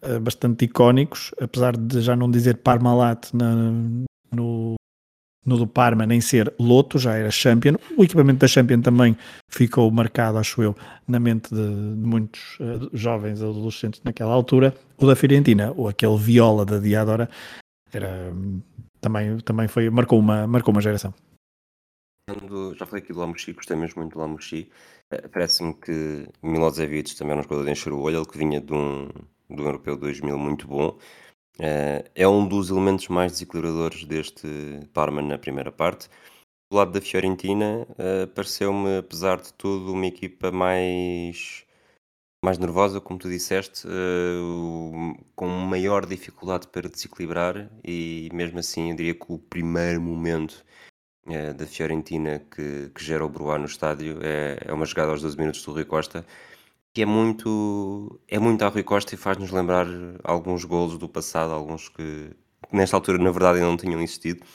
uh, 0.02 0.20
bastante 0.20 0.64
icónicos, 0.64 1.32
apesar 1.40 1.76
de 1.76 2.00
já 2.00 2.14
não 2.14 2.30
dizer 2.30 2.58
Parmalat 2.58 3.32
na, 3.32 3.72
no, 4.32 4.76
no 5.44 5.56
do 5.56 5.66
Parma 5.66 6.06
nem 6.06 6.20
ser 6.20 6.52
Loto, 6.58 6.98
já 6.98 7.14
era 7.14 7.30
Champion. 7.30 7.74
O 7.96 8.04
equipamento 8.04 8.40
da 8.40 8.48
Champion 8.48 8.80
também 8.80 9.16
ficou 9.48 9.90
marcado, 9.90 10.38
acho 10.38 10.62
eu, 10.62 10.76
na 11.06 11.20
mente 11.20 11.54
de, 11.54 11.60
muitos 11.60 12.58
uh, 12.60 12.90
jovens 12.92 13.42
adolescentes 13.42 14.00
naquela 14.04 14.32
altura. 14.32 14.74
O 14.98 15.06
da 15.06 15.14
Fiorentina, 15.14 15.72
ou 15.76 15.88
aquele 15.88 16.16
Viola 16.16 16.64
da 16.64 16.78
Diadora, 16.78 17.28
era, 17.92 18.32
também, 19.00 19.38
também 19.38 19.68
foi, 19.68 19.90
marcou, 19.90 20.18
uma, 20.18 20.46
marcou 20.46 20.72
uma 20.72 20.80
geração. 20.80 21.12
Já 22.76 22.86
falei 22.86 23.02
aqui 23.02 23.12
do 23.12 23.20
Lamouchi, 23.20 23.52
gostei 23.52 23.76
mesmo 23.76 24.00
muito 24.00 24.14
do 24.14 24.18
Lamouchi. 24.18 24.70
Eh, 25.10 25.28
parece-me 25.28 25.74
que 25.74 26.26
Milosevic 26.42 27.14
também 27.16 27.32
era 27.32 27.40
um 27.40 27.42
jogador 27.42 27.64
de 27.64 27.70
encher 27.70 27.92
o 27.92 28.00
olho, 28.00 28.16
ele 28.16 28.26
que 28.26 28.38
vinha 28.38 28.60
de 28.60 28.72
um, 28.72 29.08
de 29.50 29.60
um 29.60 29.64
Europeu 29.66 29.96
2000 29.96 30.38
muito 30.38 30.66
bom. 30.66 30.98
Eh, 31.58 32.10
é 32.14 32.28
um 32.28 32.46
dos 32.46 32.70
elementos 32.70 33.08
mais 33.08 33.32
desequilibradores 33.32 34.04
deste 34.04 34.46
Parma 34.92 35.22
na 35.22 35.38
primeira 35.38 35.70
parte. 35.70 36.08
Do 36.70 36.76
lado 36.78 36.92
da 36.92 37.00
Fiorentina, 37.00 37.86
uh, 37.90 38.26
pareceu-me, 38.34 38.98
apesar 38.98 39.40
de 39.40 39.52
tudo, 39.54 39.92
uma 39.92 40.06
equipa 40.06 40.50
mais, 40.50 41.64
mais 42.44 42.58
nervosa, 42.58 43.00
como 43.00 43.18
tu 43.18 43.28
disseste, 43.28 43.86
uh, 43.86 45.24
com 45.36 45.46
maior 45.48 46.06
dificuldade 46.06 46.66
para 46.68 46.88
desequilibrar, 46.88 47.70
e 47.84 48.28
mesmo 48.32 48.58
assim 48.58 48.90
eu 48.90 48.96
diria 48.96 49.14
que 49.14 49.26
o 49.28 49.38
primeiro 49.38 50.00
momento 50.00 50.64
da 51.56 51.66
Fiorentina 51.66 52.40
que, 52.50 52.90
que 52.94 53.02
gera 53.02 53.24
o 53.24 53.28
Bruá 53.30 53.58
no 53.58 53.64
estádio 53.64 54.18
é, 54.22 54.58
é 54.66 54.72
uma 54.72 54.84
jogada 54.84 55.10
aos 55.10 55.22
12 55.22 55.38
minutos 55.38 55.64
do 55.64 55.72
Rui 55.72 55.84
Costa 55.84 56.24
que 56.94 57.02
é 57.02 57.06
muito, 57.06 58.20
é 58.28 58.38
muito 58.38 58.64
a 58.64 58.68
Rui 58.68 58.84
Costa 58.84 59.14
e 59.14 59.18
faz-nos 59.18 59.50
lembrar 59.50 59.86
alguns 60.22 60.64
golos 60.64 60.96
do 60.96 61.08
passado, 61.08 61.52
alguns 61.52 61.88
que, 61.88 62.30
que 62.68 62.76
nesta 62.76 62.96
altura 62.96 63.18
na 63.18 63.32
verdade 63.32 63.60
não 63.60 63.76
tinham 63.76 64.00
existido. 64.00 64.46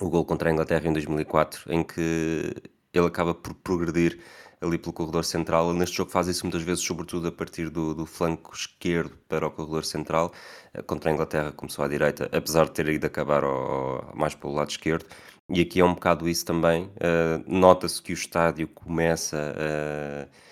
O 0.00 0.08
gol 0.08 0.24
contra 0.24 0.48
a 0.48 0.52
Inglaterra 0.52 0.88
em 0.88 0.92
2004, 0.92 1.72
em 1.72 1.84
que 1.84 2.54
ele 2.92 3.06
acaba 3.06 3.34
por 3.34 3.54
progredir 3.54 4.18
ali 4.62 4.78
pelo 4.78 4.92
corredor 4.94 5.24
central. 5.24 5.72
Neste 5.74 5.96
jogo 5.98 6.10
faz 6.10 6.26
isso 6.26 6.44
muitas 6.44 6.62
vezes, 6.62 6.82
sobretudo 6.82 7.28
a 7.28 7.32
partir 7.32 7.68
do, 7.68 7.94
do 7.94 8.06
flanco 8.06 8.54
esquerdo 8.54 9.16
para 9.28 9.46
o 9.46 9.50
corredor 9.50 9.84
central. 9.84 10.32
Eh, 10.72 10.82
contra 10.82 11.10
a 11.10 11.12
Inglaterra 11.14 11.52
começou 11.52 11.84
à 11.84 11.88
direita, 11.88 12.30
apesar 12.32 12.64
de 12.64 12.72
ter 12.72 12.88
ido 12.88 13.06
acabar 13.06 13.44
ao, 13.44 14.08
ao, 14.08 14.16
mais 14.16 14.34
pelo 14.34 14.54
lado 14.54 14.70
esquerdo. 14.70 15.04
E 15.50 15.60
aqui 15.60 15.80
é 15.80 15.84
um 15.84 15.94
bocado 15.94 16.28
isso 16.28 16.46
também. 16.46 16.84
Uh, 16.84 17.44
Nota-se 17.46 18.00
que 18.00 18.12
o 18.12 18.14
estádio 18.14 18.68
começa 18.68 19.36
a. 19.36 20.26
Uh, 20.26 20.51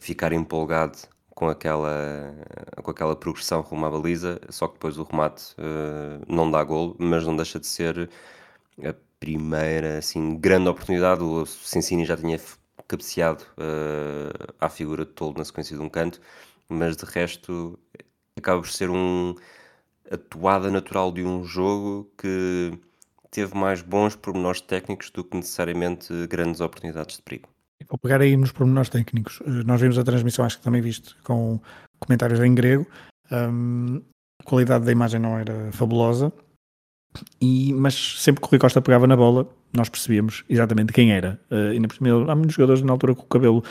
ficar 0.00 0.32
empolgado 0.32 0.98
com 1.34 1.48
aquela, 1.48 2.34
com 2.82 2.90
aquela 2.90 3.16
progressão 3.16 3.60
rumo 3.60 3.86
à 3.86 3.90
baliza, 3.90 4.40
só 4.48 4.66
que 4.66 4.74
depois 4.74 4.98
o 4.98 5.04
remate 5.04 5.54
uh, 5.54 6.24
não 6.28 6.50
dá 6.50 6.62
gol, 6.64 6.96
mas 6.98 7.24
não 7.24 7.36
deixa 7.36 7.60
de 7.60 7.66
ser 7.66 8.10
a 8.84 8.94
primeira 9.18 9.98
assim, 9.98 10.36
grande 10.36 10.68
oportunidade. 10.68 11.22
O 11.22 11.46
Sensini 11.46 12.04
já 12.04 12.16
tinha 12.16 12.40
cabeceado 12.88 13.44
uh, 13.52 14.54
à 14.60 14.68
figura 14.68 15.04
de 15.04 15.12
tolo 15.12 15.34
na 15.38 15.44
sequência 15.44 15.76
de 15.76 15.82
um 15.82 15.88
canto, 15.88 16.20
mas 16.68 16.96
de 16.96 17.04
resto 17.04 17.78
acaba 18.36 18.60
por 18.60 18.70
ser 18.70 18.90
um 18.90 19.34
atuada 20.10 20.70
natural 20.70 21.12
de 21.12 21.22
um 21.22 21.44
jogo 21.44 22.10
que 22.18 22.72
teve 23.30 23.56
mais 23.56 23.80
bons 23.80 24.16
pormenores 24.16 24.60
técnicos 24.60 25.10
do 25.10 25.22
que 25.24 25.36
necessariamente 25.36 26.26
grandes 26.26 26.60
oportunidades 26.60 27.16
de 27.16 27.22
perigo. 27.22 27.48
Vou 27.88 27.98
pegar 27.98 28.20
aí 28.20 28.36
nos 28.36 28.52
pormenores 28.52 28.88
técnicos. 28.88 29.40
Eh, 29.46 29.64
nós 29.64 29.80
vimos 29.80 29.98
a 29.98 30.04
transmissão, 30.04 30.44
acho 30.44 30.58
que 30.58 30.64
também 30.64 30.80
viste, 30.80 31.14
com 31.24 31.60
comentários 31.98 32.40
em 32.40 32.54
grego. 32.54 32.86
Um, 33.30 34.02
a 34.40 34.44
qualidade 34.44 34.84
da 34.84 34.92
imagem 34.92 35.20
não 35.20 35.38
era 35.38 35.70
fabulosa, 35.72 36.32
e, 37.40 37.72
mas 37.74 38.20
sempre 38.20 38.40
que 38.40 38.46
o 38.46 38.50
Rui 38.50 38.58
Costa 38.58 38.80
pegava 38.80 39.06
na 39.06 39.16
bola, 39.16 39.48
nós 39.72 39.88
percebíamos 39.88 40.44
exatamente 40.48 40.92
quem 40.92 41.12
era. 41.12 41.40
Uh, 41.50 41.74
e 41.74 41.80
na 41.80 41.88
há 42.32 42.34
muitos 42.34 42.54
jogadores 42.54 42.82
na 42.82 42.92
altura 42.92 43.14
com 43.14 43.22
o 43.22 43.26
cabelo 43.26 43.62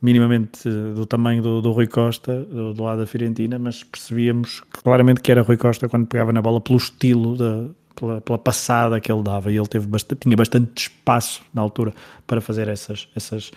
minimamente 0.00 0.68
uh, 0.68 0.94
do 0.94 1.06
tamanho 1.06 1.42
do, 1.42 1.62
do 1.62 1.72
Rui 1.72 1.86
Costa, 1.86 2.44
do, 2.44 2.74
do, 2.74 2.82
lado 2.82 3.00
da 3.00 3.06
Fiorentina, 3.06 3.58
mas 3.58 3.82
percebíamos 3.82 4.60
claramente 4.70 5.20
que 5.20 5.32
era 5.32 5.42
Rui 5.42 5.56
Costa 5.56 5.88
quando 5.88 6.06
pegava 6.06 6.32
na 6.32 6.42
bola 6.42 6.60
pelo 6.60 6.78
estilo 6.78 7.36
da, 7.36 7.68
pela, 7.96 8.20
pela, 8.20 8.38
passada 8.38 9.00
que 9.00 9.10
ele 9.10 9.22
dava 9.22 9.50
e 9.50 9.56
ele 9.56 9.66
teve 9.66 9.86
bastante, 9.86 10.20
tinha 10.20 10.36
bastante 10.36 10.82
espaço 10.82 11.42
na 11.52 11.62
altura 11.62 11.92
para 12.26 12.40
fazer 12.40 12.68
essas, 12.68 13.08
essas 13.16 13.50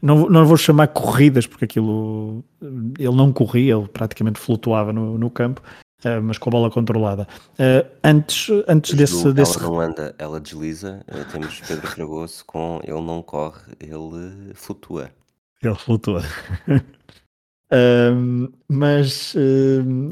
não, 0.00 0.28
não 0.28 0.44
vou 0.44 0.56
chamar 0.56 0.88
corridas 0.88 1.46
porque 1.46 1.64
aquilo 1.64 2.44
ele 2.60 3.14
não 3.14 3.32
corria, 3.32 3.74
ele 3.74 3.88
praticamente 3.88 4.38
flutuava 4.38 4.92
no, 4.92 5.16
no 5.16 5.30
campo, 5.30 5.62
uh, 6.04 6.22
mas 6.22 6.38
com 6.38 6.50
a 6.50 6.52
bola 6.52 6.70
controlada. 6.70 7.26
Uh, 7.52 7.86
antes 8.04 8.48
antes 8.68 8.94
desse, 8.94 9.24
ela 9.24 9.32
desse. 9.32 9.60
não 9.60 9.80
anda, 9.80 10.14
ela 10.18 10.40
desliza. 10.40 11.02
Uh, 11.08 11.32
temos 11.32 11.60
Pedro 11.60 11.86
Fragoso 11.86 12.44
com 12.46 12.80
ele 12.84 13.00
não 13.00 13.22
corre, 13.22 13.72
ele 13.80 14.52
flutua. 14.54 15.10
Ele 15.62 15.74
flutua. 15.74 16.22
mas 18.68 19.34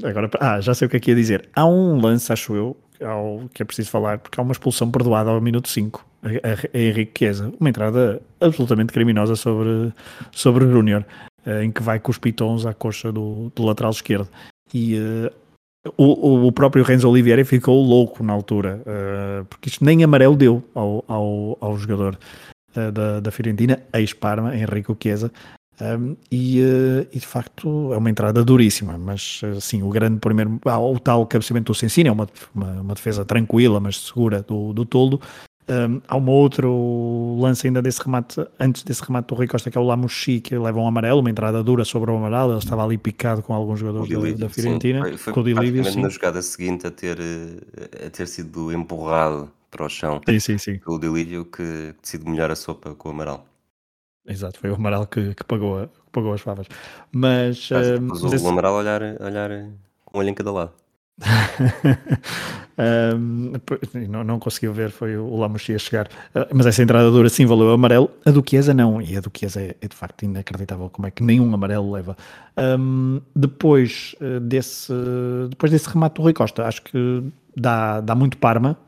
agora, 0.03 0.31
ah, 0.41 0.61
já 0.61 0.75
sei 0.75 0.87
o 0.87 0.91
que 0.91 0.97
é 0.97 1.01
que 1.01 1.11
ia 1.11 1.17
dizer. 1.17 1.49
Há 1.55 1.67
um 1.67 2.01
lance, 2.01 2.33
acho 2.33 2.57
eu, 2.57 2.77
ao, 3.05 3.43
que 3.53 3.63
é 3.63 3.65
preciso 3.65 3.91
falar, 3.91 4.19
porque 4.19 4.39
há 4.39 4.43
uma 4.43 4.53
expulsão 4.53 4.91
perdoada 4.91 5.31
ao 5.31 5.41
minuto 5.41 5.69
5 5.69 6.05
a, 6.25 6.29
a, 6.29 6.79
Henrique 6.79 7.19
Chiesa, 7.19 7.53
uma 7.61 7.69
entrada 7.69 8.21
absolutamente 8.41 8.93
criminosa 8.93 9.37
sobre, 9.37 9.93
sobre 10.33 10.67
Júnior, 10.67 11.05
uh, 11.47 11.63
em 11.63 11.71
que 11.71 11.83
vai 11.83 12.01
com 12.01 12.11
os 12.11 12.19
pitons 12.19 12.67
à 12.67 12.73
coxa 12.73 13.13
do, 13.13 13.53
do 13.55 13.65
lateral 13.65 13.91
esquerdo. 13.91 14.29
E 14.73 14.97
uh, 14.99 15.31
o, 15.97 16.47
o 16.47 16.53
próprio 16.53 16.83
Renzo 16.83 17.09
Oliveira 17.09 17.45
ficou 17.45 17.83
louco 17.83 18.23
na 18.25 18.33
altura, 18.33 18.81
uh, 18.81 19.45
porque 19.45 19.69
isto 19.69 19.85
nem 19.85 20.03
amarelo 20.03 20.37
deu 20.37 20.65
ao, 20.75 21.05
ao, 21.07 21.59
ao 21.61 21.77
jogador 21.77 22.19
da, 22.75 23.21
da 23.21 23.31
Fiorentina, 23.31 23.81
ex-Parma, 23.93 24.57
Henrique 24.57 24.93
Chiesa, 25.01 25.31
um, 25.81 26.17
e, 26.31 26.61
uh, 26.61 27.07
e, 27.13 27.19
de 27.19 27.27
facto 27.27 27.93
é 27.93 27.97
uma 27.97 28.09
entrada 28.09 28.45
duríssima, 28.45 28.97
mas 28.97 29.41
sim, 29.61 29.83
o 29.83 29.91
grande 29.91 30.21
primeiro, 30.21 30.61
ah, 30.67 30.79
o 30.79 30.99
tal 30.99 31.27
cabeceamento 31.27 31.73
do 31.73 31.75
Sensini 31.75 32.09
é 32.09 32.13
uma, 32.13 32.29
uma, 32.55 32.81
uma, 32.81 32.95
defesa 32.95 33.25
tranquila, 33.25 33.81
mas 33.81 33.99
segura 33.99 34.43
do, 34.43 34.73
do 34.73 34.85
Toldo. 34.85 35.21
Um, 35.67 36.03
há 36.07 36.17
um 36.17 36.29
outro 36.29 37.39
lance 37.41 37.67
ainda 37.67 37.81
desse 37.81 38.03
remate, 38.03 38.47
antes 38.61 38.83
desse 38.83 39.03
remate 39.03 39.29
do 39.29 39.35
Rui 39.35 39.47
Costa, 39.47 39.71
que 39.71 39.79
é 39.79 39.81
o 39.81 39.85
Lamuchi, 39.85 40.39
que 40.41 40.57
leva 40.59 40.79
um 40.79 40.87
amarelo, 40.87 41.21
uma 41.21 41.31
entrada 41.31 41.63
dura 41.63 41.85
sobre 41.85 42.11
o 42.11 42.17
amarelo. 42.17 42.53
Ele 42.53 42.59
estava 42.59 42.85
ali 42.85 42.99
picado 42.99 43.43
com 43.43 43.55
alguns 43.55 43.81
jogadores 43.81 44.11
da, 44.11 44.47
da, 44.47 44.49
Fiorentina. 44.51 45.03
Sim, 45.05 45.17
foi, 45.17 45.33
foi 45.33 45.43
Dilívio, 45.43 45.85
sim. 45.85 46.03
na 46.03 46.11
jogada 46.11 46.43
seguinte 46.43 46.87
a 46.87 46.91
ter, 46.91 47.19
eh, 47.19 48.07
a 48.07 48.11
ter 48.11 48.29
sido 48.29 48.73
empurrado 48.73 49.51
para 49.71 49.87
o 49.87 49.89
chão 49.89 50.21
sim, 50.29 50.39
sim, 50.39 50.59
sim. 50.59 50.81
o 50.87 50.99
Dilívio 50.99 51.47
que 51.47 51.95
decide 52.01 52.27
molhar 52.27 52.51
a 52.51 52.57
sopa 52.57 52.95
com 52.95 53.09
o 53.09 53.13
amarelo. 53.13 53.43
Exato, 54.27 54.59
foi 54.59 54.71
o 54.71 54.75
Amaral 54.75 55.07
que, 55.07 55.35
que 55.35 55.45
pagou, 55.45 55.83
a, 55.83 55.87
que 55.87 56.11
pagou 56.11 56.33
as 56.33 56.41
favas. 56.41 56.67
Mas, 57.13 57.71
uh, 57.71 58.01
mas 58.01 58.23
o, 58.23 58.35
esse... 58.35 58.45
o 58.45 58.49
Amaral 58.49 58.75
olhar, 58.75 59.03
olhar 59.21 59.51
um 59.51 59.75
olho 60.15 60.29
em 60.29 60.35
cada 60.35 60.51
lado. 60.51 60.73
um, 63.17 63.53
não, 64.09 64.25
não 64.25 64.39
conseguiu 64.39 64.73
ver, 64.73 64.91
foi 64.91 65.17
o 65.17 65.37
Lamuxi 65.37 65.75
a 65.75 65.79
chegar. 65.79 66.07
Uh, 66.35 66.47
mas 66.53 66.67
essa 66.67 66.83
entrada 66.83 67.11
dura 67.11 67.29
sim 67.29 67.45
valeu 67.45 67.69
o 67.69 67.73
amarelo. 67.73 68.11
A 68.25 68.31
do 68.31 68.43
Chiesa 68.49 68.73
não, 68.73 69.01
e 69.01 69.17
a 69.17 69.21
do 69.21 69.31
Chiesa 69.37 69.61
é, 69.61 69.77
é 69.81 69.89
de 69.89 69.95
facto 69.95 70.25
inacreditável 70.25 70.89
como 70.89 71.07
é 71.07 71.11
que 71.11 71.23
nenhum 71.23 71.53
amarelo 71.55 71.93
leva. 71.93 72.17
Um, 72.57 73.21
depois, 73.37 74.15
uh, 74.21 74.41
desse, 74.41 74.93
depois 75.51 75.71
desse 75.71 75.89
remate 75.89 76.17
do 76.17 76.23
Rui 76.23 76.33
Costa, 76.33 76.67
acho 76.67 76.83
que 76.83 77.23
dá, 77.55 78.01
dá 78.01 78.15
muito 78.15 78.39
Parma 78.39 78.79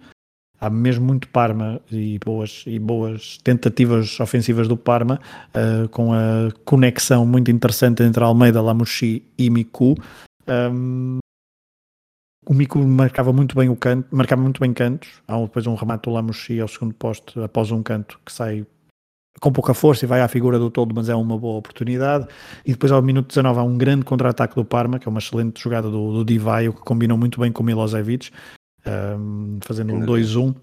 há 0.61 0.71
mesmo 0.71 1.05
muito 1.05 1.29
Parma 1.29 1.81
e 1.91 2.19
boas, 2.25 2.65
e 2.67 2.79
boas 2.79 3.39
tentativas 3.43 4.19
ofensivas 4.21 4.69
do 4.69 4.77
Parma, 4.77 5.21
uh, 5.55 5.89
com 5.89 6.13
a 6.13 6.51
conexão 6.65 7.27
muito 7.27 7.51
interessante 7.51 8.03
entre 8.03 8.23
Almeida, 8.23 8.61
Lamushi 8.61 9.23
e 9.39 9.51
Miku. 9.51 9.95
Um, 10.49 11.19
o 12.49 12.55
Miku 12.55 12.79
marcava 12.79 13.33
muito 13.33 13.57
bem 13.57 13.69
o 13.69 13.77
canto, 13.77 14.15
marcava 14.15 14.43
muito 14.43 14.61
bem 14.61 14.73
cantos. 14.73 15.09
Há 15.27 15.39
depois 15.41 15.67
um 15.67 15.75
remate 15.75 16.05
do 16.05 16.11
Lamushi 16.11 16.61
ao 16.61 16.69
segundo 16.69 16.95
posto 16.95 17.43
após 17.43 17.71
um 17.71 17.83
canto 17.83 18.21
que 18.25 18.33
sai 18.33 18.65
com 19.41 19.53
pouca 19.53 19.75
força 19.75 20.05
e 20.05 20.09
vai 20.09 20.23
à 20.23 20.29
figura 20.29 20.59
do 20.59 20.71
todo, 20.71 20.95
mas 20.95 21.09
é 21.09 21.15
uma 21.15 21.37
boa 21.37 21.59
oportunidade. 21.59 22.27
E 22.65 22.73
depois 22.73 22.91
ao 22.93 23.03
minuto 23.03 23.29
19 23.29 23.59
há 23.59 23.63
um 23.63 23.77
grande 23.77 24.05
contra-ataque 24.05 24.55
do 24.55 24.65
Parma, 24.65 24.99
que 24.99 25.07
é 25.07 25.11
uma 25.11 25.19
excelente 25.19 25.61
jogada 25.61 25.91
do, 25.91 26.13
do 26.13 26.25
Divaio, 26.25 26.73
que 26.73 26.81
combinou 26.81 27.19
muito 27.19 27.41
bem 27.41 27.53
com 27.53 27.63
o 27.63 27.67
Milosevic 27.67 28.31
um, 28.87 29.59
fazendo 29.63 29.95
um 29.95 30.01
2-1, 30.01 30.55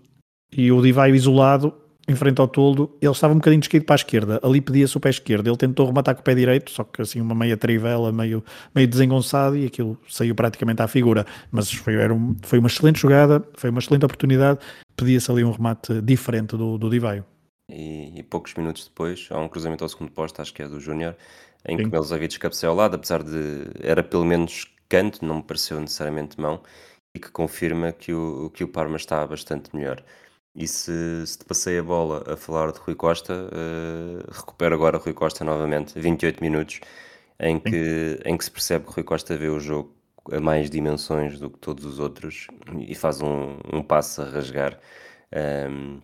e 0.55 0.71
o 0.71 0.81
Divaio 0.81 1.15
isolado, 1.15 1.73
em 2.07 2.15
frente 2.15 2.39
ao 2.41 2.47
toldo, 2.47 2.95
ele 3.01 3.11
estava 3.11 3.33
um 3.33 3.37
bocadinho 3.37 3.61
descaído 3.61 3.85
para 3.85 3.95
a 3.95 3.97
esquerda, 3.97 4.39
ali 4.43 4.59
pedia-se 4.59 4.95
o 4.97 4.99
pé 4.99 5.09
esquerdo, 5.09 5.47
ele 5.47 5.57
tentou 5.57 5.85
rematar 5.85 6.13
com 6.15 6.21
o 6.21 6.23
pé 6.23 6.35
direito, 6.35 6.71
só 6.71 6.83
que 6.83 7.01
assim 7.01 7.21
uma 7.21 7.33
meia 7.33 7.55
trivela, 7.55 8.11
meio, 8.11 8.43
meio 8.75 8.87
desengonçado, 8.87 9.55
e 9.55 9.65
aquilo 9.65 9.97
saiu 10.09 10.35
praticamente 10.35 10.81
à 10.81 10.87
figura, 10.87 11.25
mas 11.51 11.71
foi, 11.71 11.95
era 11.95 12.13
um, 12.13 12.35
foi 12.41 12.59
uma 12.59 12.67
excelente 12.67 12.99
jogada, 12.99 13.43
foi 13.55 13.69
uma 13.69 13.79
excelente 13.79 14.05
oportunidade, 14.05 14.59
pedia-se 14.97 15.31
ali 15.31 15.43
um 15.43 15.51
remate 15.51 16.01
diferente 16.01 16.57
do, 16.57 16.77
do 16.77 16.89
Divaio. 16.89 17.25
E, 17.71 18.19
e, 18.19 18.23
poucos 18.23 18.53
minutos 18.55 18.85
depois, 18.85 19.27
há 19.31 19.39
um 19.39 19.47
cruzamento 19.47 19.83
ao 19.85 19.89
segundo 19.89 20.11
posto, 20.11 20.41
acho 20.41 20.53
que 20.53 20.61
é 20.61 20.67
do 20.67 20.79
Júnior, 20.79 21.15
em 21.65 21.77
Sim. 21.77 21.85
que 21.85 21.89
Melzavic 21.89 22.37
cabeceia 22.37 22.69
ao 22.69 22.75
lado, 22.75 22.95
apesar 22.95 23.23
de 23.23 23.67
era 23.79 24.03
pelo 24.03 24.25
menos 24.25 24.67
canto, 24.89 25.25
não 25.25 25.37
me 25.37 25.43
pareceu 25.43 25.79
necessariamente 25.79 26.39
mão, 26.39 26.61
e 27.15 27.19
que 27.19 27.29
confirma 27.31 27.91
que 27.91 28.13
o, 28.13 28.49
que 28.49 28.63
o 28.63 28.67
Parma 28.67 28.97
está 28.97 29.25
bastante 29.27 29.75
melhor. 29.75 30.03
E 30.55 30.67
se, 30.67 31.25
se 31.25 31.37
te 31.39 31.45
passei 31.45 31.79
a 31.79 31.83
bola 31.83 32.23
a 32.31 32.37
falar 32.37 32.71
de 32.71 32.79
Rui 32.79 32.95
Costa, 32.95 33.33
uh, 33.33 34.31
recupero 34.31 34.75
agora 34.75 34.97
Rui 34.97 35.13
Costa 35.13 35.43
novamente, 35.43 35.99
28 35.99 36.41
minutos, 36.41 36.79
em 37.39 37.59
que, 37.59 38.19
em 38.25 38.37
que 38.37 38.45
se 38.45 38.51
percebe 38.51 38.85
que 38.85 38.93
Rui 38.93 39.03
Costa 39.03 39.35
vê 39.35 39.49
o 39.49 39.59
jogo 39.59 39.95
a 40.31 40.39
mais 40.39 40.69
dimensões 40.69 41.39
do 41.39 41.49
que 41.49 41.59
todos 41.59 41.85
os 41.85 41.99
outros 41.99 42.47
e 42.79 42.95
faz 42.95 43.21
um, 43.21 43.57
um 43.71 43.83
passo 43.83 44.21
a 44.21 44.25
rasgar 44.25 44.79
um, 45.33 45.37
ehm, 45.37 46.01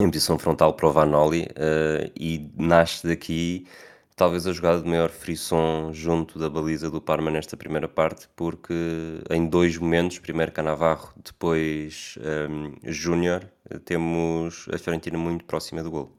em 0.00 0.10
posição 0.10 0.38
frontal 0.38 0.74
para 0.74 0.86
o 0.86 0.92
Vanoli 0.92 1.42
uh, 1.42 2.10
e 2.18 2.50
nasce 2.56 3.06
daqui 3.06 3.66
talvez 4.16 4.46
a 4.46 4.52
jogada 4.52 4.82
de 4.82 4.88
maior 4.88 5.10
frisson 5.10 5.92
junto 5.92 6.38
da 6.38 6.48
baliza 6.48 6.90
do 6.90 7.00
Parma 7.00 7.30
nesta 7.30 7.56
primeira 7.56 7.88
parte, 7.88 8.28
porque 8.36 8.74
em 9.30 9.46
dois 9.46 9.76
momentos, 9.78 10.18
primeiro 10.18 10.52
Canavarro, 10.52 11.12
depois 11.24 12.18
um, 12.50 12.72
Júnior, 12.84 13.46
temos 13.84 14.66
a 14.72 14.78
Fiorentina 14.78 15.18
muito 15.18 15.44
próxima 15.44 15.82
do 15.82 15.90
gol. 15.90 16.14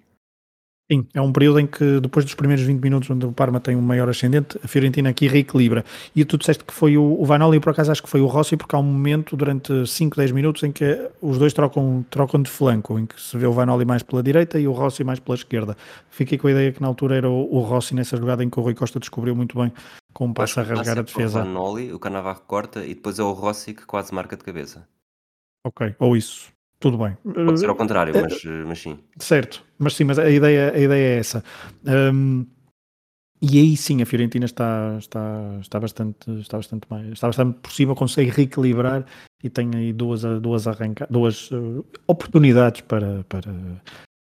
Sim, 0.93 1.07
é 1.11 1.19
um 1.19 1.33
período 1.33 1.59
em 1.59 1.65
que 1.65 1.99
depois 1.99 2.23
dos 2.23 2.35
primeiros 2.35 2.63
20 2.63 2.79
minutos 2.79 3.09
onde 3.09 3.25
o 3.25 3.31
Parma 3.31 3.59
tem 3.59 3.75
um 3.75 3.81
maior 3.81 4.07
ascendente, 4.09 4.59
a 4.63 4.67
Fiorentina 4.67 5.09
aqui 5.09 5.27
reequilibra. 5.27 5.83
E 6.15 6.23
tu 6.23 6.37
disseste 6.37 6.63
que 6.63 6.71
foi 6.71 6.97
o, 6.97 7.19
o 7.19 7.25
Vanoli, 7.25 7.59
por 7.59 7.71
acaso 7.71 7.91
acho 7.91 8.03
que 8.03 8.09
foi 8.09 8.21
o 8.21 8.27
Rossi, 8.27 8.55
porque 8.55 8.75
há 8.75 8.79
um 8.79 8.83
momento 8.83 9.35
durante 9.35 9.87
5, 9.87 10.15
10 10.15 10.31
minutos 10.31 10.61
em 10.61 10.71
que 10.71 11.09
os 11.19 11.39
dois 11.39 11.51
trocam, 11.51 12.05
trocam 12.11 12.39
de 12.43 12.49
flanco, 12.49 12.99
em 12.99 13.07
que 13.07 13.19
se 13.19 13.35
vê 13.35 13.47
o 13.47 13.51
Vanoli 13.51 13.85
mais 13.85 14.03
pela 14.03 14.21
direita 14.21 14.59
e 14.59 14.67
o 14.67 14.71
Rossi 14.71 15.03
mais 15.03 15.19
pela 15.19 15.35
esquerda. 15.35 15.75
Fiquei 16.11 16.37
com 16.37 16.47
a 16.47 16.51
ideia 16.51 16.71
que 16.71 16.79
na 16.79 16.87
altura 16.87 17.15
era 17.15 17.29
o, 17.29 17.55
o 17.55 17.61
Rossi 17.61 17.95
nessa 17.95 18.15
jogada 18.15 18.43
em 18.43 18.49
que 18.51 18.59
o 18.59 18.61
Rui 18.61 18.75
Costa 18.75 18.99
descobriu 18.99 19.35
muito 19.35 19.57
bem 19.57 19.71
como 20.13 20.31
passa 20.31 20.61
a 20.61 20.63
rasgar 20.63 20.99
a 20.99 21.01
defesa. 21.01 21.39
O 21.39 21.43
Vanoli, 21.43 21.91
o 21.91 21.97
Canavarro 21.97 22.41
corta 22.41 22.85
e 22.85 22.93
depois 22.93 23.17
é 23.17 23.23
o 23.23 23.31
Rossi 23.31 23.73
que 23.73 23.85
quase 23.87 24.13
marca 24.13 24.37
de 24.37 24.43
cabeça. 24.43 24.87
Ok, 25.65 25.95
ou 25.97 26.15
isso. 26.15 26.53
Tudo 26.83 26.97
bem. 26.97 27.15
Pode 27.23 27.61
ser 27.61 27.69
ao 27.69 27.77
contrário, 27.77 28.13
mas, 28.13 28.43
uh, 28.43 28.67
mas 28.67 28.81
sim. 28.81 28.99
Certo, 29.17 29.63
mas 29.79 29.95
sim, 29.95 30.03
mas 30.03 30.19
a 30.19 30.29
ideia, 30.29 30.73
a 30.75 30.77
ideia 30.77 31.15
é 31.15 31.17
essa. 31.17 31.41
Um, 31.85 32.45
e 33.41 33.57
aí 33.57 33.77
sim 33.77 34.01
a 34.01 34.05
Fiorentina 34.05 34.43
está, 34.43 34.97
está, 34.99 35.59
está, 35.61 35.79
bastante, 35.79 36.29
está 36.41 36.57
bastante 36.57 36.85
mais, 36.89 37.07
está 37.13 37.27
bastante 37.27 37.57
por 37.61 37.71
cima, 37.71 37.95
consegue 37.95 38.31
reequilibrar 38.31 39.05
e 39.41 39.49
tem 39.49 39.71
aí 39.73 39.93
duas, 39.93 40.23
duas, 40.41 40.67
arranca, 40.67 41.07
duas 41.09 41.49
oportunidades 42.05 42.81
para, 42.81 43.23
para, 43.29 43.81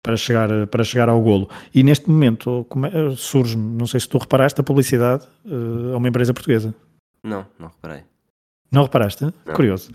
para 0.03 0.17
chegar, 0.17 0.67
para 0.67 0.83
chegar 0.83 1.07
ao 1.07 1.21
golo. 1.21 1.49
E 1.73 1.83
neste 1.83 2.09
momento 2.09 2.67
surge, 3.15 3.55
não 3.55 3.87
sei 3.87 4.01
se 4.01 4.09
tu 4.09 4.17
reparaste, 4.17 4.59
a 4.59 4.63
publicidade 4.63 5.25
a 5.93 5.95
uma 5.95 6.09
empresa 6.09 6.33
portuguesa. 6.33 6.75
Não, 7.23 7.47
não 7.57 7.69
reparei. 7.69 8.10
Não 8.71 8.83
reparaste? 8.83 9.23
Não. 9.23 9.53
Curioso. 9.53 9.91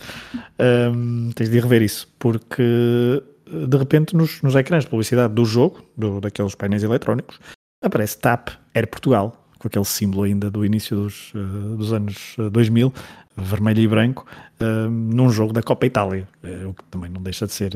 Um, 0.61 1.31
tens 1.33 1.49
de 1.49 1.57
ir 1.57 1.63
rever 1.63 1.83
isso, 1.83 2.07
porque 2.19 3.23
de 3.47 3.77
repente 3.77 4.15
nos, 4.15 4.43
nos 4.43 4.55
ecrãs 4.55 4.85
de 4.85 4.91
publicidade 4.91 5.33
do 5.33 5.45
jogo, 5.45 5.83
do, 5.97 6.21
daqueles 6.21 6.55
painéis 6.55 6.83
eletrónicos, 6.83 7.41
aparece 7.83 8.19
TAP 8.19 8.51
Air 8.75 8.89
Portugal, 8.89 9.47
com 9.59 9.69
aquele 9.69 9.85
símbolo 9.85 10.25
ainda 10.25 10.51
do 10.51 10.65
início 10.65 10.97
dos, 10.97 11.33
uh, 11.35 11.77
dos 11.77 11.93
anos 11.93 12.37
2000, 12.53 12.93
vermelho 13.37 13.81
e 13.81 13.89
branco, 13.89 14.27
uh, 14.61 14.91
num 14.91 15.31
jogo 15.31 15.53
da 15.53 15.63
Copa 15.63 15.87
Itália, 15.87 16.29
uh, 16.45 16.69
o 16.69 16.75
que 16.75 16.85
também 16.85 17.11
não 17.11 17.23
deixa 17.23 17.47
de 17.47 17.53
ser 17.53 17.73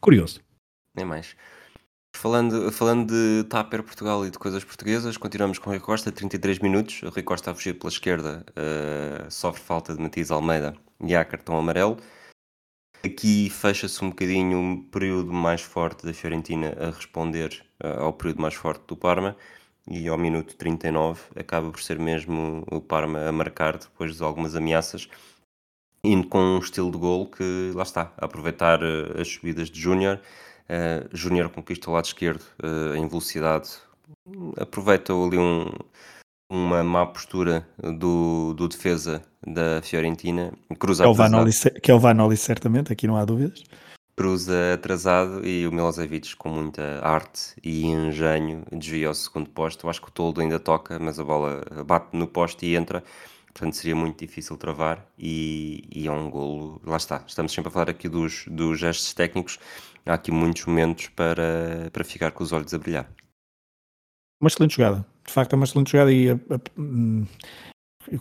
curioso. 0.00 0.40
Nem 0.96 1.06
mais. 1.06 1.36
Falando, 2.20 2.70
falando 2.70 3.06
de 3.06 3.48
Taper 3.48 3.82
Portugal 3.82 4.26
e 4.26 4.30
de 4.30 4.38
coisas 4.38 4.62
portuguesas, 4.62 5.16
continuamos 5.16 5.58
com 5.58 5.70
o 5.70 5.72
Rui 5.72 5.80
Costa, 5.80 6.12
33 6.12 6.58
minutos. 6.58 7.02
O 7.02 7.08
Rui 7.08 7.22
Costa 7.22 7.50
a 7.50 7.54
fugir 7.54 7.78
pela 7.78 7.90
esquerda 7.90 8.44
uh, 8.50 9.30
sofre 9.30 9.62
falta 9.62 9.94
de 9.94 10.02
Matias 10.02 10.30
Almeida 10.30 10.76
e 11.02 11.16
há 11.16 11.24
cartão 11.24 11.56
amarelo. 11.56 11.96
Aqui 13.02 13.48
fecha-se 13.48 14.04
um 14.04 14.10
bocadinho 14.10 14.58
um 14.58 14.82
período 14.90 15.32
mais 15.32 15.62
forte 15.62 16.04
da 16.04 16.12
Fiorentina 16.12 16.76
a 16.78 16.90
responder 16.90 17.64
uh, 17.82 18.02
ao 18.02 18.12
período 18.12 18.42
mais 18.42 18.52
forte 18.52 18.84
do 18.86 18.98
Parma 18.98 19.34
e 19.90 20.06
ao 20.06 20.18
minuto 20.18 20.54
39 20.56 21.22
acaba 21.36 21.70
por 21.70 21.80
ser 21.80 21.98
mesmo 21.98 22.66
o 22.70 22.82
Parma 22.82 23.28
a 23.28 23.32
marcar 23.32 23.78
depois 23.78 24.14
de 24.14 24.22
algumas 24.22 24.54
ameaças 24.54 25.08
indo 26.04 26.28
com 26.28 26.38
um 26.38 26.58
estilo 26.58 26.90
de 26.90 26.98
gol 26.98 27.30
que 27.30 27.72
lá 27.74 27.82
está, 27.82 28.12
aproveitar 28.18 28.82
uh, 28.82 29.18
as 29.18 29.26
subidas 29.26 29.70
de 29.70 29.80
Júnior 29.80 30.20
Uh, 30.70 31.08
Júnior 31.12 31.48
conquista 31.48 31.90
o 31.90 31.94
lado 31.94 32.04
esquerdo 32.04 32.42
uh, 32.62 32.94
em 32.94 33.08
velocidade, 33.08 33.70
aproveita 34.56 35.12
ali 35.12 35.36
um, 35.36 35.68
uma 36.48 36.84
má 36.84 37.04
postura 37.04 37.66
do, 37.98 38.54
do 38.54 38.68
defesa 38.68 39.20
da 39.44 39.82
Fiorentina, 39.82 40.52
cruza 40.78 41.02
que 41.02 41.08
é, 41.08 41.10
o 41.10 41.14
Vanoli, 41.14 41.52
que 41.82 41.90
é 41.90 41.94
o 41.94 41.98
Vanoli, 41.98 42.36
certamente, 42.36 42.92
aqui 42.92 43.08
não 43.08 43.16
há 43.16 43.24
dúvidas. 43.24 43.64
Cruza 44.14 44.74
atrasado 44.74 45.44
e 45.44 45.66
o 45.66 45.72
Milosevic, 45.72 46.36
com 46.36 46.50
muita 46.50 47.00
arte 47.02 47.54
e 47.64 47.86
engenho, 47.86 48.62
desvia 48.70 49.08
ao 49.08 49.14
segundo 49.14 49.50
posto. 49.50 49.86
Eu 49.86 49.90
acho 49.90 50.00
que 50.00 50.08
o 50.08 50.12
Toldo 50.12 50.40
ainda 50.40 50.60
toca, 50.60 51.00
mas 51.00 51.18
a 51.18 51.24
bola 51.24 51.62
bate 51.84 52.14
no 52.14 52.28
poste 52.28 52.66
e 52.66 52.76
entra. 52.76 53.02
Portanto, 53.52 53.74
seria 53.74 53.96
muito 53.96 54.24
difícil 54.24 54.56
travar 54.56 55.04
e, 55.18 55.84
e 55.90 56.06
é 56.06 56.12
um 56.12 56.30
golo. 56.30 56.80
Lá 56.84 56.96
está, 56.96 57.24
estamos 57.26 57.52
sempre 57.52 57.68
a 57.68 57.72
falar 57.72 57.90
aqui 57.90 58.08
dos, 58.08 58.44
dos 58.46 58.78
gestos 58.78 59.12
técnicos 59.12 59.58
há 60.06 60.14
aqui 60.14 60.30
muitos 60.30 60.64
momentos 60.66 61.08
para, 61.08 61.90
para 61.92 62.04
ficar 62.04 62.30
com 62.32 62.42
os 62.42 62.52
olhos 62.52 62.72
a 62.74 62.78
brilhar. 62.78 63.10
Uma 64.40 64.48
excelente 64.48 64.76
jogada, 64.76 65.04
de 65.26 65.32
facto 65.32 65.52
é 65.52 65.56
uma 65.56 65.64
excelente 65.64 65.92
jogada 65.92 66.12
e 66.12 66.30
a, 66.30 66.34
a, 66.34 66.60
hum, 66.78 67.26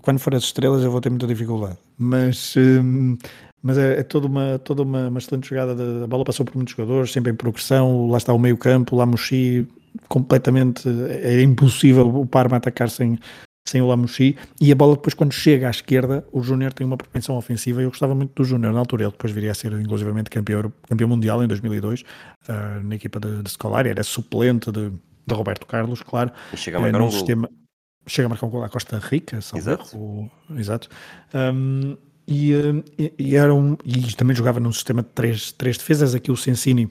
quando 0.02 0.20
for 0.20 0.36
as 0.36 0.44
estrelas 0.44 0.84
eu 0.84 0.92
vou 0.92 1.02
ter 1.02 1.10
muita 1.10 1.26
dificuldade, 1.26 1.78
mas, 1.98 2.56
um, 2.58 3.18
mas 3.62 3.78
é, 3.78 4.00
é, 4.00 4.04
toda, 4.04 4.28
uma, 4.28 4.60
toda 4.60 4.84
uma, 4.84 5.08
uma 5.08 5.20
excelente 5.20 5.50
jogada, 5.50 5.76
de, 5.76 6.04
a 6.04 6.08
bola. 6.08 6.26
Passou 6.26 6.46
por 6.46 6.56
muitos 6.56 6.76
jogadores, 6.76 7.12
sempre 7.12 7.32
em 7.32 7.36
progressão, 7.36 8.08
lá 8.08 8.18
está 8.18 8.34
o 8.34 8.40
meio 8.40 8.58
campo, 8.58 8.96
lá 8.96 9.06
Mochi, 9.06 9.68
completamente, 10.08 10.88
é 11.10 11.42
impossível 11.42 12.08
o 12.08 12.26
Parma 12.26 12.58
atacar 12.58 12.90
sem, 12.90 13.18
sem 13.70 13.82
o 13.82 13.88
Lamouchi, 13.88 14.36
e 14.60 14.72
a 14.72 14.76
bola 14.76 14.96
depois 14.96 15.14
quando 15.14 15.32
chega 15.32 15.68
à 15.68 15.70
esquerda, 15.70 16.26
o 16.32 16.42
Júnior 16.42 16.74
tem 16.74 16.86
uma 16.86 16.98
propensão 16.98 17.38
ofensiva, 17.38 17.82
eu 17.82 17.90
gostava 17.90 18.16
muito 18.16 18.34
do 18.34 18.44
Júnior 18.44 18.74
na 18.74 18.80
altura, 18.80 19.04
ele 19.04 19.12
depois 19.12 19.32
viria 19.32 19.52
a 19.52 19.54
ser 19.54 19.72
inclusivamente 19.74 20.30
campeão, 20.30 20.72
campeão 20.88 21.08
mundial 21.08 21.44
em 21.44 21.48
2002, 21.48 22.02
uh, 22.02 22.06
eh, 22.48 22.80
na 22.84 22.96
equipa 22.96 23.20
de, 23.20 23.44
de 23.44 23.50
Scolari, 23.50 23.90
era 23.90 24.04
suplente 24.04 24.72
de, 24.72 24.90
de 24.90 25.34
Roberto 25.34 25.66
Carlos, 25.66 26.02
claro. 26.02 26.32
Chega 26.56 26.78
a 26.78 26.82
marcar 26.82 27.02
uh, 27.02 27.06
um 27.06 27.12
sistema, 27.12 27.48
gol. 27.48 27.58
Chega 28.08 28.26
a 28.26 28.30
marcar 28.30 28.46
um 28.48 28.50
gol 28.50 28.64
à 28.64 28.70
Costa 28.70 28.98
Rica, 28.98 29.38
exato. 29.38 29.98
O, 29.98 30.30
exato. 30.58 30.90
Um, 31.34 31.96
e, 32.28 32.54
e, 32.98 33.14
e, 33.18 33.36
era 33.36 33.54
um, 33.54 33.76
e 33.84 34.16
também 34.16 34.36
jogava 34.36 34.60
num 34.60 34.72
sistema 34.72 35.02
de 35.02 35.10
três, 35.10 35.52
três 35.52 35.78
defesas, 35.78 36.14
aqui 36.14 36.32
o 36.32 36.38
Sensini 36.38 36.90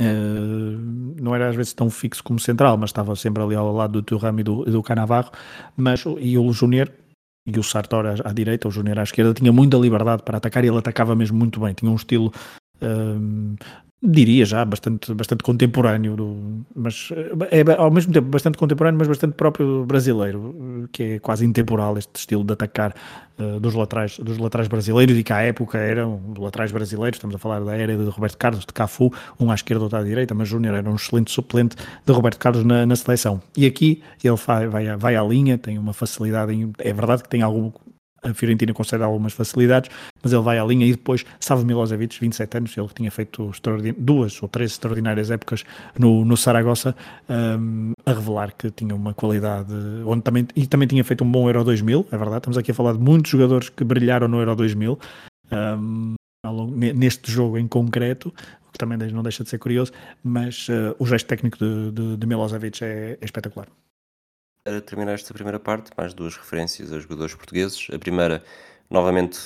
Uh, 0.00 1.18
não 1.20 1.34
era 1.34 1.48
às 1.48 1.56
vezes 1.56 1.72
tão 1.72 1.90
fixo 1.90 2.22
como 2.22 2.38
central, 2.38 2.76
mas 2.76 2.90
estava 2.90 3.16
sempre 3.16 3.42
ali 3.42 3.56
ao 3.56 3.72
lado 3.72 3.92
do 3.92 4.02
Thuram 4.02 4.38
e 4.38 4.42
do, 4.44 4.64
do 4.64 4.82
Canavarro, 4.82 5.32
mas 5.76 6.04
e 6.20 6.38
o 6.38 6.52
Júnior 6.52 6.90
e 7.44 7.58
o 7.58 7.62
Sartor 7.62 8.06
à, 8.06 8.14
à, 8.28 8.32
direita, 8.32 8.68
o 8.68 8.70
Júnior 8.70 8.98
à 8.98 9.02
esquerda, 9.02 9.34
tinha 9.34 9.52
muita 9.52 9.76
liberdade 9.76 10.22
para 10.22 10.36
atacar 10.36 10.64
e 10.64 10.68
ele 10.68 10.78
atacava 10.78 11.16
mesmo 11.16 11.36
muito 11.38 11.58
bem, 11.58 11.72
tinha 11.72 11.90
um 11.90 11.96
estilo 11.96 12.32
uh, 12.80 13.56
diria 14.00 14.44
já, 14.44 14.64
bastante, 14.64 15.12
bastante 15.12 15.42
contemporâneo, 15.42 16.14
do, 16.14 16.64
mas 16.74 17.10
é 17.50 17.72
ao 17.76 17.90
mesmo 17.90 18.12
tempo 18.12 18.28
bastante 18.28 18.56
contemporâneo, 18.56 18.96
mas 18.96 19.08
bastante 19.08 19.34
próprio 19.34 19.84
brasileiro, 19.84 20.88
que 20.92 21.02
é 21.02 21.18
quase 21.18 21.44
intemporal 21.44 21.98
este 21.98 22.14
estilo 22.14 22.44
de 22.44 22.52
atacar 22.52 22.94
uh, 23.38 23.58
dos, 23.58 23.74
laterais, 23.74 24.16
dos 24.18 24.38
laterais 24.38 24.68
brasileiros 24.68 25.18
e 25.18 25.24
que 25.24 25.32
à 25.32 25.42
época 25.42 25.78
eram 25.78 26.20
laterais 26.38 26.70
brasileiros, 26.70 27.16
estamos 27.16 27.34
a 27.34 27.38
falar 27.38 27.60
da 27.60 27.76
era 27.76 27.96
de 27.96 28.08
Roberto 28.08 28.38
Carlos, 28.38 28.64
de 28.64 28.72
Cafu, 28.72 29.12
um 29.38 29.50
à 29.50 29.54
esquerda, 29.54 29.82
outro 29.82 29.98
à 29.98 30.02
direita, 30.04 30.32
mas 30.32 30.48
Júnior 30.48 30.76
era 30.76 30.88
um 30.88 30.94
excelente 30.94 31.32
suplente 31.32 31.74
de 32.06 32.12
Roberto 32.12 32.38
Carlos 32.38 32.64
na, 32.64 32.86
na 32.86 32.94
seleção. 32.94 33.42
E 33.56 33.66
aqui 33.66 34.00
ele 34.22 34.36
vai, 34.36 34.68
vai, 34.68 34.96
vai 34.96 35.16
à 35.16 35.24
linha, 35.24 35.58
tem 35.58 35.76
uma 35.76 35.92
facilidade, 35.92 36.52
em, 36.52 36.72
é 36.78 36.92
verdade 36.92 37.24
que 37.24 37.28
tem 37.28 37.42
algum 37.42 37.72
a 38.22 38.34
Fiorentina 38.34 38.72
concede 38.72 39.02
algumas 39.02 39.32
facilidades, 39.32 39.90
mas 40.22 40.32
ele 40.32 40.42
vai 40.42 40.58
à 40.58 40.64
linha 40.64 40.86
e 40.86 40.92
depois 40.92 41.24
Savo 41.38 41.64
Milosevic, 41.64 42.18
27 42.20 42.56
anos, 42.56 42.76
ele 42.76 42.88
tinha 42.94 43.10
feito 43.10 43.50
duas 43.96 44.42
ou 44.42 44.48
três 44.48 44.72
extraordinárias 44.72 45.30
épocas 45.30 45.64
no, 45.98 46.24
no 46.24 46.36
Saragossa, 46.36 46.94
um, 47.28 47.92
a 48.04 48.12
revelar 48.12 48.52
que 48.56 48.70
tinha 48.70 48.94
uma 48.94 49.14
qualidade, 49.14 49.72
onde 50.04 50.22
também, 50.22 50.46
e 50.54 50.66
também 50.66 50.88
tinha 50.88 51.04
feito 51.04 51.24
um 51.24 51.30
bom 51.30 51.48
Euro 51.48 51.64
2000, 51.64 52.06
é 52.10 52.16
verdade, 52.16 52.38
estamos 52.38 52.58
aqui 52.58 52.70
a 52.70 52.74
falar 52.74 52.92
de 52.92 52.98
muitos 52.98 53.30
jogadores 53.30 53.68
que 53.68 53.84
brilharam 53.84 54.28
no 54.28 54.38
Euro 54.38 54.56
2000, 54.56 54.98
um, 55.52 56.14
neste 56.94 57.30
jogo 57.30 57.58
em 57.58 57.66
concreto, 57.66 58.32
o 58.68 58.72
que 58.72 58.78
também 58.78 58.98
não 59.12 59.22
deixa 59.22 59.42
de 59.42 59.50
ser 59.50 59.58
curioso, 59.58 59.92
mas 60.22 60.68
uh, 60.68 60.94
o 60.98 61.06
gesto 61.06 61.26
técnico 61.26 61.58
de, 61.58 61.90
de, 61.92 62.16
de 62.16 62.26
Milosevic 62.26 62.82
é, 62.82 63.18
é 63.20 63.24
espetacular. 63.24 63.68
Para 64.68 64.82
terminar 64.82 65.14
esta 65.14 65.32
primeira 65.32 65.58
parte, 65.58 65.90
mais 65.96 66.12
duas 66.12 66.36
referências 66.36 66.92
a 66.92 66.98
jogadores 66.98 67.34
portugueses. 67.34 67.86
A 67.90 67.98
primeira, 67.98 68.44
novamente, 68.90 69.38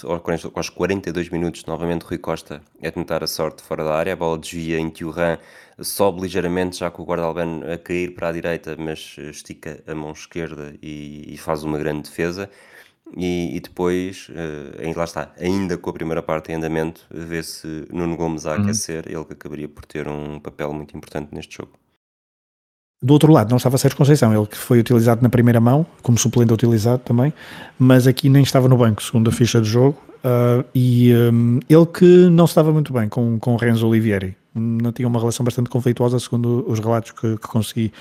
aos 0.53 0.68
42 0.68 1.29
minutos, 1.29 1.64
novamente 1.64 2.03
Rui 2.03 2.18
Costa 2.18 2.61
a 2.83 2.91
tentar 2.91 3.23
a 3.23 3.29
sorte 3.29 3.62
fora 3.62 3.85
da 3.85 3.95
área. 3.95 4.14
A 4.14 4.16
bola 4.16 4.37
desvia 4.37 4.81
em 4.81 4.91
Thuram, 4.91 5.39
sobe 5.79 6.23
ligeiramente, 6.23 6.79
já 6.79 6.91
com 6.91 7.05
o 7.05 7.07
guarda 7.07 7.25
albano 7.25 7.73
a 7.73 7.79
cair 7.79 8.16
para 8.16 8.31
a 8.31 8.33
direita, 8.33 8.75
mas 8.77 9.14
estica 9.16 9.81
a 9.87 9.95
mão 9.95 10.11
esquerda 10.11 10.75
e, 10.83 11.33
e 11.33 11.37
faz 11.37 11.62
uma 11.62 11.79
grande 11.79 12.11
defesa. 12.11 12.51
E, 13.16 13.57
e 13.57 13.61
depois, 13.61 14.29
uh, 14.29 14.99
lá 14.99 15.05
está, 15.05 15.33
ainda 15.39 15.79
com 15.79 15.89
a 15.89 15.93
primeira 15.93 16.20
parte 16.20 16.51
em 16.51 16.57
andamento, 16.57 17.07
vê-se 17.09 17.87
Nuno 17.93 18.16
Gomes 18.16 18.45
a 18.45 18.57
uhum. 18.57 18.62
aquecer, 18.62 19.07
uhum. 19.07 19.18
ele 19.18 19.25
que 19.25 19.33
acabaria 19.35 19.68
por 19.68 19.87
ter 19.87 20.09
um 20.09 20.41
papel 20.41 20.73
muito 20.73 20.97
importante 20.97 21.33
neste 21.33 21.59
jogo. 21.59 21.82
Do 23.03 23.14
outro 23.14 23.32
lado 23.32 23.50
não 23.50 23.57
estava 23.57 23.76
Sérgio 23.76 23.98
Conceição, 23.98 24.32
ele 24.32 24.46
que 24.46 24.57
foi 24.57 24.78
utilizado 24.78 25.20
na 25.22 25.28
primeira 25.28 25.61
mão, 25.61 25.84
como 26.03 26.16
suplente 26.16 26.53
utilizado 26.53 27.03
também, 27.05 27.32
mas 27.76 28.07
aqui 28.07 28.28
nem 28.28 28.44
estava 28.44 28.68
no 28.68 28.76
banco, 28.76 29.03
segundo 29.03 29.28
a 29.28 29.32
ficha 29.32 29.61
de 29.61 29.68
jogo, 29.68 30.00
uh, 30.24 30.64
e 30.72 31.12
um, 31.12 31.59
ele 31.68 31.86
que 31.86 32.05
não 32.30 32.44
estava 32.44 32.72
muito 32.72 32.92
bem 32.92 33.09
com, 33.09 33.40
com 33.40 33.57
Renzo 33.57 33.88
Olivieri, 33.88 34.36
não 34.55 34.92
tinha 34.92 35.09
uma 35.09 35.18
relação 35.18 35.44
bastante 35.44 35.68
conflituosa, 35.68 36.20
segundo 36.20 36.64
os 36.68 36.78
relatos 36.78 37.11
que, 37.11 37.36
que 37.38 37.48
consegui 37.48 37.92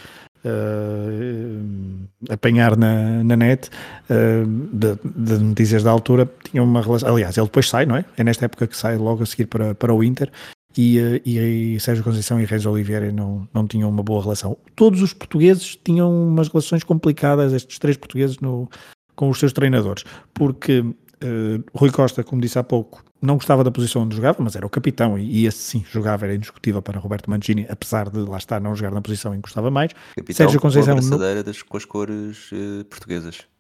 uh, 0.46 2.08
apanhar 2.30 2.78
na, 2.78 3.24
na 3.24 3.36
net, 3.36 3.70
uh, 4.08 4.46
de, 4.46 5.00
de, 5.04 5.44
notícias 5.44 5.82
da 5.82 5.90
altura, 5.90 6.30
tinha 6.44 6.62
uma 6.62 6.82
relação, 6.82 7.10
aliás, 7.10 7.36
ele 7.38 7.48
depois 7.48 7.68
sai, 7.68 7.88
não 7.88 7.96
é? 7.96 8.06
É 8.18 8.24
nesta 8.24 8.46
época 8.46 8.68
que 8.68 8.78
sai 8.78 8.98
logo 8.98 9.24
a 9.24 9.26
seguir 9.26 9.48
para, 9.48 9.74
para 9.74 9.92
o 9.92 10.04
Inter, 10.04 10.32
e, 10.78 11.00
eh, 11.00 11.22
e, 11.26 11.76
e 11.76 11.80
Sérgio 11.80 12.04
Conceição 12.04 12.40
e 12.40 12.46
Reis 12.46 12.66
Oliveira 12.66 13.12
não, 13.12 13.48
não 13.54 13.68
tinham 13.68 13.90
uma 13.90 14.04
boa 14.04 14.22
relação. 14.22 14.58
Todos 14.76 15.02
os 15.02 15.14
portugueses 15.14 15.78
tinham 15.84 16.12
umas 16.28 16.48
relações 16.48 16.84
complicadas, 16.84 17.54
estes 17.54 17.80
três 17.80 17.98
portugueses, 17.98 18.40
no, 18.40 18.70
com 19.16 19.30
os 19.30 19.40
seus 19.40 19.54
treinadores, 19.54 20.04
porque 20.34 20.80
uh, 20.80 21.64
Rui 21.74 21.92
Costa, 21.92 22.24
como 22.24 22.42
disse 22.42 22.58
há 22.58 22.64
pouco, 22.64 23.04
não 23.22 23.36
gostava 23.36 23.64
da 23.64 23.70
posição 23.70 24.02
onde 24.04 24.16
jogava, 24.16 24.42
mas 24.42 24.56
era 24.56 24.66
o 24.66 24.70
capitão 24.70 25.18
e, 25.18 25.42
e 25.42 25.46
esse 25.46 25.60
sim 25.60 25.86
jogava, 25.92 26.26
era 26.26 26.36
indiscutível 26.36 26.82
para 26.82 27.00
Roberto 27.00 27.30
Mancini, 27.30 27.68
apesar 27.70 28.10
de 28.10 28.20
lá 28.20 28.38
estar 28.38 28.60
não 28.60 28.76
jogar 28.76 28.92
na 28.92 29.02
posição 29.02 29.34
em 29.34 29.38
que 29.38 29.44
gostava 29.44 29.70
mais. 29.70 29.92
Capitão 30.16 30.36
Sérgio 30.36 30.60
Conceição 30.60 30.98
com 30.98 31.16
a 31.16 31.44
das, 31.44 31.62
com 31.62 31.78
as 31.78 31.86
cores 31.86 32.52
uh, 32.52 32.84
portuguesas 32.86 33.51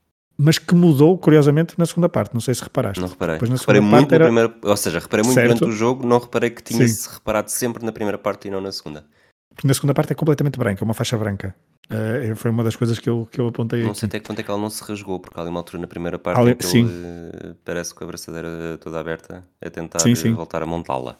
mas 0.43 0.57
que 0.57 0.73
mudou, 0.73 1.15
curiosamente, 1.19 1.75
na 1.77 1.85
segunda 1.85 2.09
parte. 2.09 2.33
Não 2.33 2.41
sei 2.41 2.55
se 2.55 2.63
reparaste. 2.63 2.99
Não 2.99 3.07
reparei. 3.07 3.35
Depois, 3.35 3.51
na 3.51 3.57
reparei 3.57 3.81
muito 3.81 4.15
era... 4.15 4.25
primeira, 4.25 4.53
ou 4.63 4.75
seja, 4.75 4.97
reparei 4.97 5.23
muito 5.23 5.35
certo. 5.35 5.59
durante 5.59 5.65
o 5.65 5.71
jogo, 5.71 6.05
não 6.05 6.17
reparei 6.17 6.49
que 6.49 6.63
tinha-se 6.63 7.07
reparado 7.13 7.51
sempre 7.51 7.85
na 7.85 7.91
primeira 7.91 8.17
parte 8.17 8.47
e 8.47 8.51
não 8.51 8.59
na 8.59 8.71
segunda. 8.71 9.05
Porque 9.53 9.67
na 9.67 9.73
segunda 9.75 9.93
parte 9.93 10.13
é 10.13 10.15
completamente 10.15 10.57
branca, 10.57 10.83
uma 10.83 10.95
faixa 10.95 11.15
branca. 11.15 11.53
Uh, 11.85 12.35
foi 12.35 12.49
uma 12.49 12.63
das 12.63 12.75
coisas 12.75 12.97
que 12.97 13.07
eu, 13.07 13.27
que 13.29 13.39
eu 13.39 13.49
apontei. 13.49 13.83
Não 13.83 13.93
sei 13.93 14.07
até 14.07 14.19
quanto 14.19 14.39
é 14.39 14.43
que 14.43 14.49
ela 14.49 14.59
não 14.59 14.69
se 14.69 14.83
rasgou, 14.83 15.19
porque 15.19 15.39
ali 15.39 15.49
uma 15.49 15.59
altura 15.59 15.79
na 15.79 15.87
primeira 15.87 16.17
parte 16.17 16.39
ali, 16.39 16.55
que 16.55 16.65
sim. 16.65 16.85
Ele, 16.87 17.51
uh, 17.51 17.55
parece 17.63 17.93
com 17.93 18.03
a 18.03 18.05
abraçadeira 18.05 18.79
toda 18.79 18.99
aberta 18.99 19.43
a 19.63 19.69
tentar 19.69 19.99
sim, 19.99 20.15
sim. 20.15 20.33
voltar 20.33 20.63
a 20.63 20.65
montá-la. 20.65 21.17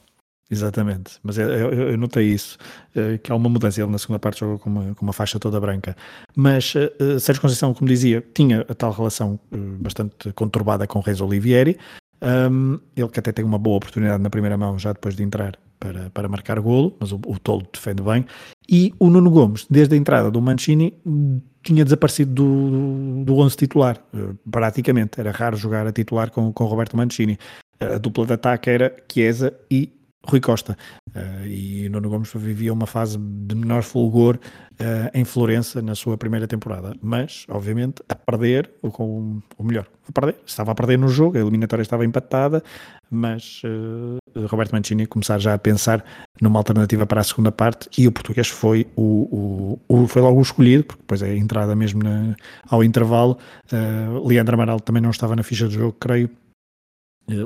Exatamente. 0.51 1.13
Mas 1.23 1.37
eu, 1.37 1.49
eu, 1.49 1.89
eu 1.91 1.97
notei 1.97 2.27
isso, 2.27 2.57
uh, 2.95 3.17
que 3.17 3.31
há 3.31 3.35
uma 3.35 3.49
mudança. 3.49 3.81
Ele 3.81 3.89
na 3.89 3.97
segunda 3.97 4.19
parte 4.19 4.41
jogou 4.41 4.59
com 4.59 4.69
uma, 4.69 4.93
com 4.93 5.05
uma 5.05 5.13
faixa 5.13 5.39
toda 5.39 5.59
branca. 5.59 5.95
Mas 6.35 6.75
uh, 6.75 7.19
Sérgio 7.19 7.41
Conceição, 7.41 7.73
como 7.73 7.87
dizia, 7.87 8.23
tinha 8.33 8.65
a 8.67 8.75
tal 8.75 8.91
relação 8.91 9.39
uh, 9.51 9.57
bastante 9.79 10.31
conturbada 10.33 10.85
com 10.85 10.99
Reis 10.99 11.21
Olivieri. 11.21 11.77
Um, 12.21 12.79
ele 12.95 13.07
que 13.07 13.19
até 13.19 13.31
tem 13.31 13.43
uma 13.43 13.57
boa 13.57 13.77
oportunidade 13.77 14.21
na 14.21 14.29
primeira 14.29 14.57
mão, 14.57 14.77
já 14.77 14.91
depois 14.91 15.15
de 15.15 15.23
entrar 15.23 15.57
para, 15.79 16.11
para 16.11 16.29
marcar 16.29 16.59
golo, 16.59 16.95
mas 16.99 17.11
o, 17.11 17.19
o 17.25 17.39
Tolo 17.39 17.65
defende 17.73 18.03
bem. 18.03 18.25
E 18.69 18.93
o 18.99 19.09
Nuno 19.09 19.31
Gomes, 19.31 19.65
desde 19.69 19.95
a 19.95 19.97
entrada 19.97 20.29
do 20.29 20.39
Mancini, 20.39 20.93
tinha 21.63 21.83
desaparecido 21.83 22.31
do, 22.31 23.23
do 23.23 23.37
11 23.37 23.57
titular, 23.57 23.97
praticamente. 24.49 25.19
Era 25.19 25.31
raro 25.31 25.57
jogar 25.57 25.87
a 25.87 25.91
titular 25.91 26.29
com, 26.29 26.53
com 26.53 26.65
Roberto 26.65 26.95
Mancini. 26.95 27.39
A 27.79 27.97
dupla 27.97 28.27
de 28.27 28.33
ataque 28.33 28.69
era 28.69 28.95
Chiesa 29.11 29.51
e 29.69 29.91
Rui 30.25 30.39
Costa. 30.39 30.77
Uh, 31.09 31.45
e 31.45 31.89
Nuno 31.89 32.09
Gomes 32.09 32.31
vivia 32.35 32.71
uma 32.71 32.85
fase 32.85 33.17
de 33.17 33.55
menor 33.55 33.83
fulgor 33.83 34.37
uh, 34.37 35.09
em 35.13 35.25
Florença 35.25 35.81
na 35.81 35.95
sua 35.95 36.17
primeira 36.17 36.47
temporada, 36.47 36.95
mas 37.01 37.45
obviamente 37.49 38.03
a 38.07 38.15
perder, 38.15 38.69
ou 38.81 38.91
com 38.91 39.41
o 39.57 39.63
melhor, 39.63 39.87
a 40.07 40.11
perder, 40.11 40.35
estava 40.45 40.71
a 40.71 40.75
perder 40.75 40.97
no 40.97 41.09
jogo, 41.09 41.37
a 41.37 41.41
eliminatória 41.41 41.81
estava 41.81 42.05
empatada, 42.05 42.63
mas 43.09 43.61
uh, 43.65 44.47
Roberto 44.47 44.71
Mancini 44.71 45.05
começar 45.05 45.39
já 45.39 45.53
a 45.53 45.57
pensar 45.57 46.05
numa 46.39 46.59
alternativa 46.59 47.05
para 47.05 47.19
a 47.19 47.23
segunda 47.23 47.51
parte 47.51 47.89
e 47.97 48.07
o 48.07 48.11
português 48.11 48.47
foi 48.47 48.87
o, 48.95 49.79
o, 49.89 50.03
o 50.03 50.07
foi 50.07 50.21
logo 50.21 50.39
o 50.39 50.41
escolhido, 50.41 50.85
porque 50.85 51.01
depois 51.01 51.21
é 51.23 51.31
a 51.31 51.35
entrada 51.35 51.75
mesmo 51.75 52.01
na, 52.03 52.35
ao 52.69 52.83
intervalo. 52.83 53.37
Leandro 54.23 54.55
Amaral 54.55 54.79
também 54.79 55.01
não 55.01 55.09
estava 55.09 55.35
na 55.35 55.43
ficha 55.43 55.65
do 55.65 55.71
jogo, 55.71 55.95
creio. 55.99 56.29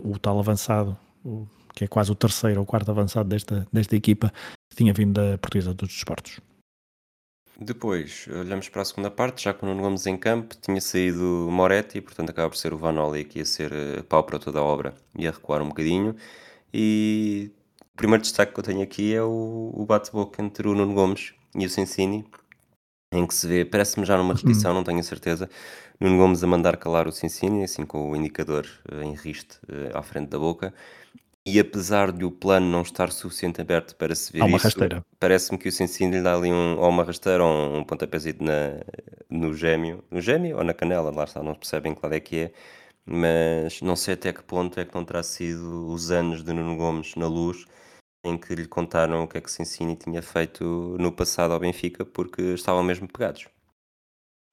o 0.03 0.19
tal 0.19 0.39
avançado, 0.39 0.95
o 1.23 1.47
que 1.75 1.83
é 1.83 1.87
quase 1.87 2.11
o 2.11 2.15
terceiro 2.15 2.61
ou 2.61 2.65
quarto 2.65 2.89
avançado 2.89 3.27
desta, 3.27 3.67
desta 3.71 3.95
equipa, 3.95 4.31
que 4.69 4.77
tinha 4.77 4.93
vindo 4.93 5.13
da 5.13 5.37
Portuguesa 5.37 5.73
dos 5.73 5.89
Desportos. 5.89 6.39
Depois, 7.57 8.27
olhamos 8.27 8.67
para 8.67 8.81
a 8.81 8.85
segunda 8.85 9.09
parte, 9.09 9.43
já 9.43 9.53
com 9.53 9.65
o 9.65 9.69
Nuno 9.69 9.81
Gomes 9.81 10.05
em 10.07 10.17
campo, 10.17 10.55
tinha 10.59 10.81
saído 10.81 11.47
Moretti, 11.49 12.01
portanto 12.01 12.29
acaba 12.29 12.49
por 12.49 12.57
ser 12.57 12.73
o 12.73 12.77
Vanoli 12.77 13.23
que 13.23 13.39
ia 13.39 13.45
ser 13.45 13.71
uh, 13.71 14.03
pau 14.03 14.23
para 14.25 14.37
toda 14.37 14.59
a 14.59 14.63
obra, 14.63 14.93
ia 15.17 15.31
recuar 15.31 15.61
um 15.61 15.69
bocadinho. 15.69 16.15
E 16.73 17.49
o 17.81 17.97
primeiro 17.97 18.21
destaque 18.21 18.53
que 18.53 18.59
eu 18.59 18.63
tenho 18.63 18.81
aqui 18.81 19.13
é 19.13 19.23
o, 19.23 19.71
o 19.73 19.85
bate-boca 19.85 20.41
entre 20.41 20.67
o 20.67 20.75
Nuno 20.75 20.93
Gomes 20.93 21.33
e 21.55 21.65
o 21.65 21.69
Sensini, 21.69 22.25
em 23.13 23.25
que 23.25 23.33
se 23.33 23.47
vê, 23.47 23.63
parece-me 23.63 24.05
já 24.05 24.17
numa 24.17 24.33
repetição, 24.33 24.73
não 24.73 24.83
tenho 24.83 24.99
a 24.99 25.03
certeza, 25.03 25.49
Nuno 25.97 26.17
Gomes 26.17 26.43
a 26.43 26.47
mandar 26.47 26.75
calar 26.75 27.07
o 27.07 27.11
Sensini, 27.11 27.63
assim 27.63 27.85
com 27.85 28.11
o 28.11 28.15
indicador 28.17 28.67
uh, 28.91 29.01
em 29.01 29.13
riste 29.15 29.59
uh, 29.69 29.97
à 29.97 30.01
frente 30.01 30.27
da 30.27 30.37
boca, 30.37 30.73
e 31.45 31.59
apesar 31.59 32.11
de 32.11 32.25
o 32.25 32.31
plano 32.31 32.65
não 32.67 32.81
estar 32.81 33.11
suficiente 33.11 33.61
aberto 33.61 33.95
para 33.95 34.15
se 34.15 34.31
ver 34.33 34.41
Há 34.41 34.45
uma 34.45 34.57
isso, 34.57 34.67
rasteira. 34.67 35.05
parece-me 35.19 35.57
que 35.59 35.69
o 35.69 35.71
Sensini 35.71 36.17
lhe 36.17 36.23
dá 36.23 36.35
ali 36.35 36.51
um, 36.51 36.77
ou 36.79 36.89
uma 36.89 37.03
rasteira 37.03 37.43
ou 37.43 37.77
um 37.77 37.83
pontapézito 37.83 38.43
na, 38.43 38.81
no 39.29 39.53
gêmeo, 39.53 40.03
no 40.11 40.21
gêmeo 40.21 40.57
ou 40.57 40.63
na 40.63 40.73
canela, 40.73 41.11
lá 41.11 41.23
está, 41.25 41.43
não 41.43 41.55
percebem 41.55 41.93
qual 41.95 42.11
é 42.13 42.19
que 42.19 42.39
é, 42.41 42.53
mas 43.05 43.81
não 43.81 43.95
sei 43.95 44.15
até 44.15 44.33
que 44.33 44.43
ponto 44.43 44.79
é 44.79 44.85
que 44.85 44.95
não 44.95 45.05
terá 45.05 45.23
sido 45.23 45.87
os 45.91 46.11
anos 46.11 46.43
de 46.43 46.51
Nuno 46.53 46.75
Gomes 46.77 47.15
na 47.15 47.27
luz 47.27 47.65
em 48.23 48.37
que 48.37 48.55
lhe 48.55 48.67
contaram 48.67 49.23
o 49.23 49.27
que 49.27 49.37
é 49.37 49.41
que 49.41 49.49
o 49.49 49.51
Sensini 49.51 49.95
tinha 49.95 50.21
feito 50.21 50.63
no 50.99 51.11
passado 51.11 51.53
ao 51.53 51.59
Benfica, 51.59 52.05
porque 52.05 52.41
estavam 52.55 52.83
mesmo 52.83 53.07
pegados. 53.07 53.47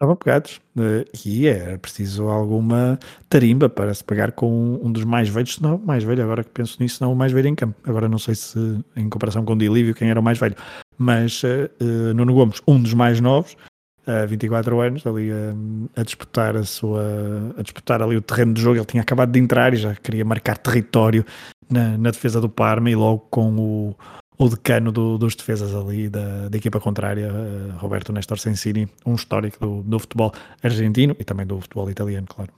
Estavam 0.03 0.17
pegados. 0.17 0.61
eh, 0.79 1.05
E 1.25 1.47
era 1.47 1.79
preciso 1.79 2.27
alguma 2.27 2.99
tarimba 3.29 3.69
para 3.69 3.95
se 3.95 4.03
pegar 4.03 4.33
com 4.33 4.81
um 4.83 4.91
dos 4.91 5.05
mais 5.05 5.29
velhos, 5.29 5.55
se 5.55 5.63
não 5.63 5.79
mais 5.79 6.03
velho, 6.03 6.25
agora 6.25 6.43
que 6.43 6.51
penso 6.51 6.77
nisso, 6.81 7.05
não 7.05 7.13
o 7.13 7.17
mais 7.17 7.31
velho 7.31 7.47
em 7.47 7.55
campo. 7.55 7.77
Agora 7.89 8.09
não 8.09 8.19
sei 8.19 8.35
se 8.35 8.59
em 8.97 9.09
comparação 9.09 9.45
com 9.45 9.53
o 9.53 9.57
Dilívio 9.57 9.95
quem 9.95 10.11
era 10.11 10.19
o 10.19 10.23
mais 10.23 10.41
velho, 10.41 10.57
mas 10.99 11.43
eh, 11.45 11.71
Nuno 12.17 12.35
Gomes, 12.35 12.61
um 12.67 12.83
dos 12.83 12.95
mais 12.95 13.21
novos, 13.21 13.57
a 14.05 14.27
24 14.27 14.81
anos, 14.81 15.07
ali 15.07 15.31
a, 15.31 16.01
a 16.01 16.03
disputar 16.03 16.57
a 16.57 16.65
sua, 16.65 17.55
a 17.57 17.63
disputar 17.63 18.03
ali 18.03 18.17
o 18.17 18.21
terreno 18.23 18.55
de 18.55 18.61
jogo. 18.61 18.79
Ele 18.79 18.85
tinha 18.85 19.05
acabado 19.05 19.31
de 19.31 19.39
entrar 19.39 19.73
e 19.73 19.77
já 19.77 19.95
queria 19.95 20.25
marcar 20.25 20.59
território 20.59 21.25
na, 21.71 21.97
na 21.97 22.11
defesa 22.11 22.41
do 22.41 22.49
Parma 22.49 22.91
e 22.91 22.97
logo 22.97 23.21
com 23.31 23.57
o, 23.57 23.97
o 24.39 24.49
decano 24.49 24.91
do, 24.91 25.19
dos 25.19 25.35
defesas 25.35 25.75
ali 25.75 26.09
da, 26.09 26.49
da 26.49 26.57
equipa 26.57 26.81
contrária, 26.81 27.27
eh, 27.27 27.73
Roberto 27.77 28.13
Nestor 28.13 28.39
Sensini, 28.39 28.89
um 29.05 29.15
histórico 29.15 29.59
do, 29.61 29.83
do 29.83 29.99
futebol 29.99 30.33
argentino 30.63 31.15
e 31.19 31.25
também 31.25 31.47
do 31.47 31.61
futebol 31.61 31.91
italiano, 31.91 32.27
claro. 32.27 32.53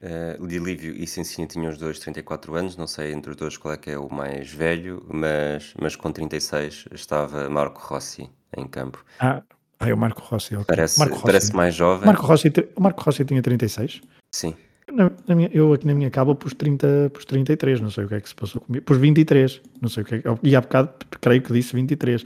Uh, 0.00 0.46
Dilívio 0.46 0.94
e 0.94 1.06
Sensini 1.08 1.48
tinham 1.48 1.72
os 1.72 1.78
dois 1.78 1.98
34 1.98 2.54
anos, 2.54 2.76
não 2.76 2.86
sei 2.86 3.12
entre 3.12 3.32
os 3.32 3.36
dois 3.36 3.56
qual 3.56 3.74
é 3.74 3.76
que 3.76 3.90
é 3.90 3.98
o 3.98 4.08
mais 4.08 4.48
velho, 4.52 5.04
mas, 5.08 5.74
mas 5.80 5.96
com 5.96 6.12
36 6.12 6.86
estava 6.92 7.50
Marco 7.50 7.80
Rossi 7.80 8.30
em 8.56 8.66
campo. 8.68 9.04
Ah, 9.18 9.42
ah 9.80 9.88
é 9.88 9.92
o 9.92 9.98
Marco 9.98 10.22
Rossi, 10.22 10.54
ok. 10.54 10.66
Parece, 10.66 11.00
Marco 11.00 11.14
Rossi. 11.14 11.26
parece 11.26 11.56
mais 11.56 11.74
jovem. 11.74 12.06
Marco 12.06 12.24
Rossi, 12.24 12.52
Marco 12.78 13.02
Rossi 13.02 13.24
tinha 13.24 13.42
36? 13.42 14.00
Sim. 14.32 14.54
Na- 14.92 15.10
na 15.26 15.34
minha- 15.34 15.50
eu 15.52 15.72
aqui 15.72 15.86
na 15.86 15.94
minha 15.94 16.10
cabo 16.10 16.34
pus 16.34 16.54
30, 16.54 17.10
pus 17.12 17.24
33, 17.24 17.80
não 17.80 17.90
sei 17.90 18.04
o 18.04 18.08
que 18.08 18.14
é 18.14 18.20
que 18.20 18.28
se 18.28 18.34
passou 18.34 18.60
comigo. 18.60 18.84
Pus 18.84 18.96
23, 18.98 19.60
não 19.80 19.88
sei 19.88 20.02
o 20.02 20.06
que 20.06 20.14
é 20.16 20.22
que. 20.22 20.28
E 20.42 20.56
há 20.56 20.60
bocado 20.60 20.92
creio 21.20 21.42
que 21.42 21.52
disse 21.52 21.74
23. 21.74 22.24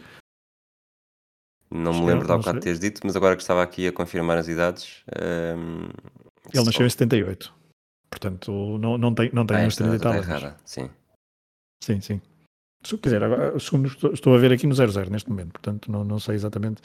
Não 1.71 1.93
me 1.95 2.01
que 2.01 2.07
lembro 2.07 2.27
de 2.27 2.33
há 2.33 2.37
bocado 2.37 2.61
teres 2.61 2.79
dito, 2.79 3.01
mas 3.05 3.17
agora 3.17 3.35
que 3.35 3.43
estava 3.43 3.63
aqui 3.63 3.87
a 3.87 3.93
confirmar 3.93 4.37
as 4.39 4.47
idades. 4.49 5.03
ehm, 5.17 5.89
Ele 6.53 6.57
só- 6.57 6.65
nasceu 6.65 6.87
em 6.87 6.91
78. 6.91 7.53
Portanto, 8.11 8.77
não, 8.79 8.99
não 8.99 9.15
tem, 9.15 9.31
não 9.33 9.47
tem 9.47 9.57
Ah, 9.57 9.61
uns 9.61 9.69
esta 9.69 9.85
30 9.85 9.97
e 9.97 10.01
tal. 10.01 10.15
errada, 10.15 10.57
sim. 10.67 10.91
Sim, 11.83 12.01
sim. 12.01 12.21
Se 12.85 12.99
quiser, 12.99 13.23
agora, 13.23 13.59
segundo 13.59 13.89
estou, 13.89 14.13
estou 14.13 14.35
a 14.35 14.39
ver 14.39 14.53
aqui 14.53 14.67
no 14.67 14.75
00 14.75 15.11
neste 15.11 15.31
momento, 15.31 15.53
portanto 15.53 15.91
não, 15.91 16.05
não 16.05 16.19
sei 16.21 16.35
exatamente. 16.35 16.83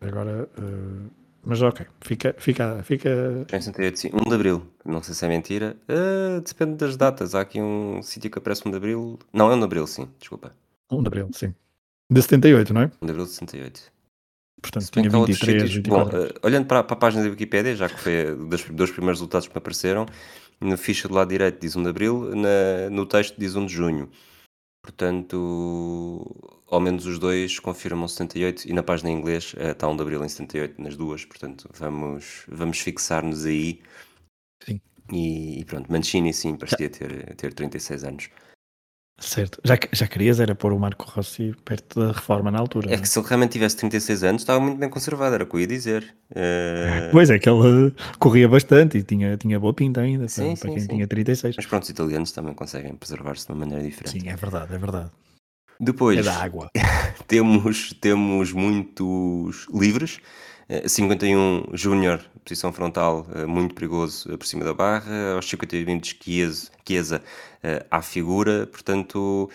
Agora, 0.00 0.48
eh, 0.58 1.10
mas 1.44 1.62
ok, 1.62 1.86
fica, 2.00 2.34
fica, 2.38 2.82
fica. 2.82 3.08
Em 3.52 3.60
68, 3.60 3.98
sim. 3.98 4.10
1 4.12 4.28
de 4.28 4.34
Abril. 4.34 4.66
Não 4.84 5.02
sei 5.02 5.14
se 5.14 5.24
é 5.24 5.28
mentira. 5.28 5.76
Ah, 5.88 6.40
depende 6.46 6.76
das 6.76 6.96
datas. 6.96 7.34
Há 7.34 7.40
aqui 7.40 7.60
um 7.60 8.02
sítio 8.02 8.30
que 8.30 8.38
aparece 8.38 8.62
1 8.66 8.70
de 8.70 8.76
Abril. 8.76 9.18
Não, 9.32 9.50
é 9.50 9.54
1 9.54 9.58
de 9.58 9.64
Abril, 9.64 9.86
sim. 9.86 10.08
Desculpa. 10.18 10.54
1 10.90 11.02
de 11.02 11.06
abril, 11.06 11.28
sim. 11.32 11.54
De 12.10 12.20
78, 12.20 12.74
não 12.74 12.82
é? 12.82 12.84
1 13.00 13.06
de 13.06 13.10
Abril 13.12 13.24
de 13.24 13.30
68. 13.30 13.92
Portanto, 14.60 14.82
Se 14.82 14.90
tinha 14.90 15.08
que 15.08 15.14
há 15.14 15.18
outros 15.18 15.38
23, 15.38 15.70
sítios. 15.70 15.86
Bom, 15.88 16.04
24. 16.04 16.26
eh, 16.36 16.46
olhando 16.46 16.66
para, 16.66 16.82
para 16.84 16.94
a 16.96 16.98
página 16.98 17.22
da 17.22 17.30
Wikipédia, 17.30 17.74
já 17.76 17.88
que 17.88 17.98
foi 17.98 18.34
dos, 18.34 18.64
dos 18.64 18.90
primeiros 18.90 19.18
resultados 19.20 19.48
que 19.48 19.54
me 19.54 19.58
apareceram, 19.58 20.06
na 20.60 20.76
ficha 20.76 21.08
do 21.08 21.14
lado 21.14 21.28
direito 21.28 21.58
diz 21.60 21.74
1 21.76 21.82
de 21.82 21.88
Abril, 21.88 22.34
na- 22.34 22.90
no 22.90 23.06
texto 23.06 23.36
diz 23.38 23.54
1 23.56 23.64
de 23.64 23.72
Junho. 23.72 24.10
Portanto, 24.82 26.24
ao 26.66 26.80
menos 26.80 27.06
os 27.06 27.18
dois 27.18 27.58
confirmam 27.58 28.08
78 28.08 28.68
e 28.68 28.72
na 28.72 28.82
página 28.82 29.10
em 29.10 29.18
inglês 29.18 29.54
eh, 29.56 29.72
está 29.72 29.88
1 29.88 29.96
de 29.96 30.02
Abril 30.02 30.24
em 30.24 30.28
78, 30.28 30.80
nas 30.80 30.96
duas. 30.96 31.24
Portanto, 31.24 31.68
vamos, 31.74 32.44
vamos 32.48 32.78
fixar-nos 32.78 33.44
aí. 33.44 33.82
Sim. 34.64 34.80
E, 35.12 35.60
e 35.60 35.64
pronto, 35.64 35.90
Mancini 35.90 36.32
sim, 36.32 36.56
parecia 36.56 36.88
ter, 36.88 37.34
ter 37.36 37.52
36 37.52 38.04
anos. 38.04 38.30
Certo. 39.20 39.60
Já, 39.62 39.78
já 39.92 40.06
querias 40.06 40.40
era 40.40 40.54
pôr 40.54 40.72
o 40.72 40.78
Marco 40.78 41.04
Rossi 41.08 41.54
perto 41.64 42.00
da 42.00 42.12
reforma 42.12 42.50
na 42.50 42.58
altura. 42.58 42.92
É 42.92 42.96
que 42.96 43.06
se 43.08 43.18
ele 43.18 43.28
realmente 43.28 43.52
tivesse 43.52 43.76
36 43.76 44.24
anos, 44.24 44.42
estava 44.42 44.58
muito 44.58 44.78
bem 44.78 44.88
conservado, 44.88 45.34
era 45.34 45.44
o 45.44 45.46
que 45.46 45.54
eu 45.56 45.60
ia 45.60 45.66
dizer. 45.66 46.14
Eh, 46.34 47.10
Pois 47.12 47.28
é, 47.28 47.38
que 47.38 47.48
ele 47.48 47.94
corria 48.18 48.48
bastante 48.48 48.96
e 48.98 49.02
tinha, 49.02 49.36
tinha 49.36 49.60
boa 49.60 49.74
pinta 49.74 50.00
ainda, 50.00 50.26
Sim, 50.26 50.46
para, 50.46 50.56
sim, 50.56 50.60
para 50.62 50.70
quem 50.70 50.80
sim. 50.80 50.88
tinha 50.88 51.06
36. 51.06 51.56
Mas 51.56 51.66
pronto, 51.66 51.82
os 51.82 51.90
italianos 51.90 52.32
também 52.32 52.54
conseguem 52.54 52.94
preservar-se 52.94 53.46
de 53.46 53.52
uma 53.52 53.58
maneira 53.58 53.82
diferente. 53.84 54.20
Sim, 54.22 54.28
é 54.28 54.34
verdade, 54.36 54.74
é 54.74 54.78
verdade. 54.78 55.10
Depois 55.78 56.18
É 56.18 56.22
da 56.22 56.34
água. 56.42 56.70
temos, 57.28 57.92
temos 58.00 58.52
muitos 58.52 59.66
livres. 59.72 60.18
Eh, 60.70 60.88
51 60.88 61.64
Júnior, 61.72 62.20
posição 62.44 62.72
frontal, 62.72 63.26
eh, 63.34 63.44
muito 63.44 63.74
perigoso 63.74 64.32
eh, 64.32 64.36
por 64.36 64.46
cima 64.46 64.64
da 64.64 64.72
barra. 64.72 65.34
Aos 65.34 65.48
51 65.48 66.00
Chiesa, 66.00 67.20
eh, 67.60 67.84
à 67.90 68.00
figura. 68.00 68.68
Portanto, 68.68 69.50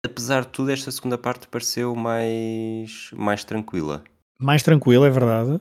apesar 0.00 0.42
de 0.42 0.48
tudo, 0.48 0.70
esta 0.70 0.92
segunda 0.92 1.18
parte 1.18 1.48
pareceu 1.48 1.96
mais, 1.96 3.10
mais 3.16 3.42
tranquila. 3.42 4.04
Mais 4.38 4.62
tranquilo, 4.62 5.04
é 5.04 5.10
verdade. 5.10 5.60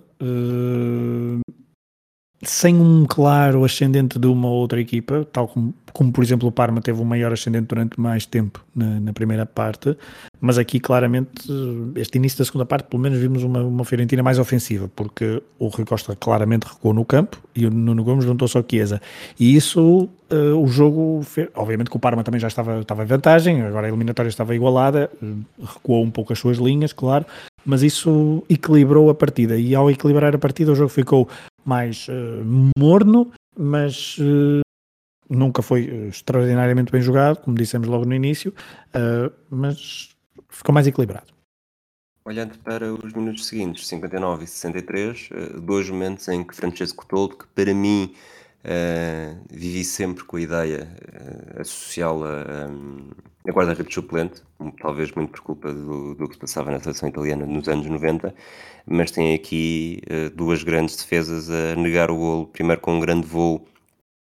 Sem 2.45 2.75
um 2.75 3.05
claro 3.05 3.63
ascendente 3.63 4.19
de 4.19 4.27
uma 4.27 4.47
ou 4.47 4.55
outra 4.55 4.79
equipa, 4.79 5.25
tal 5.31 5.47
como, 5.47 5.73
como 5.91 6.11
por 6.11 6.23
exemplo 6.23 6.47
o 6.47 6.51
Parma 6.51 6.81
teve 6.81 7.01
um 7.01 7.05
maior 7.05 7.31
ascendente 7.31 7.67
durante 7.67 7.99
mais 7.99 8.25
tempo 8.25 8.63
na, 8.75 8.99
na 8.99 9.13
primeira 9.13 9.45
parte, 9.45 9.95
mas 10.41 10.57
aqui 10.57 10.79
claramente, 10.79 11.47
este 11.95 12.17
início 12.17 12.39
da 12.39 12.45
segunda 12.45 12.65
parte, 12.65 12.87
pelo 12.87 13.01
menos 13.01 13.17
vimos 13.19 13.43
uma, 13.43 13.63
uma 13.63 13.85
Fiorentina 13.85 14.21
mais 14.21 14.39
ofensiva, 14.39 14.89
porque 14.95 15.41
o 15.57 15.67
Rui 15.67 15.85
Costa 15.85 16.15
claramente 16.15 16.63
recuou 16.65 16.93
no 16.93 17.05
campo 17.05 17.41
e 17.55 17.65
o 17.65 17.71
Nuno 17.71 18.03
Gomes 18.03 18.25
juntou-se 18.25 18.57
ao 18.57 18.65
Chiesa. 18.69 19.01
E 19.39 19.55
isso, 19.55 20.09
uh, 20.31 20.61
o 20.61 20.67
jogo, 20.67 21.21
fe- 21.23 21.49
obviamente 21.55 21.89
que 21.89 21.95
o 21.95 21.99
Parma 21.99 22.23
também 22.23 22.39
já 22.41 22.47
estava, 22.47 22.81
estava 22.81 23.03
em 23.03 23.07
vantagem, 23.07 23.61
agora 23.61 23.87
a 23.87 23.89
eliminatória 23.89 24.29
estava 24.29 24.55
igualada, 24.55 25.09
recuou 25.61 26.03
um 26.03 26.11
pouco 26.11 26.33
as 26.33 26.39
suas 26.39 26.57
linhas, 26.57 26.91
claro, 26.91 27.25
mas 27.65 27.81
isso 27.81 28.43
equilibrou 28.49 29.09
a 29.09 29.15
partida 29.15 29.57
e 29.57 29.73
ao 29.73 29.89
equilibrar 29.89 30.35
a 30.35 30.37
partida 30.37 30.71
o 30.71 30.75
jogo 30.75 30.89
ficou 30.89 31.29
mais 31.65 32.07
eh, 32.09 32.41
morno, 32.77 33.31
mas 33.57 34.17
eh, 34.19 34.61
nunca 35.29 35.61
foi 35.61 35.85
eh, 35.85 36.07
extraordinariamente 36.07 36.91
bem 36.91 37.01
jogado, 37.01 37.41
como 37.41 37.57
dissemos 37.57 37.87
logo 37.87 38.05
no 38.05 38.13
início, 38.13 38.53
uh, 38.95 39.33
mas 39.49 40.15
ficou 40.49 40.73
mais 40.73 40.87
equilibrado. 40.87 41.33
Olhando 42.25 42.57
para 42.59 42.93
os 42.93 43.11
minutos 43.13 43.45
seguintes, 43.47 43.87
59 43.87 44.45
e 44.45 44.47
63, 44.47 45.29
uh, 45.31 45.61
dois 45.61 45.89
momentos 45.89 46.27
em 46.27 46.43
que 46.43 46.55
Francesco 46.55 47.05
Toldo, 47.05 47.37
que 47.37 47.47
para 47.47 47.73
mim 47.73 48.13
uh, 48.65 49.45
vivi 49.49 49.83
sempre 49.83 50.23
com 50.23 50.37
a 50.37 50.41
ideia 50.41 50.87
uh, 50.87 51.61
associá-la 51.61 52.43
a, 52.43 53.49
a 53.49 53.51
guarda-redes 53.51 53.93
suplente, 53.93 54.41
talvez 54.81 55.11
muito 55.11 55.31
por 55.31 55.41
culpa 55.41 55.73
do, 55.73 56.15
do, 56.15 56.27
que 56.27 56.35
se 56.35 56.39
passava 56.39 56.71
na 56.71 56.79
seleção 56.79 57.09
italiana 57.09 57.45
nos 57.45 57.67
anos 57.67 57.85
90, 57.85 58.33
mas 58.85 59.11
tem 59.11 59.33
aqui 59.33 60.01
duas 60.35 60.63
grandes 60.63 60.95
defesas 60.95 61.49
a 61.49 61.75
negar 61.75 62.09
o 62.09 62.15
golo, 62.15 62.47
primeiro 62.47 62.81
com 62.81 62.95
um 62.95 62.99
grande 62.99 63.27
voo 63.27 63.65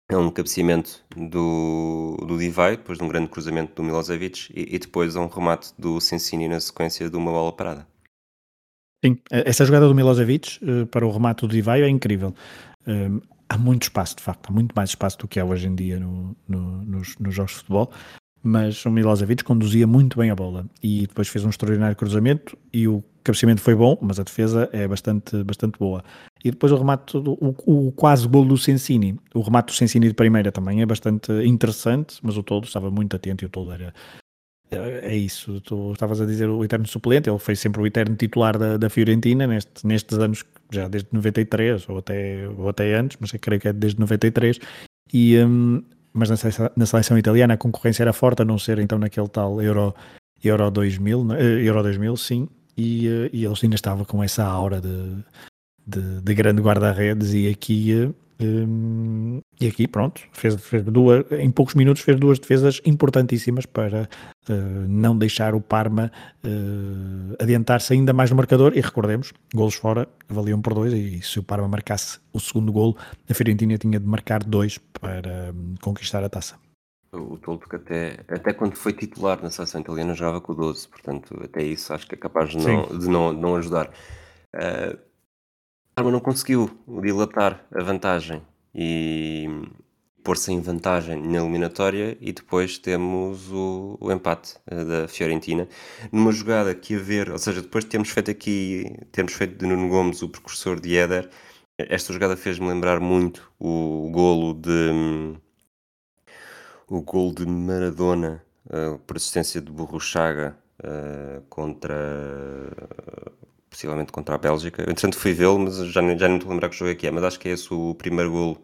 é 0.09 0.17
um 0.17 0.31
cabeceamento 0.31 1.03
do, 1.15 2.17
do 2.27 2.37
Divai, 2.37 2.75
depois 2.77 2.97
de 2.97 3.03
um 3.03 3.07
grande 3.07 3.29
cruzamento 3.29 3.75
do 3.75 3.83
Milosevic 3.83 4.51
e, 4.55 4.75
e 4.75 4.79
depois 4.79 5.15
a 5.15 5.21
um 5.21 5.27
remate 5.27 5.71
do 5.77 6.01
Sensini 6.01 6.47
na 6.47 6.59
sequência 6.59 7.07
de 7.07 7.15
uma 7.15 7.31
bola 7.31 7.53
parada. 7.53 7.87
Sim, 9.05 9.17
essa 9.29 9.63
jogada 9.63 9.87
do 9.87 9.93
Milosevic 9.93 10.59
uh, 10.63 10.87
para 10.87 11.05
o 11.05 11.11
remate 11.11 11.41
do 11.41 11.47
Divai 11.47 11.83
é 11.83 11.87
incrível. 11.87 12.33
Um, 12.87 13.21
há 13.49 13.57
muito 13.57 13.83
espaço, 13.83 14.15
de 14.15 14.23
facto, 14.23 14.47
há 14.49 14.53
muito 14.53 14.73
mais 14.73 14.89
espaço 14.89 15.17
do 15.17 15.27
que 15.27 15.39
há 15.39 15.45
hoje 15.45 15.67
em 15.67 15.75
dia 15.75 15.99
no, 15.99 16.35
no, 16.47 16.85
nos, 16.85 17.17
nos 17.17 17.33
jogos 17.33 17.53
de 17.53 17.57
futebol. 17.57 17.91
Mas 18.41 18.85
o 18.85 18.91
Milosevic 18.91 19.43
conduzia 19.43 19.85
muito 19.85 20.17
bem 20.17 20.29
a 20.29 20.35
bola. 20.35 20.65
E 20.81 21.07
depois 21.07 21.27
fez 21.27 21.43
um 21.43 21.49
extraordinário 21.49 21.95
cruzamento 21.95 22.57
e 22.71 22.87
o 22.87 23.03
cabeceamento 23.21 23.61
foi 23.61 23.75
bom, 23.75 23.97
mas 24.01 24.17
a 24.17 24.23
defesa 24.23 24.69
é 24.71 24.87
bastante, 24.87 25.43
bastante 25.43 25.77
boa. 25.77 26.03
E 26.43 26.51
depois 26.51 26.71
o 26.71 26.77
remate, 26.77 27.17
o, 27.17 27.55
o 27.65 27.91
quase 27.91 28.25
gol 28.27 28.45
do 28.45 28.57
Sensini, 28.57 29.19
o 29.33 29.41
remate 29.41 29.73
do 29.73 29.75
Sensini 29.75 30.07
de 30.07 30.13
primeira 30.13 30.53
também 30.53 30.81
é 30.81 30.85
bastante 30.85 31.33
interessante, 31.45 32.17
mas 32.23 32.37
o 32.37 32.43
todo 32.43 32.63
estava 32.63 32.89
muito 32.89 33.13
atento 33.13 33.43
e 33.43 33.47
o 33.47 33.49
todo 33.49 33.73
era 33.73 33.93
é, 34.71 35.13
é 35.13 35.15
isso, 35.15 35.59
tu 35.61 35.93
estavas 35.93 36.21
a 36.21 36.25
dizer 36.25 36.47
o 36.47 36.63
eterno 36.63 36.87
suplente, 36.87 37.29
ele 37.29 37.39
foi 37.39 37.55
sempre 37.55 37.81
o 37.81 37.87
eterno 37.87 38.15
titular 38.15 38.57
da, 38.57 38.77
da 38.77 38.89
Fiorentina 38.89 39.47
neste, 39.47 39.85
nestes 39.85 40.17
anos, 40.17 40.43
já 40.71 40.87
desde 40.87 41.09
93 41.11 41.89
ou 41.89 41.97
até, 41.97 42.47
ou 42.47 42.69
até 42.69 42.95
antes, 42.95 43.17
mas 43.19 43.33
eu 43.33 43.39
creio 43.39 43.59
que 43.59 43.67
é 43.67 43.73
desde 43.73 43.99
93 43.99 44.59
e, 45.11 45.37
um, 45.39 45.81
mas 46.13 46.29
na 46.29 46.37
seleção, 46.37 46.69
na 46.75 46.85
seleção, 46.85 47.17
italiana 47.17 47.55
a 47.55 47.57
concorrência 47.57 48.03
era 48.03 48.13
forte, 48.13 48.41
a 48.41 48.45
não 48.45 48.59
ser 48.59 48.79
então 48.79 48.99
naquele 48.99 49.27
tal 49.27 49.61
Euro, 49.61 49.95
Euro 50.43 50.69
2000, 50.69 51.33
eh, 51.33 51.63
Euro 51.63 51.83
2000, 51.83 52.17
sim, 52.17 52.47
e, 52.77 53.07
eh, 53.07 53.29
e 53.33 53.45
eles 53.45 53.63
ainda 53.63 53.75
estavam 53.75 54.05
com 54.05 54.23
essa 54.23 54.43
aura 54.43 54.79
de, 54.79 55.15
de, 55.85 56.21
de 56.21 56.33
grande 56.35 56.61
guarda-redes 56.61 57.33
e 57.33 57.47
aqui 57.47 58.13
um, 58.41 59.41
e 59.59 59.67
aqui, 59.67 59.85
pronto, 59.85 60.21
fez, 60.31 60.55
fez, 60.55 60.83
duas, 60.83 61.25
em 61.31 61.51
poucos 61.51 61.75
minutos 61.75 62.01
fez 62.01 62.17
duas 62.17 62.39
defesas 62.39 62.81
importantíssimas 62.85 63.65
para 63.65 64.03
uh, 64.49 64.53
não 64.87 65.17
deixar 65.17 65.53
o 65.53 65.59
Parma 65.59 66.09
uh, 66.45 67.35
adiantar-se 67.37 67.91
ainda 67.91 68.13
mais 68.13 68.29
no 68.29 68.37
marcador. 68.37 68.77
E 68.77 68.81
recordemos, 68.81 69.33
golos 69.53 69.75
fora 69.75 70.07
valiam 70.29 70.61
por 70.61 70.73
dois. 70.73 70.93
E 70.93 71.21
se 71.21 71.39
o 71.39 71.43
Parma 71.43 71.67
marcasse 71.67 72.19
o 72.31 72.39
segundo 72.39 72.71
golo, 72.71 72.95
a 73.29 73.33
Fiorentina 73.33 73.77
tinha 73.77 73.99
de 73.99 74.07
marcar 74.07 74.41
dois 74.41 74.77
para 74.77 75.51
um, 75.53 75.75
conquistar 75.81 76.23
a 76.23 76.29
taça. 76.29 76.55
O 77.11 77.37
Toldo 77.39 77.67
que 77.67 77.75
até, 77.75 78.19
até 78.29 78.53
quando 78.53 78.75
foi 78.75 78.93
titular 78.93 79.41
na 79.41 79.49
seleção 79.49 79.81
italiana 79.81 80.13
jogava 80.13 80.39
com 80.39 80.53
o 80.53 80.55
12, 80.55 80.87
portanto, 80.87 81.37
até 81.43 81.63
isso 81.63 81.91
acho 81.91 82.07
que 82.07 82.13
é 82.13 82.17
capaz 82.17 82.51
de 82.51 82.57
não, 82.59 82.85
de 82.85 83.09
não, 83.09 83.35
de 83.35 83.41
não 83.41 83.55
ajudar. 83.55 83.89
Uh, 84.55 85.08
Parma 85.99 86.11
não 86.11 86.21
conseguiu 86.21 86.71
dilatar 87.01 87.61
a 87.75 87.83
vantagem 87.83 88.41
e 88.73 89.49
pôr-se 90.23 90.49
em 90.49 90.61
vantagem 90.61 91.21
na 91.21 91.39
eliminatória 91.39 92.17
e 92.21 92.31
depois 92.31 92.77
temos 92.77 93.51
o, 93.51 93.97
o 93.99 94.09
empate 94.09 94.55
uh, 94.71 94.85
da 94.85 95.07
Fiorentina. 95.09 95.67
Numa 96.09 96.31
jogada 96.31 96.73
que 96.73 96.95
a 96.95 96.99
ver, 96.99 97.29
ou 97.29 97.37
seja, 97.37 97.61
depois 97.61 97.83
de 97.83 97.89
termos 97.89 98.07
feito 98.11 98.31
aqui, 98.31 98.95
temos 99.11 99.33
feito 99.33 99.57
de 99.57 99.65
Nuno 99.65 99.89
Gomes 99.89 100.21
o 100.21 100.29
precursor 100.29 100.79
de 100.79 100.95
Éder, 100.95 101.29
esta 101.77 102.13
jogada 102.13 102.37
fez-me 102.37 102.69
lembrar 102.69 103.01
muito 103.01 103.51
o 103.59 104.09
golo 104.09 104.53
de 104.53 105.37
o 106.87 107.01
golo 107.01 107.35
de 107.35 107.45
Maradona 107.45 108.41
uh, 108.67 108.97
por 108.99 109.17
assistência 109.17 109.59
de 109.59 109.69
Burro 109.69 109.99
Chaga 109.99 110.57
uh, 110.81 111.41
contra 111.49 111.93
possivelmente 113.79 114.11
contra 114.11 114.35
a 114.35 114.37
Bélgica. 114.37 114.81
Eu, 114.81 114.91
entretanto, 114.91 115.17
fui 115.17 115.31
vê-lo, 115.31 115.57
mas 115.57 115.77
já, 115.77 116.01
já 116.15 116.27
não 116.27 116.35
estou 116.35 116.49
a 116.49 116.53
lembrar 116.53 116.69
que 116.69 116.75
jogo 116.75 116.91
é 116.91 116.95
que 116.95 117.07
é. 117.07 117.11
Mas 117.11 117.23
acho 117.23 117.39
que 117.39 117.47
é 117.47 117.53
esse 117.53 117.73
o 117.73 117.95
primeiro 117.95 118.31
golo 118.31 118.61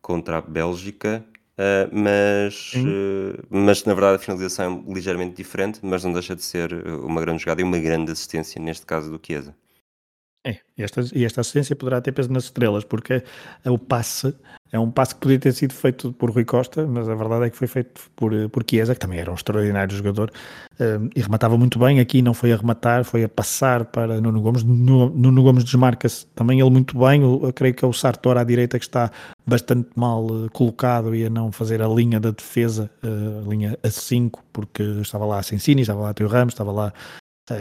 contra 0.00 0.38
a 0.38 0.40
Bélgica. 0.40 1.24
Uh, 1.52 1.86
mas, 1.92 2.72
uh, 2.74 3.46
mas 3.50 3.84
na 3.84 3.92
verdade 3.92 4.16
a 4.16 4.18
finalização 4.18 4.84
é 4.88 4.92
ligeiramente 4.92 5.36
diferente, 5.36 5.80
mas 5.82 6.02
não 6.02 6.12
deixa 6.12 6.34
de 6.34 6.42
ser 6.42 6.72
uma 6.86 7.20
grande 7.20 7.42
jogada 7.42 7.60
e 7.60 7.64
uma 7.64 7.78
grande 7.78 8.10
assistência, 8.10 8.60
neste 8.60 8.84
caso 8.84 9.10
do 9.10 9.20
Chiesa. 9.24 9.54
É, 10.44 10.58
esta, 10.76 11.02
e 11.14 11.24
esta 11.24 11.40
assistência 11.40 11.76
poderá 11.76 12.00
ter 12.00 12.12
peso 12.12 12.32
nas 12.32 12.44
estrelas, 12.44 12.84
porque 12.84 13.22
o 13.64 13.78
passe 13.78 14.34
é 14.72 14.78
um 14.78 14.90
passe 14.90 15.14
que 15.14 15.20
podia 15.20 15.38
ter 15.38 15.52
sido 15.52 15.74
feito 15.74 16.14
por 16.14 16.30
Rui 16.30 16.46
Costa, 16.46 16.86
mas 16.86 17.06
a 17.06 17.14
verdade 17.14 17.44
é 17.44 17.50
que 17.50 17.56
foi 17.58 17.68
feito 17.68 18.10
por, 18.16 18.32
por 18.48 18.64
Chiesa, 18.68 18.94
que 18.94 19.00
também 19.00 19.18
era 19.18 19.30
um 19.30 19.34
extraordinário 19.34 19.94
jogador 19.94 20.32
um, 20.80 21.10
e 21.14 21.20
rematava 21.20 21.58
muito 21.58 21.78
bem. 21.78 22.00
Aqui 22.00 22.22
não 22.22 22.32
foi 22.32 22.54
a 22.54 22.56
rematar, 22.56 23.04
foi 23.04 23.22
a 23.22 23.28
passar 23.28 23.84
para 23.84 24.18
Nuno 24.18 24.40
Gomes. 24.40 24.62
Nuno, 24.64 25.42
Gomes 25.42 25.62
desmarca-se 25.62 26.24
também 26.28 26.58
ele 26.58 26.70
muito 26.70 26.98
bem. 26.98 27.20
Eu, 27.20 27.52
creio 27.54 27.74
que 27.74 27.84
é 27.84 27.88
o 27.88 27.92
Sartor 27.92 28.38
à 28.38 28.44
direita 28.44 28.78
que 28.78 28.86
está 28.86 29.10
bastante 29.46 29.90
mal 29.94 30.24
uh, 30.24 30.50
colocado 30.50 31.14
e 31.14 31.26
a 31.26 31.30
não 31.30 31.52
fazer 31.52 31.82
a 31.82 31.88
linha 31.88 32.18
da 32.18 32.30
defesa, 32.30 32.90
uh, 33.04 33.46
a 33.46 33.50
linha 33.50 33.78
a 33.82 33.90
5, 33.90 34.42
porque 34.54 34.82
estava 35.02 35.26
lá 35.26 35.42
Sensini, 35.42 35.82
estava 35.82 36.00
lá 36.00 36.14
Teo 36.14 36.28
Ramos, 36.28 36.54
estava 36.54 36.72
lá 36.72 36.94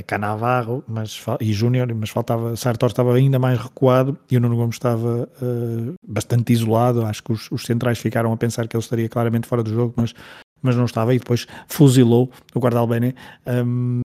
Canavarro 0.06 0.84
mas, 0.88 1.24
e 1.39 1.54
Júnior, 1.54 1.94
mas 1.94 2.10
faltava, 2.10 2.56
Sartor 2.56 2.89
estava 2.89 3.14
ainda 3.16 3.39
mais 3.39 3.60
recuado 3.60 4.18
e 4.30 4.38
o 4.38 4.39
Nuno 4.39 4.56
Gomes 4.56 4.76
estava 4.76 5.30
uh, 5.42 5.94
bastante 6.08 6.54
isolado. 6.54 7.06
Acho 7.06 7.24
que 7.24 7.32
os, 7.32 7.50
os, 7.52 7.64
centrais 7.64 8.00
ficaram 8.00 8.32
a 8.32 8.38
pensar 8.38 8.68
que 8.68 8.76
ele 8.76 8.84
estaria 8.84 9.10
claramente 9.10 9.48
fora 9.48 9.64
do 9.64 9.74
jogo, 9.74 9.94
mas, 9.96 10.14
mas 10.62 10.76
não 10.76 10.86
estava. 10.86 11.14
E 11.14 11.20
depois 11.20 11.48
fuzilou 11.68 12.32
o 12.54 12.60
guarda-albene. 12.60 13.16
Um, 13.46 14.02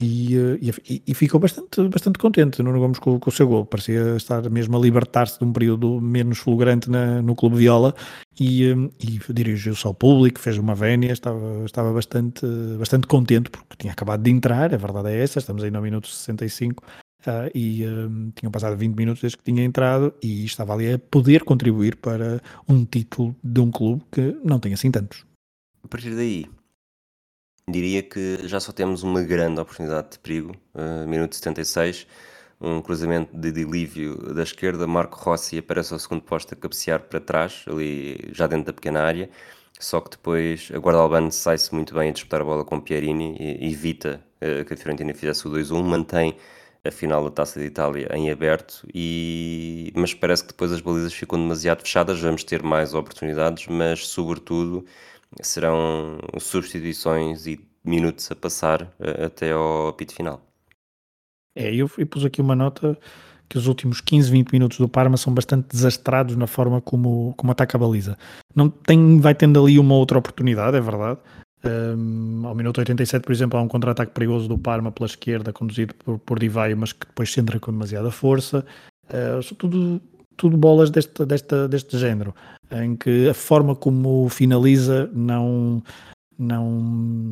e, 0.00 0.36
eh, 0.36 0.58
e, 0.88 1.02
e, 1.08 1.14
ficou 1.14 1.38
bastante, 1.38 1.82
bastante 1.88 2.18
contente 2.18 2.62
Nuno 2.62 2.78
Gomes 2.80 2.98
com, 2.98 3.20
com 3.20 3.28
o 3.28 3.32
seu 3.32 3.46
gol. 3.46 3.66
Parecia 3.66 4.16
estar 4.16 4.48
mesmo 4.48 4.76
a 4.76 4.80
libertar-se 4.80 5.38
de 5.38 5.44
um 5.44 5.52
período 5.52 6.00
menos 6.00 6.38
fulgurante 6.38 6.90
na, 6.90 7.20
no 7.20 7.34
Clube 7.34 7.56
Viola 7.56 7.94
e, 8.38 8.64
eh, 8.64 8.74
e 8.98 9.32
dirigiu-se 9.32 9.86
ao 9.86 9.92
público, 9.92 10.40
fez 10.40 10.56
uma 10.56 10.74
vénia, 10.74 11.12
estava, 11.12 11.64
estava 11.66 11.92
bastante, 11.92 12.46
bastante 12.78 13.06
contente 13.06 13.50
porque 13.50 13.76
tinha 13.78 13.92
acabado 13.92 14.22
de 14.22 14.30
entrar, 14.30 14.72
a 14.72 14.78
verdade 14.78 15.10
é 15.10 15.22
essa, 15.22 15.38
estamos 15.38 15.62
aí 15.62 15.70
no 15.70 15.82
minuto 15.82 16.08
65 16.08 16.82
uh, 17.26 17.50
e 17.54 17.86
um, 17.86 18.30
tinham 18.34 18.50
passado 18.50 18.76
20 18.76 18.96
minutos 18.96 19.20
desde 19.20 19.36
que 19.36 19.44
tinha 19.44 19.62
entrado 19.62 20.14
e 20.22 20.46
estava 20.46 20.72
ali 20.72 20.94
a 20.94 20.98
poder 20.98 21.44
contribuir 21.44 21.96
para 21.96 22.40
um 22.66 22.86
título 22.86 23.36
de 23.44 23.60
um 23.60 23.70
clube 23.70 24.02
que 24.10 24.34
não 24.42 24.58
tem 24.58 24.72
assim 24.72 24.90
tantos. 24.90 25.26
A 25.82 25.88
partir 25.88 26.14
daí, 26.14 26.46
Diria 27.68 28.02
que 28.02 28.48
já 28.48 28.58
só 28.58 28.72
temos 28.72 29.02
uma 29.02 29.22
grande 29.22 29.60
oportunidade 29.60 30.12
de 30.12 30.18
perigo, 30.18 30.56
uh, 30.74 31.06
minuto 31.06 31.36
76, 31.36 32.06
um 32.60 32.82
cruzamento 32.82 33.36
de 33.36 33.52
delívio 33.52 34.34
da 34.34 34.42
esquerda, 34.42 34.86
Marco 34.86 35.18
Rossi 35.18 35.58
aparece 35.58 35.92
ao 35.92 35.98
segundo 35.98 36.22
posto 36.22 36.52
a 36.52 36.56
cabecear 36.56 37.00
para 37.00 37.20
trás, 37.20 37.64
ali 37.66 38.28
já 38.32 38.46
dentro 38.46 38.66
da 38.66 38.72
pequena 38.72 39.02
área, 39.02 39.30
só 39.78 40.00
que 40.00 40.10
depois 40.10 40.70
a 40.74 40.78
guarda 40.78 41.00
albano 41.00 41.32
sai-se 41.32 41.74
muito 41.74 41.94
bem 41.94 42.10
a 42.10 42.12
disputar 42.12 42.42
a 42.42 42.44
bola 42.44 42.64
com 42.64 42.80
Pierini 42.80 43.36
e 43.38 43.72
evita 43.72 44.20
uh, 44.42 44.64
que 44.64 44.74
a 44.74 44.76
Fiorentina 44.76 45.14
fizesse 45.14 45.46
o 45.48 45.50
2-1, 45.50 45.82
mantém 45.82 46.36
a 46.84 46.90
final 46.90 47.24
da 47.24 47.30
Taça 47.30 47.60
de 47.60 47.66
Itália 47.66 48.08
em 48.14 48.30
aberto, 48.30 48.86
e... 48.94 49.92
mas 49.94 50.14
parece 50.14 50.42
que 50.42 50.48
depois 50.48 50.72
as 50.72 50.80
balizas 50.80 51.12
ficam 51.12 51.38
demasiado 51.38 51.82
fechadas, 51.82 52.20
vamos 52.20 52.42
ter 52.42 52.62
mais 52.62 52.94
oportunidades, 52.94 53.66
mas 53.68 54.06
sobretudo 54.06 54.84
serão 55.42 56.18
substituições 56.38 57.46
e 57.46 57.60
minutos 57.84 58.30
a 58.30 58.36
passar 58.36 58.82
uh, 58.82 59.26
até 59.26 59.52
ao 59.52 59.88
apito 59.88 60.14
final. 60.14 60.40
É, 61.54 61.74
eu, 61.74 61.90
eu 61.98 62.06
pus 62.06 62.24
aqui 62.24 62.40
uma 62.40 62.54
nota 62.54 62.98
que 63.48 63.58
os 63.58 63.66
últimos 63.66 64.00
15, 64.00 64.30
20 64.30 64.52
minutos 64.52 64.78
do 64.78 64.88
Parma 64.88 65.16
são 65.16 65.34
bastante 65.34 65.66
desastrados 65.68 66.36
na 66.36 66.46
forma 66.46 66.80
como, 66.80 67.34
como 67.36 67.50
ataca 67.50 67.76
a 67.76 67.80
baliza. 67.80 68.16
Não 68.54 68.70
tem, 68.70 69.18
vai 69.18 69.34
tendo 69.34 69.60
ali 69.60 69.76
uma 69.76 69.94
outra 69.94 70.18
oportunidade, 70.18 70.76
é 70.76 70.80
verdade. 70.80 71.18
Um, 71.64 72.46
ao 72.46 72.54
minuto 72.54 72.78
87, 72.78 73.22
por 73.24 73.32
exemplo, 73.32 73.58
há 73.58 73.62
um 73.62 73.68
contra-ataque 73.68 74.12
perigoso 74.12 74.48
do 74.48 74.56
Parma 74.56 74.92
pela 74.92 75.06
esquerda, 75.06 75.52
conduzido 75.52 75.94
por, 75.96 76.18
por 76.20 76.38
Divai, 76.38 76.74
mas 76.76 76.92
que 76.92 77.04
depois 77.04 77.32
se 77.32 77.40
entra 77.40 77.58
com 77.58 77.72
demasiada 77.72 78.10
força. 78.12 78.64
Uh, 79.06 79.54
tudo, 79.56 80.00
tudo 80.40 80.56
bolas 80.56 80.88
deste, 80.88 81.26
deste, 81.26 81.68
deste 81.68 81.98
género 81.98 82.34
em 82.72 82.96
que 82.96 83.28
a 83.28 83.34
forma 83.34 83.76
como 83.76 84.26
finaliza 84.30 85.10
não, 85.12 85.82
não, 86.38 87.28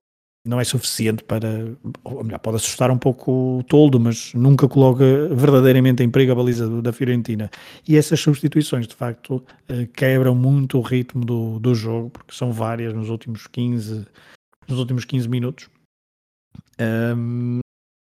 não 0.47 0.61
é 0.61 0.65
suficiente 0.65 1.25
para, 1.25 1.75
ou 2.05 2.23
melhor, 2.23 2.39
pode 2.39 2.57
assustar 2.57 2.91
um 2.91 2.99
pouco 2.99 3.61
o 3.61 3.63
toldo, 3.63 3.99
mas 3.99 4.35
nunca 4.35 4.69
coloca 4.69 5.05
verdadeiramente 5.35 6.03
em 6.03 6.11
perigo 6.11 6.33
a 6.33 6.35
baliza 6.35 6.83
da 6.83 6.93
Fiorentina. 6.93 7.51
E 7.89 7.97
essas 7.97 8.21
substituições, 8.21 8.87
de 8.87 8.95
facto, 8.95 9.43
eh, 9.71 9.87
quebram 9.87 10.35
muito 10.35 10.77
o 10.77 10.83
ritmo 10.83 11.25
do, 11.25 11.59
do 11.59 11.75
jogo, 11.75 12.11
porque 12.11 12.35
são 12.35 12.53
várias 12.53 12.93
nos 12.93 13.09
últimos 13.09 13.47
15, 13.47 14.07
nos 14.69 14.79
últimos 14.79 15.07
15 15.07 15.27
minutos. 15.31 15.71
Um, 16.79 17.61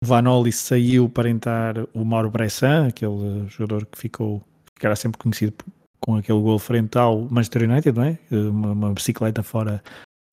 Vanoli 0.03 0.51
saiu 0.51 1.09
para 1.09 1.29
entrar 1.29 1.75
o 1.93 2.05
Mauro 2.05 2.31
Bressan, 2.31 2.87
aquele 2.87 3.47
jogador 3.49 3.85
que 3.85 3.97
ficou, 3.97 4.41
ficará 4.80 4.95
sempre 4.95 5.19
conhecido 5.19 5.53
com 5.99 6.15
aquele 6.15 6.39
gol 6.39 6.57
frente 6.57 6.97
ao 6.97 7.27
Manchester 7.30 7.69
United, 7.69 7.97
não 7.97 8.05
é? 8.05 8.17
Uma, 8.32 8.71
uma 8.71 8.93
bicicleta 8.93 9.43
fora 9.43 9.84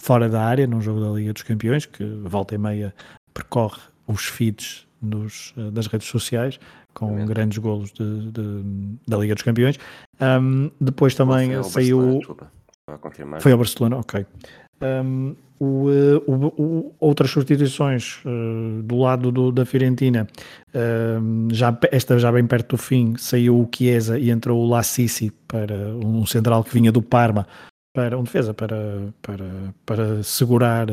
fora 0.00 0.28
da 0.28 0.44
área, 0.44 0.68
num 0.68 0.80
jogo 0.80 1.00
da 1.00 1.10
Liga 1.10 1.32
dos 1.32 1.42
Campeões, 1.42 1.84
que 1.84 2.04
volta 2.04 2.54
e 2.54 2.58
meia 2.58 2.94
percorre 3.34 3.80
os 4.06 4.26
feeds 4.26 4.86
eh, 5.02 5.70
das 5.72 5.88
redes 5.88 6.06
sociais, 6.06 6.60
com 6.94 7.26
grandes 7.26 7.58
golos 7.58 7.92
de, 7.92 8.30
de, 8.30 8.62
da 9.08 9.16
Liga 9.16 9.34
dos 9.34 9.42
Campeões. 9.42 9.78
Um, 10.20 10.70
depois 10.80 11.14
também 11.16 11.60
saiu. 11.64 12.20
Foi 13.40 13.50
ao 13.50 13.58
Barcelona, 13.58 13.96
ok. 13.96 14.24
Um, 14.82 15.34
o, 15.58 15.90
eh, 15.90 16.22
o, 16.26 16.62
o, 16.62 16.94
outras 17.00 17.30
substituições 17.30 18.20
uh, 18.26 18.82
do 18.82 18.98
lado 18.98 19.32
do, 19.32 19.50
da 19.50 19.64
Fiorentina, 19.64 20.28
uh, 20.68 21.54
já, 21.54 21.76
esta 21.90 22.18
já 22.18 22.30
bem 22.30 22.46
perto 22.46 22.76
do 22.76 22.82
fim, 22.82 23.14
saiu 23.16 23.58
o 23.58 23.68
Chiesa 23.74 24.18
e 24.18 24.30
entrou 24.30 24.62
o 24.62 24.68
Lassisi 24.68 25.32
para 25.48 25.74
um 25.96 26.26
central 26.26 26.62
que 26.62 26.74
vinha 26.74 26.92
do 26.92 27.00
Parma 27.00 27.46
para 27.94 28.18
um 28.18 28.24
defesa 28.24 28.52
para, 28.52 29.08
para, 29.22 29.74
para 29.86 30.22
segurar 30.22 30.88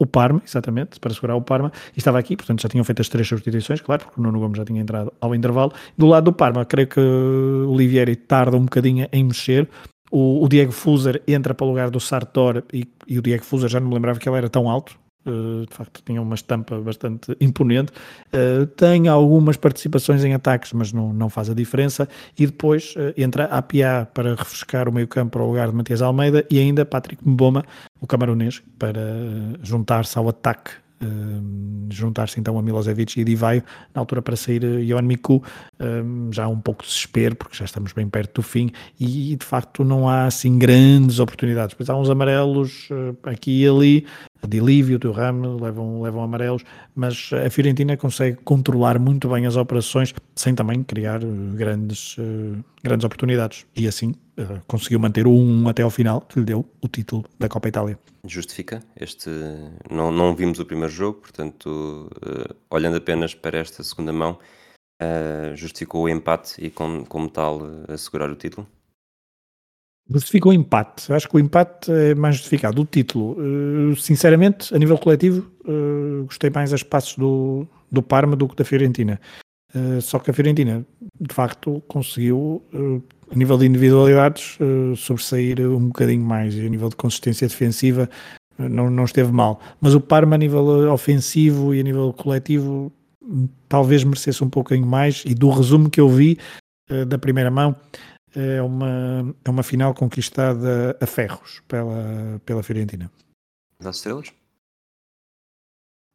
o 0.00 0.06
Parma, 0.06 0.42
exatamente, 0.44 0.98
para 0.98 1.12
segurar 1.12 1.36
o 1.36 1.42
Parma, 1.42 1.70
e 1.94 1.98
estava 1.98 2.18
aqui, 2.18 2.36
portanto 2.36 2.62
já 2.62 2.68
tinham 2.68 2.84
feito 2.84 3.00
as 3.00 3.08
três 3.08 3.28
substituições, 3.28 3.80
claro, 3.80 4.04
porque 4.04 4.18
o 4.18 4.22
Nuno 4.22 4.40
Gomes 4.40 4.56
já 4.56 4.64
tinha 4.64 4.80
entrado 4.80 5.12
ao 5.20 5.34
intervalo. 5.34 5.72
Do 5.96 6.06
lado 6.06 6.24
do 6.24 6.32
Parma, 6.32 6.64
creio 6.64 6.88
que 6.88 6.98
o 6.98 7.70
Olivieri 7.70 8.16
tarda 8.16 8.56
um 8.56 8.64
bocadinho 8.64 9.06
em 9.12 9.24
mexer. 9.24 9.68
O, 10.16 10.44
o 10.44 10.48
Diego 10.48 10.70
Fuser 10.70 11.20
entra 11.26 11.52
para 11.52 11.66
o 11.66 11.68
lugar 11.68 11.90
do 11.90 11.98
Sartor 11.98 12.62
e, 12.72 12.86
e 13.08 13.18
o 13.18 13.22
Diego 13.22 13.42
Fuser 13.42 13.68
já 13.68 13.80
não 13.80 13.88
me 13.88 13.94
lembrava 13.94 14.20
que 14.20 14.28
ele 14.28 14.36
era 14.38 14.48
tão 14.48 14.70
alto, 14.70 14.96
Uh, 15.26 15.64
de 15.64 15.74
facto 15.74 16.02
tinha 16.04 16.20
uma 16.20 16.34
estampa 16.34 16.78
bastante 16.82 17.34
imponente, 17.40 17.90
uh, 18.34 18.66
tem 18.66 19.08
algumas 19.08 19.56
participações 19.56 20.22
em 20.22 20.34
ataques, 20.34 20.74
mas 20.74 20.92
não, 20.92 21.14
não 21.14 21.30
faz 21.30 21.48
a 21.48 21.54
diferença, 21.54 22.06
e 22.38 22.44
depois 22.44 22.94
uh, 22.94 23.14
entra 23.16 23.44
a 23.44 23.62
Pia 23.62 24.06
para 24.12 24.34
refrescar 24.34 24.86
o 24.86 24.92
meio 24.92 25.08
campo 25.08 25.30
para 25.30 25.42
o 25.42 25.46
lugar 25.46 25.70
de 25.70 25.74
Matias 25.74 26.02
Almeida, 26.02 26.46
e 26.50 26.58
ainda 26.58 26.84
Patrick 26.84 27.26
Mboma, 27.26 27.64
o 28.02 28.06
camaronês, 28.06 28.62
para 28.78 29.00
juntar-se 29.62 30.18
ao 30.18 30.28
ataque 30.28 30.72
juntar-se 31.90 32.40
então 32.40 32.58
a 32.58 32.62
Milosevic 32.62 33.20
e 33.20 33.24
Divaio, 33.24 33.62
na 33.94 34.00
altura 34.00 34.22
para 34.22 34.36
sair 34.36 34.62
Ion 34.62 35.02
Miku, 35.02 35.42
já 36.30 36.48
um 36.48 36.60
pouco 36.60 36.82
de 36.82 36.88
desespero, 36.88 37.36
porque 37.36 37.56
já 37.56 37.64
estamos 37.64 37.92
bem 37.92 38.08
perto 38.08 38.40
do 38.40 38.42
fim, 38.42 38.70
e 38.98 39.36
de 39.36 39.44
facto 39.44 39.84
não 39.84 40.08
há 40.08 40.26
assim 40.26 40.58
grandes 40.58 41.18
oportunidades, 41.18 41.74
pois 41.74 41.88
há 41.90 41.96
uns 41.96 42.10
amarelos 42.10 42.88
aqui 43.24 43.62
e 43.62 43.68
ali, 43.68 44.06
de 44.46 44.60
Lívio, 44.60 44.98
do 44.98 45.12
Ram 45.12 45.56
levam, 45.56 46.02
levam 46.02 46.22
amarelos, 46.22 46.62
mas 46.94 47.30
a 47.32 47.48
Fiorentina 47.50 47.96
consegue 47.96 48.38
controlar 48.44 48.98
muito 48.98 49.28
bem 49.28 49.46
as 49.46 49.56
operações 49.56 50.14
sem 50.34 50.54
também 50.54 50.82
criar 50.82 51.22
eh, 51.22 51.26
grandes, 51.54 52.16
uh, 52.18 52.64
grandes 52.82 53.04
oportunidades. 53.04 53.66
E 53.76 53.86
assim 53.86 54.14
uh, 54.38 54.60
conseguiu 54.66 54.98
manter 54.98 55.26
o 55.26 55.32
1 55.32 55.68
até 55.68 55.82
ao 55.82 55.90
final, 55.90 56.20
que 56.20 56.38
lhe 56.38 56.44
deu 56.44 56.64
o 56.80 56.88
título 56.88 57.24
da 57.38 57.48
Copa 57.48 57.68
Itália. 57.68 57.98
Justifica 58.26 58.82
este. 58.98 59.30
Não, 59.90 60.10
não 60.10 60.34
vimos 60.34 60.58
o 60.58 60.64
primeiro 60.64 60.92
jogo, 60.92 61.20
portanto, 61.20 62.10
olhando 62.70 62.96
apenas 62.96 63.34
para 63.34 63.58
esta 63.58 63.82
segunda 63.82 64.14
mão, 64.14 64.38
justificou 65.54 66.04
o 66.04 66.08
empate 66.08 66.54
e, 66.58 66.70
com, 66.70 67.04
como 67.04 67.28
tal, 67.28 67.60
assegurar 67.86 68.30
o 68.30 68.34
título? 68.34 68.66
Justifica 70.10 70.48
o 70.48 70.52
empate. 70.52 71.10
Acho 71.12 71.28
que 71.28 71.36
o 71.36 71.38
empate 71.38 71.90
é 71.90 72.14
mais 72.14 72.36
justificado. 72.36 72.82
O 72.82 72.84
título, 72.84 73.38
uh, 73.38 73.96
sinceramente, 73.96 74.74
a 74.74 74.78
nível 74.78 74.98
coletivo, 74.98 75.50
uh, 75.64 76.24
gostei 76.24 76.50
mais 76.50 76.72
a 76.72 76.76
espaços 76.76 77.16
do, 77.16 77.66
do 77.90 78.02
Parma 78.02 78.36
do 78.36 78.46
que 78.46 78.54
da 78.54 78.64
Fiorentina. 78.64 79.18
Uh, 79.74 80.02
só 80.02 80.18
que 80.18 80.30
a 80.30 80.34
Fiorentina, 80.34 80.84
de 81.18 81.34
facto, 81.34 81.82
conseguiu, 81.88 82.62
a 83.30 83.34
nível 83.34 83.56
de 83.56 83.66
individualidades, 83.66 84.58
sobressair 84.96 85.58
um 85.60 85.86
bocadinho 85.86 86.22
mais. 86.22 86.54
E 86.54 86.66
a 86.66 86.68
nível 86.68 86.90
de 86.90 86.96
consistência 86.96 87.48
defensiva, 87.48 88.08
não, 88.58 88.90
não 88.90 89.04
esteve 89.04 89.32
mal. 89.32 89.58
Mas 89.80 89.94
o 89.94 90.00
Parma, 90.00 90.34
a 90.34 90.38
nível 90.38 90.92
ofensivo 90.92 91.74
e 91.74 91.80
a 91.80 91.82
nível 91.82 92.12
coletivo, 92.12 92.92
talvez 93.70 94.04
merecesse 94.04 94.44
um 94.44 94.50
pouquinho 94.50 94.86
mais. 94.86 95.24
E 95.26 95.34
do 95.34 95.48
resumo 95.48 95.88
que 95.88 96.00
eu 96.00 96.08
vi 96.08 96.38
da 97.08 97.18
primeira 97.18 97.50
mão, 97.50 97.74
é 98.34 98.62
uma, 98.62 99.34
é 99.44 99.50
uma 99.50 99.62
final 99.62 99.94
conquistada 99.94 100.96
a 101.00 101.06
ferros 101.06 101.62
pela, 101.68 102.40
pela 102.44 102.62
Fiorentina. 102.62 103.10
Das 103.80 103.96
estrelas? 103.96 104.32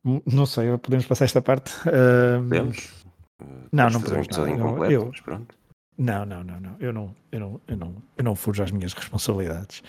Hum, 0.05 0.22
não 0.26 0.45
sei, 0.45 0.78
podemos 0.78 1.05
passar 1.05 1.26
esta 1.26 1.41
parte. 1.41 1.74
Uh, 1.82 2.41
podemos? 2.43 3.05
Não, 3.72 3.89
não 3.89 4.01
podemos. 4.01 4.28
Não, 4.30 4.45
não, 4.45 4.86
eu, 4.86 5.11
não, 5.97 6.26
não, 6.26 6.43
não, 6.43 6.59
não. 6.59 6.76
Eu 6.80 6.93
não, 6.93 7.15
eu 7.32 7.39
não, 7.39 7.61
eu 7.67 7.78
não, 7.78 7.95
eu 8.17 8.24
não 8.24 8.36
fujo 8.36 8.63
às 8.63 8.72
minhas 8.72 8.93
responsabilidades. 8.93 9.84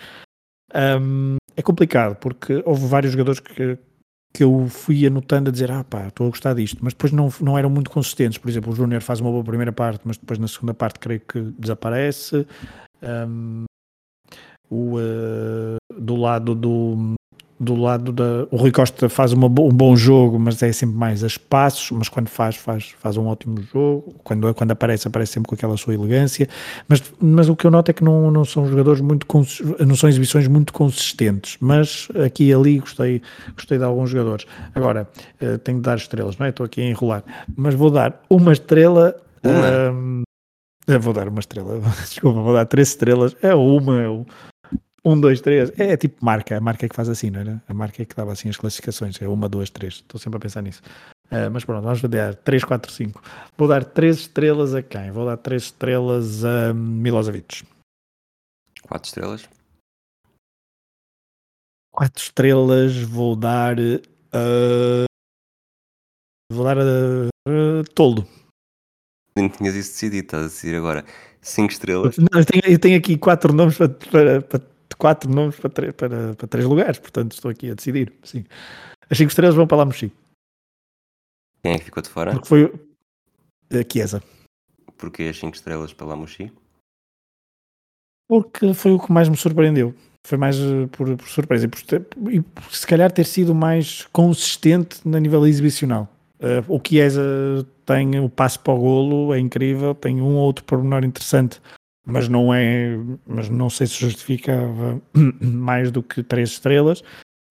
Um, 0.73 1.37
é 1.55 1.61
complicado 1.61 2.15
porque 2.15 2.61
houve 2.65 2.87
vários 2.87 3.11
jogadores 3.11 3.39
que, 3.39 3.77
que 4.33 4.43
eu 4.43 4.67
fui 4.69 5.05
anotando 5.05 5.49
a 5.49 5.51
dizer, 5.51 5.71
ah 5.71 5.83
pá, 5.83 6.07
estou 6.07 6.27
a 6.27 6.29
gostar 6.29 6.53
disto, 6.53 6.79
mas 6.81 6.93
depois 6.93 7.11
não, 7.11 7.29
não 7.41 7.57
eram 7.57 7.69
muito 7.69 7.89
consistentes. 7.89 8.37
Por 8.37 8.49
exemplo, 8.49 8.71
o 8.71 8.75
Júnior 8.75 9.01
faz 9.01 9.19
uma 9.19 9.29
boa 9.29 9.43
primeira 9.43 9.71
parte, 9.71 10.01
mas 10.05 10.17
depois 10.17 10.39
na 10.39 10.47
segunda 10.47 10.73
parte 10.73 10.99
creio 10.99 11.19
que 11.19 11.41
desaparece. 11.57 12.47
Um, 13.01 13.65
o, 14.69 14.95
uh, 14.95 15.77
do 15.99 16.15
lado 16.15 16.55
do, 16.55 17.15
do 17.61 17.75
lado 17.75 18.11
da. 18.11 18.47
O 18.49 18.57
Rui 18.57 18.71
Costa 18.71 19.07
faz 19.07 19.33
uma, 19.33 19.45
um 19.45 19.69
bom 19.69 19.95
jogo, 19.95 20.39
mas 20.39 20.63
é 20.63 20.71
sempre 20.71 20.95
mais 20.95 21.23
a 21.23 21.27
espaços. 21.27 21.91
Mas 21.91 22.09
quando 22.09 22.27
faz, 22.27 22.55
faz, 22.55 22.95
faz 22.99 23.17
um 23.17 23.27
ótimo 23.27 23.61
jogo. 23.61 24.15
Quando, 24.23 24.51
quando 24.55 24.71
aparece, 24.71 25.07
aparece 25.07 25.33
sempre 25.33 25.47
com 25.47 25.53
aquela 25.53 25.77
sua 25.77 25.93
elegância. 25.93 26.49
Mas, 26.87 27.03
mas 27.21 27.49
o 27.49 27.55
que 27.55 27.65
eu 27.65 27.69
noto 27.69 27.91
é 27.91 27.93
que 27.93 28.03
não, 28.03 28.31
não 28.31 28.43
são 28.43 28.67
jogadores 28.67 28.99
muito. 28.99 29.27
Não 29.85 29.95
são 29.95 30.09
exibições 30.09 30.47
muito 30.47 30.73
consistentes. 30.73 31.57
Mas 31.61 32.07
aqui 32.25 32.45
e 32.45 32.53
ali 32.53 32.79
gostei, 32.79 33.21
gostei 33.53 33.77
de 33.77 33.83
alguns 33.83 34.09
jogadores. 34.09 34.47
Agora, 34.73 35.07
uh, 35.39 35.59
tenho 35.59 35.77
de 35.77 35.83
dar 35.83 35.97
estrelas, 35.97 36.37
não 36.39 36.47
é? 36.47 36.49
Estou 36.49 36.65
aqui 36.65 36.81
a 36.81 36.85
enrolar. 36.85 37.23
Mas 37.55 37.75
vou 37.75 37.91
dar 37.91 38.19
uma 38.27 38.53
estrela. 38.53 39.15
Uma. 39.43 40.25
Uh, 40.95 40.99
vou 40.99 41.13
dar 41.13 41.27
uma 41.27 41.39
estrela. 41.39 41.79
Desculpa, 42.01 42.41
vou 42.41 42.53
dar 42.55 42.65
três 42.65 42.87
estrelas. 42.87 43.35
É 43.39 43.53
uma. 43.53 44.01
É 44.01 44.09
um, 45.03 45.19
dois, 45.19 45.41
três. 45.41 45.71
É, 45.79 45.93
é, 45.93 45.97
tipo 45.97 46.23
marca. 46.23 46.55
A 46.55 46.61
marca 46.61 46.85
é 46.85 46.89
que 46.89 46.95
faz 46.95 47.09
assim, 47.09 47.31
não 47.31 47.39
era? 47.39 47.63
A 47.67 47.73
marca 47.73 48.01
é 48.01 48.05
que 48.05 48.15
dava 48.15 48.31
assim 48.31 48.49
as 48.49 48.57
classificações. 48.57 49.19
É 49.21 49.27
uma, 49.27 49.49
duas, 49.49 49.69
três. 49.69 49.95
Estou 49.95 50.19
sempre 50.19 50.37
a 50.37 50.39
pensar 50.39 50.61
nisso. 50.61 50.81
Uh, 51.31 51.49
mas 51.51 51.65
pronto, 51.65 51.83
vamos 51.83 52.01
dar 52.01 52.35
3, 52.35 52.63
4, 52.63 52.91
5. 52.91 53.23
Vou 53.57 53.67
dar 53.67 53.83
3 53.83 54.15
estrelas 54.15 54.75
a 54.75 54.83
quem? 54.83 55.11
Vou 55.11 55.25
dar 55.25 55.37
3 55.37 55.63
estrelas 55.63 56.45
a 56.45 56.73
Milosevic. 56.73 57.63
4 58.83 59.07
estrelas. 59.07 59.49
4 61.91 62.21
estrelas 62.21 62.97
vou 62.97 63.35
dar 63.35 63.77
a. 63.79 65.05
Vou 66.51 66.63
dar 66.63 66.77
a. 66.77 66.81
a 66.81 67.83
Toldo. 67.95 68.27
Nem 69.35 69.47
tinhas 69.49 69.73
isso 69.73 69.93
decidido, 69.93 70.25
estás 70.25 70.43
a 70.43 70.47
decidir 70.47 70.75
agora. 70.75 71.05
5 71.41 71.71
estrelas. 71.71 72.17
Não, 72.17 72.39
eu, 72.39 72.45
tenho, 72.45 72.73
eu 72.73 72.79
tenho 72.79 72.97
aqui 72.99 73.17
4 73.17 73.53
nomes 73.53 73.77
para, 73.77 73.89
para, 73.89 74.41
para 74.41 74.61
quatro 75.01 75.27
nomes 75.27 75.55
para, 75.55 75.91
para, 75.91 76.35
para 76.35 76.47
três 76.47 76.63
lugares, 76.63 76.99
portanto 76.99 77.31
estou 77.31 77.49
aqui 77.49 77.71
a 77.71 77.73
decidir. 77.73 78.13
Sim. 78.23 78.45
As 79.09 79.17
cinco 79.17 79.29
estrelas 79.29 79.55
vão 79.55 79.65
para 79.65 79.77
lá 79.77 79.85
mexer. 79.85 80.11
Quem 81.63 81.73
é 81.73 81.79
que 81.79 81.85
ficou 81.85 82.03
de 82.03 82.09
fora? 82.09 82.31
Porque 82.33 82.47
foi 82.47 82.71
a 83.71 83.91
Chiesa. 83.91 84.21
Porquê 84.95 85.23
as 85.23 85.39
cinco 85.39 85.55
estrelas 85.55 85.91
para 85.91 86.05
lá 86.05 86.15
mexer? 86.15 86.53
Porque 88.29 88.75
foi 88.75 88.91
o 88.91 88.99
que 88.99 89.11
mais 89.11 89.27
me 89.27 89.35
surpreendeu. 89.35 89.95
Foi 90.25 90.37
mais 90.37 90.55
eh, 90.57 90.87
por, 90.91 91.17
por 91.17 91.27
surpresa 91.27 91.65
e, 91.65 91.67
por, 91.67 91.79
e 92.31 92.41
por, 92.41 92.75
se 92.75 92.85
calhar 92.85 93.11
ter 93.11 93.25
sido 93.25 93.55
mais 93.55 94.05
consistente 94.13 94.99
na 95.03 95.19
nível 95.19 95.47
exibicional. 95.47 96.07
Uh, 96.39 96.75
o 96.75 96.79
Chiesa 96.87 97.67
tem 97.85 98.19
o 98.19 98.29
passo 98.29 98.59
para 98.59 98.73
o 98.73 98.79
golo, 98.79 99.33
é 99.33 99.39
incrível, 99.39 99.95
tem 99.95 100.21
um 100.21 100.35
ou 100.35 100.45
outro 100.45 100.63
pormenor 100.63 101.03
interessante 101.03 101.59
mas 102.05 102.27
não 102.27 102.53
é, 102.53 102.97
mas 103.25 103.49
não 103.49 103.69
sei 103.69 103.87
se 103.87 103.99
justificava 103.99 105.01
mais 105.41 105.91
do 105.91 106.01
que 106.01 106.23
três 106.23 106.51
estrelas. 106.51 107.03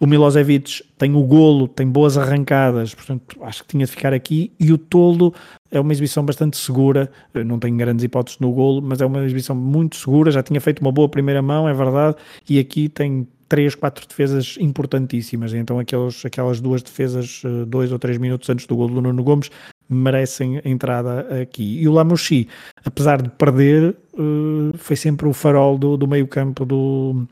O 0.02 0.06
Milosevic 0.06 0.82
tem 0.96 1.14
o 1.14 1.22
golo, 1.22 1.68
tem 1.68 1.86
boas 1.86 2.16
arrancadas, 2.16 2.94
portanto 2.94 3.36
acho 3.42 3.62
que 3.62 3.68
tinha 3.68 3.84
de 3.84 3.90
ficar 3.90 4.14
aqui. 4.14 4.50
E 4.58 4.72
o 4.72 4.78
Toldo 4.78 5.34
é 5.70 5.78
uma 5.78 5.92
exibição 5.92 6.24
bastante 6.24 6.56
segura, 6.56 7.12
não 7.44 7.58
tem 7.58 7.76
grandes 7.76 8.02
hipóteses 8.02 8.38
no 8.40 8.50
golo, 8.50 8.80
mas 8.80 9.02
é 9.02 9.06
uma 9.06 9.22
exibição 9.24 9.54
muito 9.54 9.96
segura. 9.96 10.30
Já 10.30 10.42
tinha 10.42 10.60
feito 10.60 10.80
uma 10.80 10.90
boa 10.90 11.06
primeira 11.06 11.42
mão, 11.42 11.68
é 11.68 11.74
verdade, 11.74 12.16
e 12.48 12.58
aqui 12.58 12.88
tem 12.88 13.28
três, 13.46 13.74
quatro 13.74 14.06
defesas 14.08 14.56
importantíssimas. 14.58 15.52
Então 15.52 15.78
aqueles, 15.78 16.24
aquelas 16.24 16.62
duas 16.62 16.82
defesas, 16.82 17.42
uh, 17.44 17.66
dois 17.66 17.92
ou 17.92 17.98
três 17.98 18.16
minutos 18.16 18.48
antes 18.48 18.64
do 18.64 18.76
gol 18.76 18.88
do 18.88 19.02
Nuno 19.02 19.22
Gomes, 19.22 19.50
merecem 19.90 20.58
a 20.58 20.68
entrada 20.68 21.42
aqui. 21.42 21.80
E 21.80 21.88
o 21.88 21.92
Lamouchi, 21.92 22.48
apesar 22.84 23.20
de 23.20 23.28
perder, 23.30 23.96
uh, 24.14 24.76
foi 24.78 24.96
sempre 24.96 25.26
o 25.26 25.32
farol 25.32 25.76
do, 25.76 25.96
do 25.96 26.06
meio 26.06 26.26
campo 26.26 26.64
do, 26.64 27.26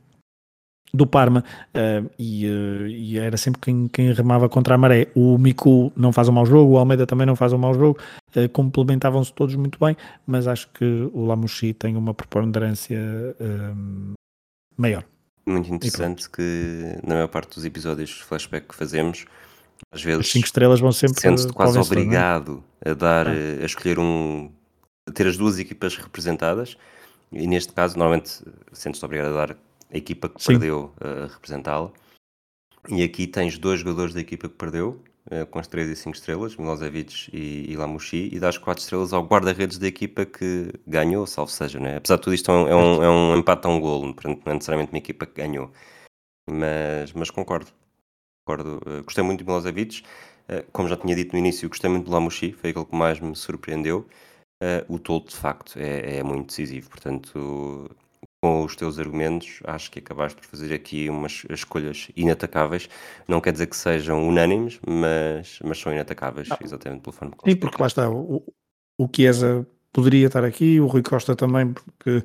do 0.93 1.07
Parma 1.07 1.45
uh, 1.75 2.11
e, 2.19 2.47
uh, 2.47 2.87
e, 2.87 3.19
era 3.19 3.37
sempre 3.37 3.61
quem, 3.61 3.89
quem, 3.89 4.13
remava 4.13 4.49
contra 4.49 4.75
a 4.75 4.79
maré. 4.79 5.09
O 5.15 5.39
Miku 5.39 5.93
não 5.97 6.13
faz 6.13 6.29
um 6.29 6.33
mau 6.33 6.47
jogo, 6.47 6.73
o 6.73 6.79
Almeida 6.79 7.07
também 7.07 7.27
não 7.27 7.37
faz 7.37 7.53
um 7.53 7.59
mau 7.59 7.75
jogo, 7.75 7.99
uh, 8.37 8.49
complementavam-se 8.51 9.33
todos 9.33 9.55
muito 9.55 9.79
bem, 9.79 9.97
mas 10.27 10.47
acho 10.47 10.69
que 10.73 10.85
o 11.13 11.25
Lamouchi 11.25 11.73
tem 11.73 11.97
uma 11.97 12.15
preponderância 12.15 12.99
maior. 14.77 15.05
Muito 15.47 15.73
interessante 15.73 16.29
que 16.29 16.99
na 17.03 17.15
maior 17.15 17.29
parte 17.29 17.55
dos 17.55 17.65
episódios 17.65 18.11
de 18.11 18.23
flashback 18.23 18.69
que 18.69 18.75
fazemos, 18.75 19.25
às 19.93 20.03
vezes 20.03 20.21
as 20.21 20.33
5 20.33 20.47
estrelas 20.47 20.81
vão 20.81 20.93
sempre 20.93 21.21
sendo 21.21 21.53
quase 21.53 21.79
é? 21.79 21.81
obrigado 21.81 22.63
é? 22.85 22.91
a 22.91 22.95
dar 22.95 23.29
a 23.29 23.65
escolher 23.65 23.99
um 23.99 24.51
a 25.09 25.13
ter 25.13 25.27
as 25.27 25.37
duas 25.37 25.59
equipas 25.59 25.97
representadas 25.97 26.77
e 27.33 27.47
neste 27.47 27.73
caso 27.73 27.99
normalmente 27.99 28.43
sentes-te 28.73 29.05
obrigado 29.05 29.29
a 29.29 29.47
dar 29.47 29.57
a 29.93 29.97
equipa 29.97 30.29
que 30.29 30.43
Sim. 30.43 30.53
perdeu 30.53 30.93
a 31.01 31.07
uh, 31.07 31.27
representá-la. 31.29 31.91
E 32.89 33.03
aqui 33.03 33.27
tens 33.27 33.59
dois 33.59 33.81
jogadores 33.81 34.15
da 34.15 34.21
equipa 34.21 34.49
que 34.49 34.55
perdeu, 34.55 35.03
uh, 35.31 35.47
com 35.47 35.59
as 35.59 35.67
3 35.67 35.91
e 35.91 35.97
5 35.97 36.17
estrelas, 36.17 36.57
Milosevic 36.57 37.31
e, 37.33 37.71
e 37.71 37.77
Lamouchi, 37.77 38.31
e 38.33 38.39
dás 38.39 38.57
4 38.57 38.83
estrelas 38.83 39.13
ao 39.13 39.23
guarda-redes 39.23 39.79
da 39.79 39.87
equipa 39.87 40.25
que 40.25 40.73
ganhou, 40.87 41.27
salvo 41.27 41.51
seja, 41.51 41.79
né? 41.79 41.97
Apesar 41.97 42.17
de 42.17 42.23
tudo 42.23 42.35
isto 42.35 42.51
é 42.51 42.55
um, 42.55 42.69
é 42.69 42.77
um, 42.77 43.03
é 43.03 43.11
um 43.11 43.37
empate 43.37 43.67
a 43.67 43.71
um 43.71 43.81
golo, 43.81 44.15
portanto 44.15 44.43
não 44.45 44.53
é 44.53 44.55
necessariamente 44.55 44.93
uma 44.93 44.99
equipa 44.99 45.27
que 45.27 45.35
ganhou. 45.35 45.71
Mas, 46.51 47.13
mas 47.13 47.31
concordo. 47.31 47.71
Concordo. 48.49 48.81
Uh, 48.87 49.03
gostei 49.05 49.23
muito 49.23 49.41
de 49.41 49.47
Milosevic. 49.47 50.03
Uh, 50.49 50.65
como 50.73 50.89
já 50.89 50.97
tinha 50.97 51.15
dito 51.15 51.33
no 51.33 51.39
início, 51.39 51.69
gostei 51.69 51.91
muito 51.91 52.07
do 52.07 52.13
Lamouchi, 52.13 52.53
foi 52.53 52.71
aquele 52.71 52.87
que 52.87 52.97
mais 52.97 53.21
me 53.21 53.37
surpreendeu. 53.37 54.07
Uh, 54.63 54.95
o 54.95 54.99
Tolto, 54.99 55.31
de 55.31 55.37
facto, 55.37 55.79
é, 55.79 56.19
é 56.19 56.23
muito 56.23 56.49
decisivo. 56.49 56.89
Portanto, 56.89 57.91
com 58.43 58.65
os 58.65 58.75
teus 58.75 58.99
argumentos, 58.99 59.61
acho 59.65 59.91
que 59.91 59.99
acabaste 59.99 60.41
por 60.41 60.47
fazer 60.47 60.75
aqui 60.75 61.11
umas 61.11 61.45
escolhas 61.51 62.09
inatacáveis. 62.17 62.89
Não 63.27 63.41
quer 63.41 63.53
dizer 63.53 63.67
que 63.67 63.77
sejam 63.77 64.27
unânimes, 64.27 64.81
mas, 64.87 65.59
mas 65.63 65.79
são 65.79 65.93
inatacáveis, 65.93 66.49
ah. 66.51 66.59
exatamente 66.63 67.03
pela 67.03 67.13
forma. 67.13 67.37
Sim, 67.45 67.57
porque 67.57 67.81
lá 67.81 67.87
está. 67.87 68.09
O, 68.09 68.43
o 68.99 69.09
Chiesa 69.15 69.67
poderia 69.93 70.27
estar 70.27 70.45
aqui, 70.45 70.81
o 70.81 70.87
Rui 70.87 71.03
Costa 71.03 71.37
também, 71.37 71.73
porque 71.73 72.23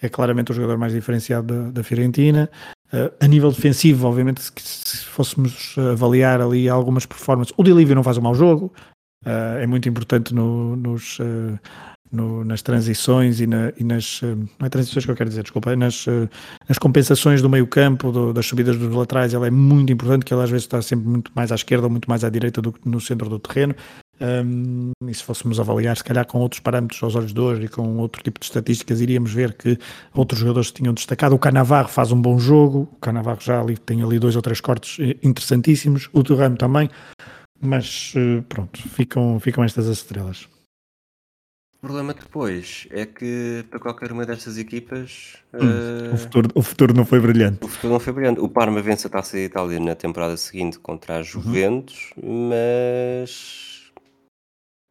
é 0.00 0.08
claramente 0.08 0.52
o 0.52 0.54
jogador 0.54 0.78
mais 0.78 0.92
diferenciado 0.92 1.46
da, 1.46 1.70
da 1.70 1.84
Fiorentina. 1.84 2.50
Uh, 2.92 3.12
a 3.20 3.26
nível 3.26 3.50
defensivo, 3.50 4.06
obviamente, 4.06 4.40
se, 4.40 4.52
se, 4.56 5.04
fôssemos 5.06 5.74
avaliar 5.92 6.40
ali 6.40 6.68
algumas 6.68 7.04
performances, 7.04 7.52
o 7.56 7.62
Delívio 7.62 7.96
não 7.96 8.02
faz 8.02 8.16
um 8.16 8.22
mau 8.22 8.34
jogo, 8.34 8.72
uh, 9.24 9.58
é 9.60 9.66
muito 9.66 9.88
importante 9.88 10.34
no, 10.34 10.76
nos. 10.76 11.18
Uh, 11.18 11.58
no, 12.10 12.44
nas 12.44 12.62
transições 12.62 13.40
e, 13.40 13.46
na, 13.46 13.72
e, 13.76 13.84
nas. 13.84 14.20
Eh, 14.22 14.34
não 14.34 14.66
é 14.66 14.68
transições 14.68 15.04
que 15.04 15.10
eu 15.10 15.16
quero 15.16 15.28
dizer, 15.28 15.42
desculpa, 15.42 15.72
é 15.72 15.76
nas, 15.76 16.06
eh, 16.06 16.28
nas 16.68 16.78
compensações 16.78 17.42
do 17.42 17.48
meio 17.48 17.66
campo, 17.66 18.12
do, 18.12 18.32
das 18.32 18.46
subidas 18.46 18.76
dos 18.76 18.94
laterais, 18.94 19.34
ela 19.34 19.46
é 19.46 19.50
muito 19.50 19.92
importante, 19.92 20.24
que 20.24 20.32
ela 20.32 20.44
às 20.44 20.50
vezes 20.50 20.64
está 20.64 20.80
sempre 20.82 21.08
muito 21.08 21.30
mais 21.34 21.50
à 21.52 21.54
esquerda 21.54 21.86
ou 21.86 21.90
muito 21.90 22.08
mais 22.08 22.24
à 22.24 22.30
direita 22.30 22.62
do 22.62 22.72
que 22.72 22.88
no 22.88 23.00
centro 23.00 23.28
do 23.28 23.38
terreno. 23.38 23.74
Um, 24.18 24.92
e 25.06 25.14
se 25.14 25.22
fôssemos 25.22 25.60
avaliar, 25.60 25.96
se 25.96 26.04
calhar 26.04 26.26
com 26.26 26.38
outros 26.38 26.60
parâmetros 26.60 27.02
aos 27.02 27.14
olhos 27.14 27.34
de 27.34 27.40
hoje 27.40 27.64
e 27.64 27.68
com 27.68 27.98
outro 27.98 28.22
tipo 28.22 28.40
de 28.40 28.46
estatísticas, 28.46 29.00
iríamos 29.00 29.32
ver 29.32 29.52
que 29.52 29.78
outros 30.14 30.40
jogadores 30.40 30.70
tinham 30.70 30.94
destacado. 30.94 31.34
O 31.34 31.38
Canavarro 31.38 31.88
faz 31.88 32.12
um 32.12 32.20
bom 32.20 32.38
jogo, 32.38 32.88
o 32.92 32.96
Canavarro 32.96 33.40
já 33.40 33.60
ali, 33.60 33.76
tem 33.76 34.02
ali 34.02 34.18
dois 34.18 34.34
ou 34.34 34.42
três 34.42 34.60
cortes 34.60 34.98
eh, 35.00 35.16
interessantíssimos, 35.22 36.08
o 36.12 36.22
Turam 36.22 36.56
também, 36.56 36.88
mas 37.60 38.14
pronto, 38.48 38.80
ficam, 38.88 39.38
ficam 39.38 39.62
estas 39.62 39.86
as 39.86 39.98
estrelas. 39.98 40.48
O 41.76 41.78
problema 41.86 42.14
depois 42.14 42.88
é 42.90 43.04
que 43.04 43.64
para 43.70 43.78
qualquer 43.78 44.10
uma 44.10 44.24
destas 44.24 44.56
equipas 44.56 45.34
hum, 45.52 45.58
uh, 45.58 46.14
o, 46.14 46.16
futuro, 46.16 46.48
o 46.54 46.62
futuro 46.62 46.94
não 46.94 47.04
foi 47.04 47.20
brilhante. 47.20 47.64
O 47.64 47.68
futuro 47.68 47.92
não 47.92 48.00
foi 48.00 48.12
brilhante. 48.14 48.40
O 48.40 48.48
Parma 48.48 48.80
vence 48.80 49.06
a 49.06 49.10
Taça 49.10 49.36
de 49.36 49.44
Itália 49.44 49.78
na 49.78 49.94
temporada 49.94 50.36
seguinte 50.38 50.78
contra 50.78 51.18
a 51.18 51.22
Juventus, 51.22 52.12
uhum. 52.16 52.48
mas 52.48 53.75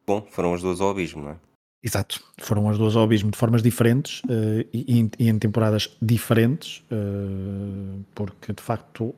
bom, 0.06 0.26
foram 0.30 0.54
as 0.54 0.62
duas 0.62 0.80
ao 0.80 0.90
abismo, 0.90 1.22
não 1.22 1.30
é? 1.30 1.36
Exato, 1.82 2.20
foram 2.38 2.68
as 2.68 2.78
duas 2.78 2.96
ao 2.96 3.04
abismo 3.04 3.30
de 3.30 3.38
formas 3.38 3.62
diferentes 3.62 4.20
uh, 4.24 4.66
e, 4.72 5.08
e, 5.18 5.28
em 5.28 5.38
temporadas 5.38 5.96
diferentes, 6.02 6.82
uh, 6.90 8.04
porque 8.14 8.52
de 8.52 8.62
facto 8.62 9.14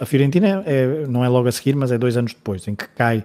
a, 0.00 0.06
Fiorentina 0.06 0.62
é, 0.64 1.06
não 1.06 1.24
é 1.24 1.28
logo 1.28 1.48
a 1.48 1.52
seguir, 1.52 1.76
mas 1.76 1.92
é 1.92 1.98
dois 1.98 2.16
anos 2.16 2.32
depois, 2.32 2.66
em 2.68 2.74
que 2.74 2.88
cai 2.88 3.24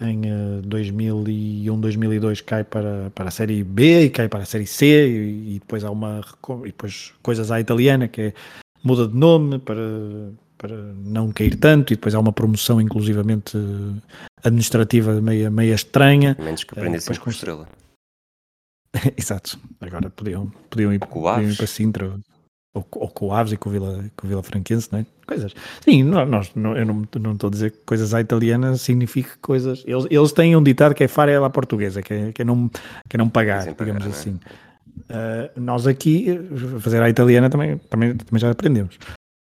em 0.00 0.22
2001, 0.62 1.74
eh, 1.74 1.80
2002 1.80 2.40
cai 2.40 2.64
para, 2.64 3.10
para 3.14 3.28
a 3.28 3.30
série 3.30 3.62
B 3.62 4.06
e 4.06 4.10
cai 4.10 4.28
para 4.28 4.42
a 4.42 4.46
série 4.46 4.66
C 4.66 4.86
e, 4.86 5.56
e, 5.56 5.58
depois 5.60 5.84
há 5.84 5.90
uma 5.90 6.20
e 6.62 6.66
depois 6.66 7.12
coisas 7.22 7.52
à 7.52 7.60
italiana 7.60 8.08
que 8.08 8.20
é, 8.20 8.34
muda 8.82 9.06
de 9.06 9.16
nome 9.16 9.60
para, 9.60 9.80
para 10.62 10.76
não 10.76 11.32
cair 11.32 11.56
tanto 11.56 11.92
e 11.92 11.96
depois 11.96 12.14
há 12.14 12.20
uma 12.20 12.32
promoção 12.32 12.80
inclusivamente 12.80 13.58
administrativa 14.44 15.20
meia, 15.20 15.50
meia 15.50 15.74
estranha. 15.74 16.36
Menos 16.38 16.62
que 16.62 16.78
aprendessem 16.78 17.16
uh, 17.16 17.20
com 17.20 17.30
estrela. 17.30 17.68
Exato, 19.18 19.58
agora 19.80 20.08
podiam, 20.08 20.46
podiam, 20.70 20.92
ir, 20.92 21.00
podiam 21.00 21.42
ir 21.42 21.56
para 21.56 21.66
Sintra 21.66 22.14
ou, 22.74 22.86
ou 22.92 23.08
com 23.08 23.26
o 23.26 23.32
Aves 23.32 23.52
e 23.52 23.56
com 23.56 23.68
o 23.68 23.72
Vila, 23.72 24.04
com 24.16 24.26
o 24.26 24.28
Vila 24.28 24.42
Franquense, 24.42 24.88
não 24.92 25.00
é? 25.00 25.06
Coisas. 25.26 25.52
Sim, 25.80 26.04
nós, 26.04 26.52
não, 26.54 26.76
eu 26.76 26.86
não, 26.86 27.02
não 27.20 27.32
estou 27.32 27.48
a 27.48 27.50
dizer 27.50 27.72
que 27.72 27.78
coisas 27.84 28.14
à 28.14 28.20
italiana 28.20 28.76
significa 28.76 29.30
coisas. 29.42 29.82
Eles, 29.86 30.06
eles 30.10 30.32
têm 30.32 30.56
um 30.56 30.62
ditado 30.62 30.94
que 30.94 31.04
é 31.04 31.08
fare 31.08 31.34
à 31.34 31.50
portuguesa, 31.50 32.02
que 32.02 32.14
é, 32.14 32.32
que 32.32 32.42
é, 32.42 32.44
não, 32.44 32.68
que 33.08 33.16
é 33.16 33.18
não 33.18 33.28
pagar, 33.28 33.64
Sem 33.64 33.74
digamos 33.74 34.04
pagar, 34.04 34.14
assim. 34.14 34.38
É? 35.08 35.50
Uh, 35.56 35.60
nós 35.60 35.86
aqui, 35.86 36.38
fazer 36.80 37.02
à 37.02 37.10
italiana 37.10 37.50
também, 37.50 37.78
também, 37.90 38.16
também 38.16 38.40
já 38.40 38.50
aprendemos. 38.50 38.98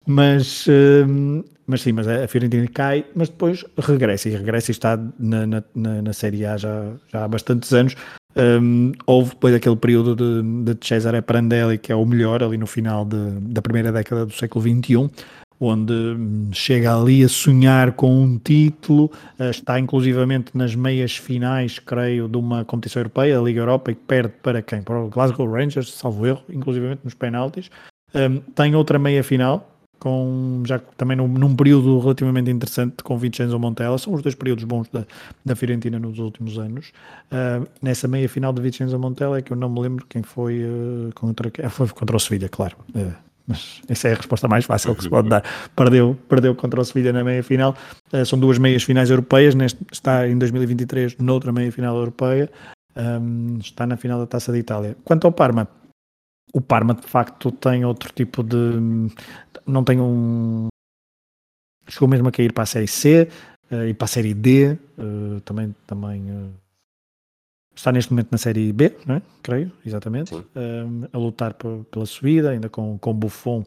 Mas, 0.06 0.66
uh, 0.66 1.44
mas 1.66 1.82
sim, 1.82 1.92
mas 1.92 2.08
a 2.08 2.26
Fiorentina 2.26 2.66
cai, 2.68 3.04
mas 3.14 3.28
depois 3.28 3.64
regressa 3.78 4.28
e 4.28 4.32
regressa 4.32 4.70
e 4.70 4.72
está 4.72 4.98
na, 5.18 5.46
na, 5.46 5.62
na, 5.74 6.12
Série 6.12 6.44
A 6.46 6.56
já, 6.56 6.92
já 7.08 7.24
há 7.24 7.28
bastantes 7.28 7.72
anos. 7.72 7.94
Um, 8.36 8.92
houve 9.06 9.30
depois 9.30 9.54
aquele 9.54 9.76
período 9.76 10.14
de, 10.14 10.74
de 10.74 10.86
Cesare 10.86 11.20
Prandelli, 11.20 11.78
que 11.78 11.92
é 11.92 11.94
o 11.94 12.04
melhor 12.06 12.42
ali 12.42 12.56
no 12.56 12.66
final 12.66 13.04
de, 13.04 13.30
da 13.40 13.60
primeira 13.60 13.92
década 13.92 14.24
do 14.24 14.32
século 14.32 14.64
XXI, 14.64 15.10
onde 15.58 15.92
hum, 15.92 16.48
chega 16.52 16.96
ali 16.96 17.22
a 17.22 17.28
sonhar 17.28 17.92
com 17.92 18.22
um 18.22 18.38
título, 18.38 19.10
uh, 19.38 19.50
está 19.50 19.78
inclusivamente 19.78 20.56
nas 20.56 20.74
meias 20.74 21.16
finais, 21.16 21.78
creio, 21.78 22.28
de 22.28 22.38
uma 22.38 22.64
competição 22.64 23.00
europeia, 23.00 23.38
a 23.38 23.42
Liga 23.42 23.60
Europa, 23.60 23.90
e 23.90 23.94
perde 23.94 24.32
para 24.42 24.62
quem? 24.62 24.80
Para 24.82 25.00
o 25.00 25.08
Glasgow 25.08 25.50
Rangers, 25.50 25.92
salvo 25.92 26.26
erro, 26.26 26.42
inclusivamente 26.48 27.02
nos 27.04 27.14
penaltis. 27.14 27.70
Um, 28.14 28.38
tem 28.54 28.74
outra 28.74 28.98
meia 28.98 29.22
final, 29.22 29.70
com, 30.00 30.62
já 30.66 30.78
também 30.96 31.16
num, 31.16 31.28
num, 31.28 31.54
período 31.54 32.00
relativamente 32.00 32.50
interessante 32.50 33.04
com 33.04 33.16
Vincenzo 33.18 33.58
Montella, 33.58 33.98
são 33.98 34.14
os 34.14 34.22
dois 34.22 34.34
períodos 34.34 34.64
bons 34.64 34.88
da, 34.88 35.06
da 35.44 35.54
Fiorentina 35.54 35.98
nos 35.98 36.18
últimos 36.18 36.58
anos. 36.58 36.88
Uh, 37.30 37.68
nessa 37.80 38.08
meia 38.08 38.28
final 38.28 38.52
de 38.52 38.62
Vincenzo 38.62 38.98
Montella 38.98 39.38
é 39.38 39.42
que 39.42 39.52
eu 39.52 39.56
não 39.56 39.68
me 39.68 39.80
lembro 39.80 40.06
quem 40.08 40.22
foi 40.22 40.64
uh, 40.64 41.10
contra 41.14 41.50
foi 41.68 41.88
contra 41.88 42.16
o 42.16 42.20
Sevilha, 42.20 42.48
claro. 42.48 42.76
Uh, 42.94 43.12
mas 43.46 43.82
essa 43.88 44.08
é 44.08 44.12
a 44.12 44.16
resposta 44.16 44.48
mais 44.48 44.64
fácil 44.64 44.94
que 44.94 45.02
se 45.02 45.08
pode 45.08 45.28
dar. 45.28 45.44
Perdeu, 45.76 46.16
perdeu 46.28 46.54
contra 46.54 46.80
o 46.80 46.84
Sevilha 46.84 47.12
na 47.12 47.24
meia 47.24 47.42
final. 47.42 47.76
são 48.24 48.38
duas 48.38 48.58
meias 48.58 48.84
finais 48.84 49.10
europeias. 49.10 49.56
Neste, 49.56 49.78
está 49.90 50.28
em 50.28 50.38
2023 50.38 51.16
noutra 51.18 51.50
meia 51.52 51.72
final 51.72 51.96
europeia. 51.96 52.48
Um, 52.96 53.58
está 53.60 53.86
na 53.86 53.96
final 53.96 54.20
da 54.20 54.26
Taça 54.26 54.52
de 54.52 54.58
Itália. 54.58 54.96
Quanto 55.04 55.26
ao 55.26 55.32
Parma, 55.32 55.66
o 56.52 56.60
Parma 56.60 56.94
de 56.94 57.06
facto 57.06 57.50
tem 57.52 57.84
outro 57.84 58.12
tipo 58.12 58.42
de. 58.42 58.56
Não 59.66 59.84
tem 59.84 60.00
um. 60.00 60.68
Chegou 61.88 62.08
mesmo 62.08 62.28
a 62.28 62.32
cair 62.32 62.52
para 62.52 62.62
a 62.62 62.66
Série 62.66 62.86
C 62.86 63.28
uh, 63.70 63.86
e 63.86 63.94
para 63.94 64.04
a 64.04 64.08
Série 64.08 64.34
D. 64.34 64.78
Uh, 64.98 65.40
também 65.40 65.74
também 65.86 66.30
uh, 66.30 66.50
está 67.74 67.92
neste 67.92 68.12
momento 68.12 68.30
na 68.32 68.38
Série 68.38 68.72
B, 68.72 68.96
não 69.06 69.16
é? 69.16 69.22
creio, 69.42 69.72
exatamente. 69.84 70.34
a 71.12 71.18
lutar 71.18 71.54
pela 71.54 72.06
subida, 72.06 72.50
ainda 72.50 72.68
com, 72.68 72.98
com 72.98 73.14
Buffon 73.14 73.64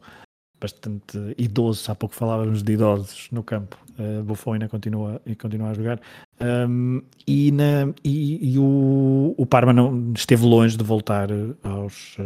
bastante 0.59 1.17
idoso. 1.38 1.91
Há 1.91 1.95
pouco 1.95 2.13
falávamos 2.13 2.61
de 2.61 2.73
idosos 2.73 3.27
no 3.31 3.43
campo. 3.43 3.77
Buffon 4.23 4.53
ainda 4.53 4.69
continua, 4.69 5.21
e 5.25 5.36
continua 5.36 5.69
a 5.69 5.73
jogar. 5.73 5.99
Um, 6.39 7.01
e, 7.25 7.51
na, 7.51 7.91
e, 8.03 8.53
e 8.53 8.59
o, 8.59 9.34
o 9.36 9.45
Parma 9.45 9.73
não, 9.73 10.13
esteve 10.15 10.45
longe 10.45 10.77
de 10.77 10.84
voltar 10.84 11.29
aos 11.63 12.17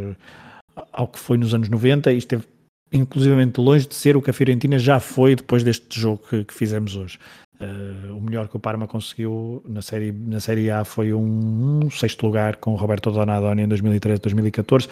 ao 0.91 1.07
que 1.07 1.19
foi 1.19 1.37
nos 1.37 1.53
anos 1.53 1.69
90 1.69 2.11
e 2.11 2.17
esteve 2.17 2.43
inclusivamente 2.91 3.59
longe 3.59 3.87
de 3.87 3.95
ser 3.95 4.15
o 4.15 4.21
que 4.21 4.29
a 4.29 4.33
Fiorentina 4.33 4.79
já 4.79 4.99
foi 4.99 5.35
depois 5.35 5.63
deste 5.63 5.99
jogo 5.99 6.23
que, 6.29 6.43
que 6.43 6.53
fizemos 6.53 6.95
hoje. 6.95 7.19
Uh, 7.59 8.15
o 8.15 8.21
melhor 8.21 8.47
que 8.47 8.55
o 8.55 8.59
Parma 8.59 8.87
conseguiu 8.87 9.63
na 9.67 9.81
série, 9.81 10.11
na 10.11 10.39
série 10.39 10.69
A 10.69 10.85
foi 10.85 11.11
um, 11.11 11.79
um 11.83 11.89
sexto 11.89 12.25
lugar 12.25 12.57
com 12.57 12.71
o 12.73 12.75
Roberto 12.75 13.11
Donadoni 13.11 13.63
em 13.63 13.67
2013-2014. 13.67 14.87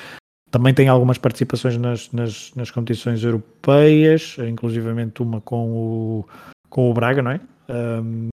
também 0.50 0.74
tem 0.74 0.88
algumas 0.88 1.20
participações 1.20 1.78
nas, 1.78 2.12
nas, 2.12 2.52
nas 2.56 2.72
competições 2.72 3.24
europeias, 3.24 4.38
inclusivamente 4.50 5.22
uma 5.22 5.42
com 5.42 5.72
o, 5.72 6.26
com 6.68 6.90
o 6.90 6.94
Braga, 6.94 7.22
não 7.22 7.32
é? 7.32 7.40
Um, 7.70 8.30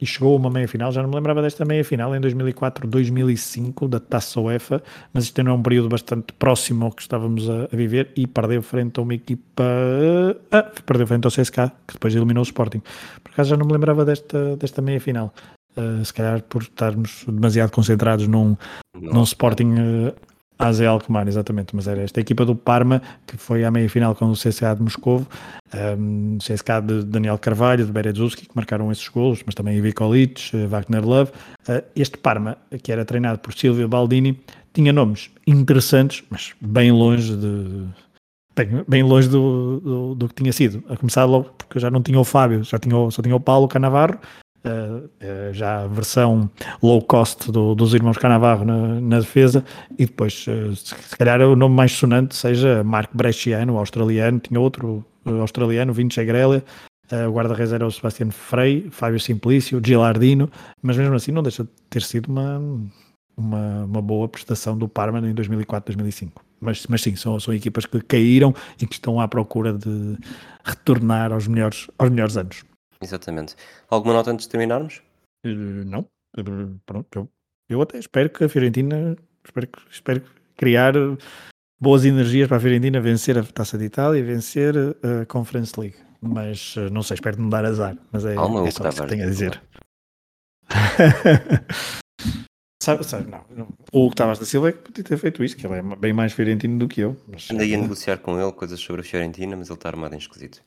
e 0.00 0.06
chegou 0.06 0.34
a 0.34 0.36
uma 0.36 0.50
meia-final, 0.50 0.92
já 0.92 1.02
não 1.02 1.08
me 1.08 1.14
lembrava 1.14 1.40
desta 1.40 1.64
meia-final, 1.64 2.14
em 2.14 2.20
2004-2005, 2.20 3.88
da 3.88 3.98
Taça 3.98 4.40
UEFA, 4.40 4.82
mas 5.12 5.24
isto 5.24 5.42
não 5.42 5.52
é 5.52 5.54
um 5.54 5.62
período 5.62 5.88
bastante 5.88 6.32
próximo 6.34 6.84
ao 6.84 6.92
que 6.92 7.02
estávamos 7.02 7.48
a, 7.48 7.64
a 7.64 7.76
viver, 7.76 8.10
e 8.16 8.26
perdeu 8.26 8.60
frente 8.62 9.00
a 9.00 9.02
uma 9.02 9.14
equipa... 9.14 9.64
Ah, 10.50 10.70
perdeu 10.84 11.06
frente 11.06 11.24
ao 11.24 11.30
CSK, 11.30 11.72
que 11.86 11.94
depois 11.94 12.14
eliminou 12.14 12.42
o 12.42 12.46
Sporting. 12.46 12.82
Por 13.22 13.32
acaso 13.32 13.50
já 13.50 13.56
não 13.56 13.66
me 13.66 13.72
lembrava 13.72 14.04
desta, 14.04 14.56
desta 14.56 14.82
meia-final. 14.82 15.32
Uh, 15.76 16.04
se 16.04 16.12
calhar 16.12 16.42
por 16.42 16.62
estarmos 16.62 17.24
demasiado 17.28 17.70
concentrados 17.70 18.26
num, 18.26 18.56
num 18.94 19.22
Sporting 19.22 19.74
uh, 19.74 20.14
AZ 20.58 20.80
Alkmaar, 20.80 21.28
exatamente, 21.28 21.76
mas 21.76 21.86
era 21.86 22.02
esta 22.02 22.20
equipa 22.20 22.44
do 22.44 22.54
Parma 22.54 23.02
que 23.26 23.36
foi 23.36 23.64
à 23.64 23.70
meia-final 23.70 24.14
com 24.14 24.30
o 24.30 24.32
CSA 24.32 24.74
de 24.74 24.82
Moscovo, 24.82 25.26
um, 25.98 26.38
CSK 26.38 26.82
de 26.86 27.04
Daniel 27.04 27.38
Carvalho, 27.38 27.84
de 27.84 27.92
Berezuski, 27.92 28.46
que 28.46 28.56
marcaram 28.56 28.90
esses 28.90 29.06
golos, 29.08 29.42
mas 29.44 29.54
também 29.54 29.76
Ivi 29.76 29.92
Kolic, 29.92 30.56
uh, 30.56 30.68
Wagner 30.68 31.04
Love. 31.04 31.30
Uh, 31.68 31.82
este 31.94 32.16
Parma, 32.16 32.56
que 32.82 32.90
era 32.90 33.04
treinado 33.04 33.38
por 33.38 33.52
Silvio 33.52 33.88
Baldini, 33.88 34.40
tinha 34.72 34.92
nomes 34.92 35.30
interessantes, 35.46 36.22
mas 36.30 36.54
bem 36.60 36.90
longe 36.92 37.34
de, 37.36 37.86
bem, 38.88 39.02
longe 39.02 39.28
do, 39.28 39.80
do, 39.80 40.14
do, 40.14 40.28
que 40.28 40.34
tinha 40.34 40.52
sido. 40.52 40.82
A 40.88 40.96
começar 40.96 41.24
logo, 41.24 41.50
porque 41.56 41.78
já 41.78 41.90
não 41.90 42.02
tinha 42.02 42.18
o 42.18 42.24
Fábio, 42.24 42.64
já 42.64 42.78
tinha, 42.78 43.10
só 43.10 43.22
tinha 43.22 43.36
o 43.36 43.40
Paulo 43.40 43.68
Canavarro, 43.68 44.18
já 45.52 45.84
a 45.84 45.86
versão 45.86 46.50
low 46.82 47.00
cost 47.02 47.50
do, 47.52 47.74
dos 47.74 47.94
irmãos 47.94 48.18
Canavarro 48.18 48.64
na, 48.64 49.00
na 49.00 49.20
defesa, 49.20 49.64
e 49.98 50.06
depois, 50.06 50.46
uh, 50.48 50.74
se, 50.74 50.94
calhar, 51.16 51.40
o 51.42 51.54
nome 51.54 51.74
mais 51.74 51.92
sonante 51.92 52.34
seja 52.34 52.82
Mark 52.82 53.10
Bresciano, 53.14 53.78
australiano, 53.78 54.40
tinha 54.40 54.60
outro 54.60 55.04
australiano, 55.24 55.92
Vinci 55.92 56.24
Grelia, 56.24 56.64
o 57.28 57.32
guarda-redes 57.32 57.72
era 57.72 57.86
o 57.86 57.90
Sebastião 57.90 58.30
Frei, 58.30 58.88
Fábio 58.90 59.20
Simplício, 59.20 59.80
Gilardino, 59.84 60.50
mas 60.82 60.96
mesmo 60.96 61.14
assim 61.14 61.30
não 61.30 61.42
deixa 61.42 61.62
de 61.62 61.70
ter 61.88 62.02
sido 62.02 62.28
uma, 62.28 62.58
uma, 63.36 63.84
uma 63.84 64.02
boa 64.02 64.28
prestação 64.28 64.76
do 64.76 64.88
Parma 64.88 65.20
em 65.20 65.34
2004-2005. 65.34 66.32
Mas, 66.60 66.86
mas 66.88 67.02
sim, 67.02 67.14
são, 67.14 67.38
são 67.38 67.54
equipas 67.54 67.86
que 67.86 68.00
caíram 68.00 68.54
e 68.80 68.86
que 68.86 68.94
estão 68.94 69.20
à 69.20 69.28
procura 69.28 69.72
de 69.72 70.16
retornar 70.64 71.32
aos 71.32 71.46
melhores, 71.46 71.86
aos 71.98 72.10
melhores 72.10 72.36
anos. 72.36 72.64
Exatamente. 73.00 73.54
Alguma 73.88 74.14
nota 74.14 74.30
antes 74.30 74.46
de 74.46 74.50
terminarmos? 74.50 75.02
Uh, 75.44 75.84
não. 75.84 76.00
Uh, 76.36 76.78
pronto, 76.84 77.18
eu, 77.18 77.28
eu 77.68 77.82
até 77.82 77.98
espero 77.98 78.30
que 78.30 78.44
a 78.44 78.48
Fiorentina 78.48 79.16
espero, 79.44 79.68
espero 79.90 80.22
criar 80.56 80.94
boas 81.80 82.04
energias 82.04 82.48
para 82.48 82.56
a 82.56 82.60
Fiorentina 82.60 83.00
vencer 83.00 83.38
a 83.38 83.42
Taça 83.42 83.78
de 83.78 83.84
Itália 83.84 84.18
e 84.18 84.22
vencer 84.22 84.74
a 84.76 85.26
Conference 85.26 85.78
League. 85.78 85.96
Mas 86.20 86.74
não 86.90 87.02
sei, 87.02 87.14
espero 87.14 87.40
não 87.40 87.48
dar 87.48 87.64
azar. 87.64 87.96
Mas 88.10 88.24
é, 88.24 88.34
Calma, 88.34 88.66
é 88.66 88.70
só 88.70 88.88
isso 88.88 89.02
que 89.02 89.08
tenho 89.08 89.24
a 89.24 89.26
dizer. 89.26 89.62
sabe, 92.82 93.04
sabe, 93.04 93.30
não, 93.30 93.44
não. 93.50 93.68
O 93.92 94.10
Tavares 94.10 94.38
da 94.38 94.46
Silva 94.46 94.70
é 94.70 94.72
que 94.72 94.78
podia 94.78 95.04
ter 95.04 95.16
feito 95.16 95.44
isso, 95.44 95.56
que 95.56 95.66
ele 95.66 95.76
é 95.76 95.82
bem 95.82 96.12
mais 96.12 96.32
fiorentino 96.32 96.78
do 96.78 96.88
que 96.88 97.00
eu. 97.00 97.16
Mas, 97.28 97.50
Andei 97.50 97.74
a 97.74 97.78
negociar 97.78 98.18
com 98.18 98.40
ele 98.40 98.52
coisas 98.52 98.80
sobre 98.80 99.02
a 99.02 99.04
Fiorentina, 99.04 99.56
mas 99.56 99.68
ele 99.68 99.76
está 99.76 99.88
armado 99.88 100.14
em 100.14 100.18
esquisito. 100.18 100.62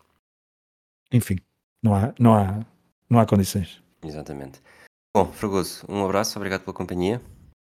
Enfim, 1.11 1.38
não 1.84 1.95
há, 1.95 2.13
não 2.19 2.34
há, 2.36 2.65
não 3.09 3.19
há 3.19 3.25
condições. 3.25 3.82
Exatamente. 4.03 4.61
Bom, 5.15 5.25
Fragoso, 5.32 5.86
um 5.89 6.05
abraço, 6.05 6.38
obrigado 6.38 6.61
pela 6.61 6.73
companhia. 6.73 7.21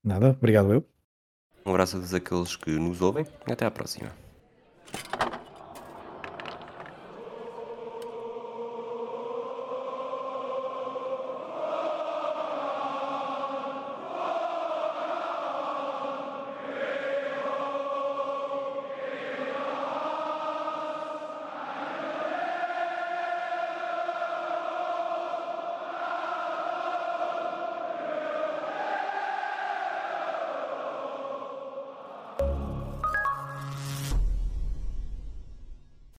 Nada, 0.04 0.30
obrigado 0.30 0.72
eu. 0.72 0.84
Um 1.64 1.70
abraço 1.70 1.96
a 1.96 2.00
todos 2.00 2.14
aqueles 2.14 2.56
que 2.56 2.70
nos 2.70 3.02
ouvem 3.02 3.26
e 3.46 3.52
até 3.52 3.66
à 3.66 3.70
próxima. 3.70 4.25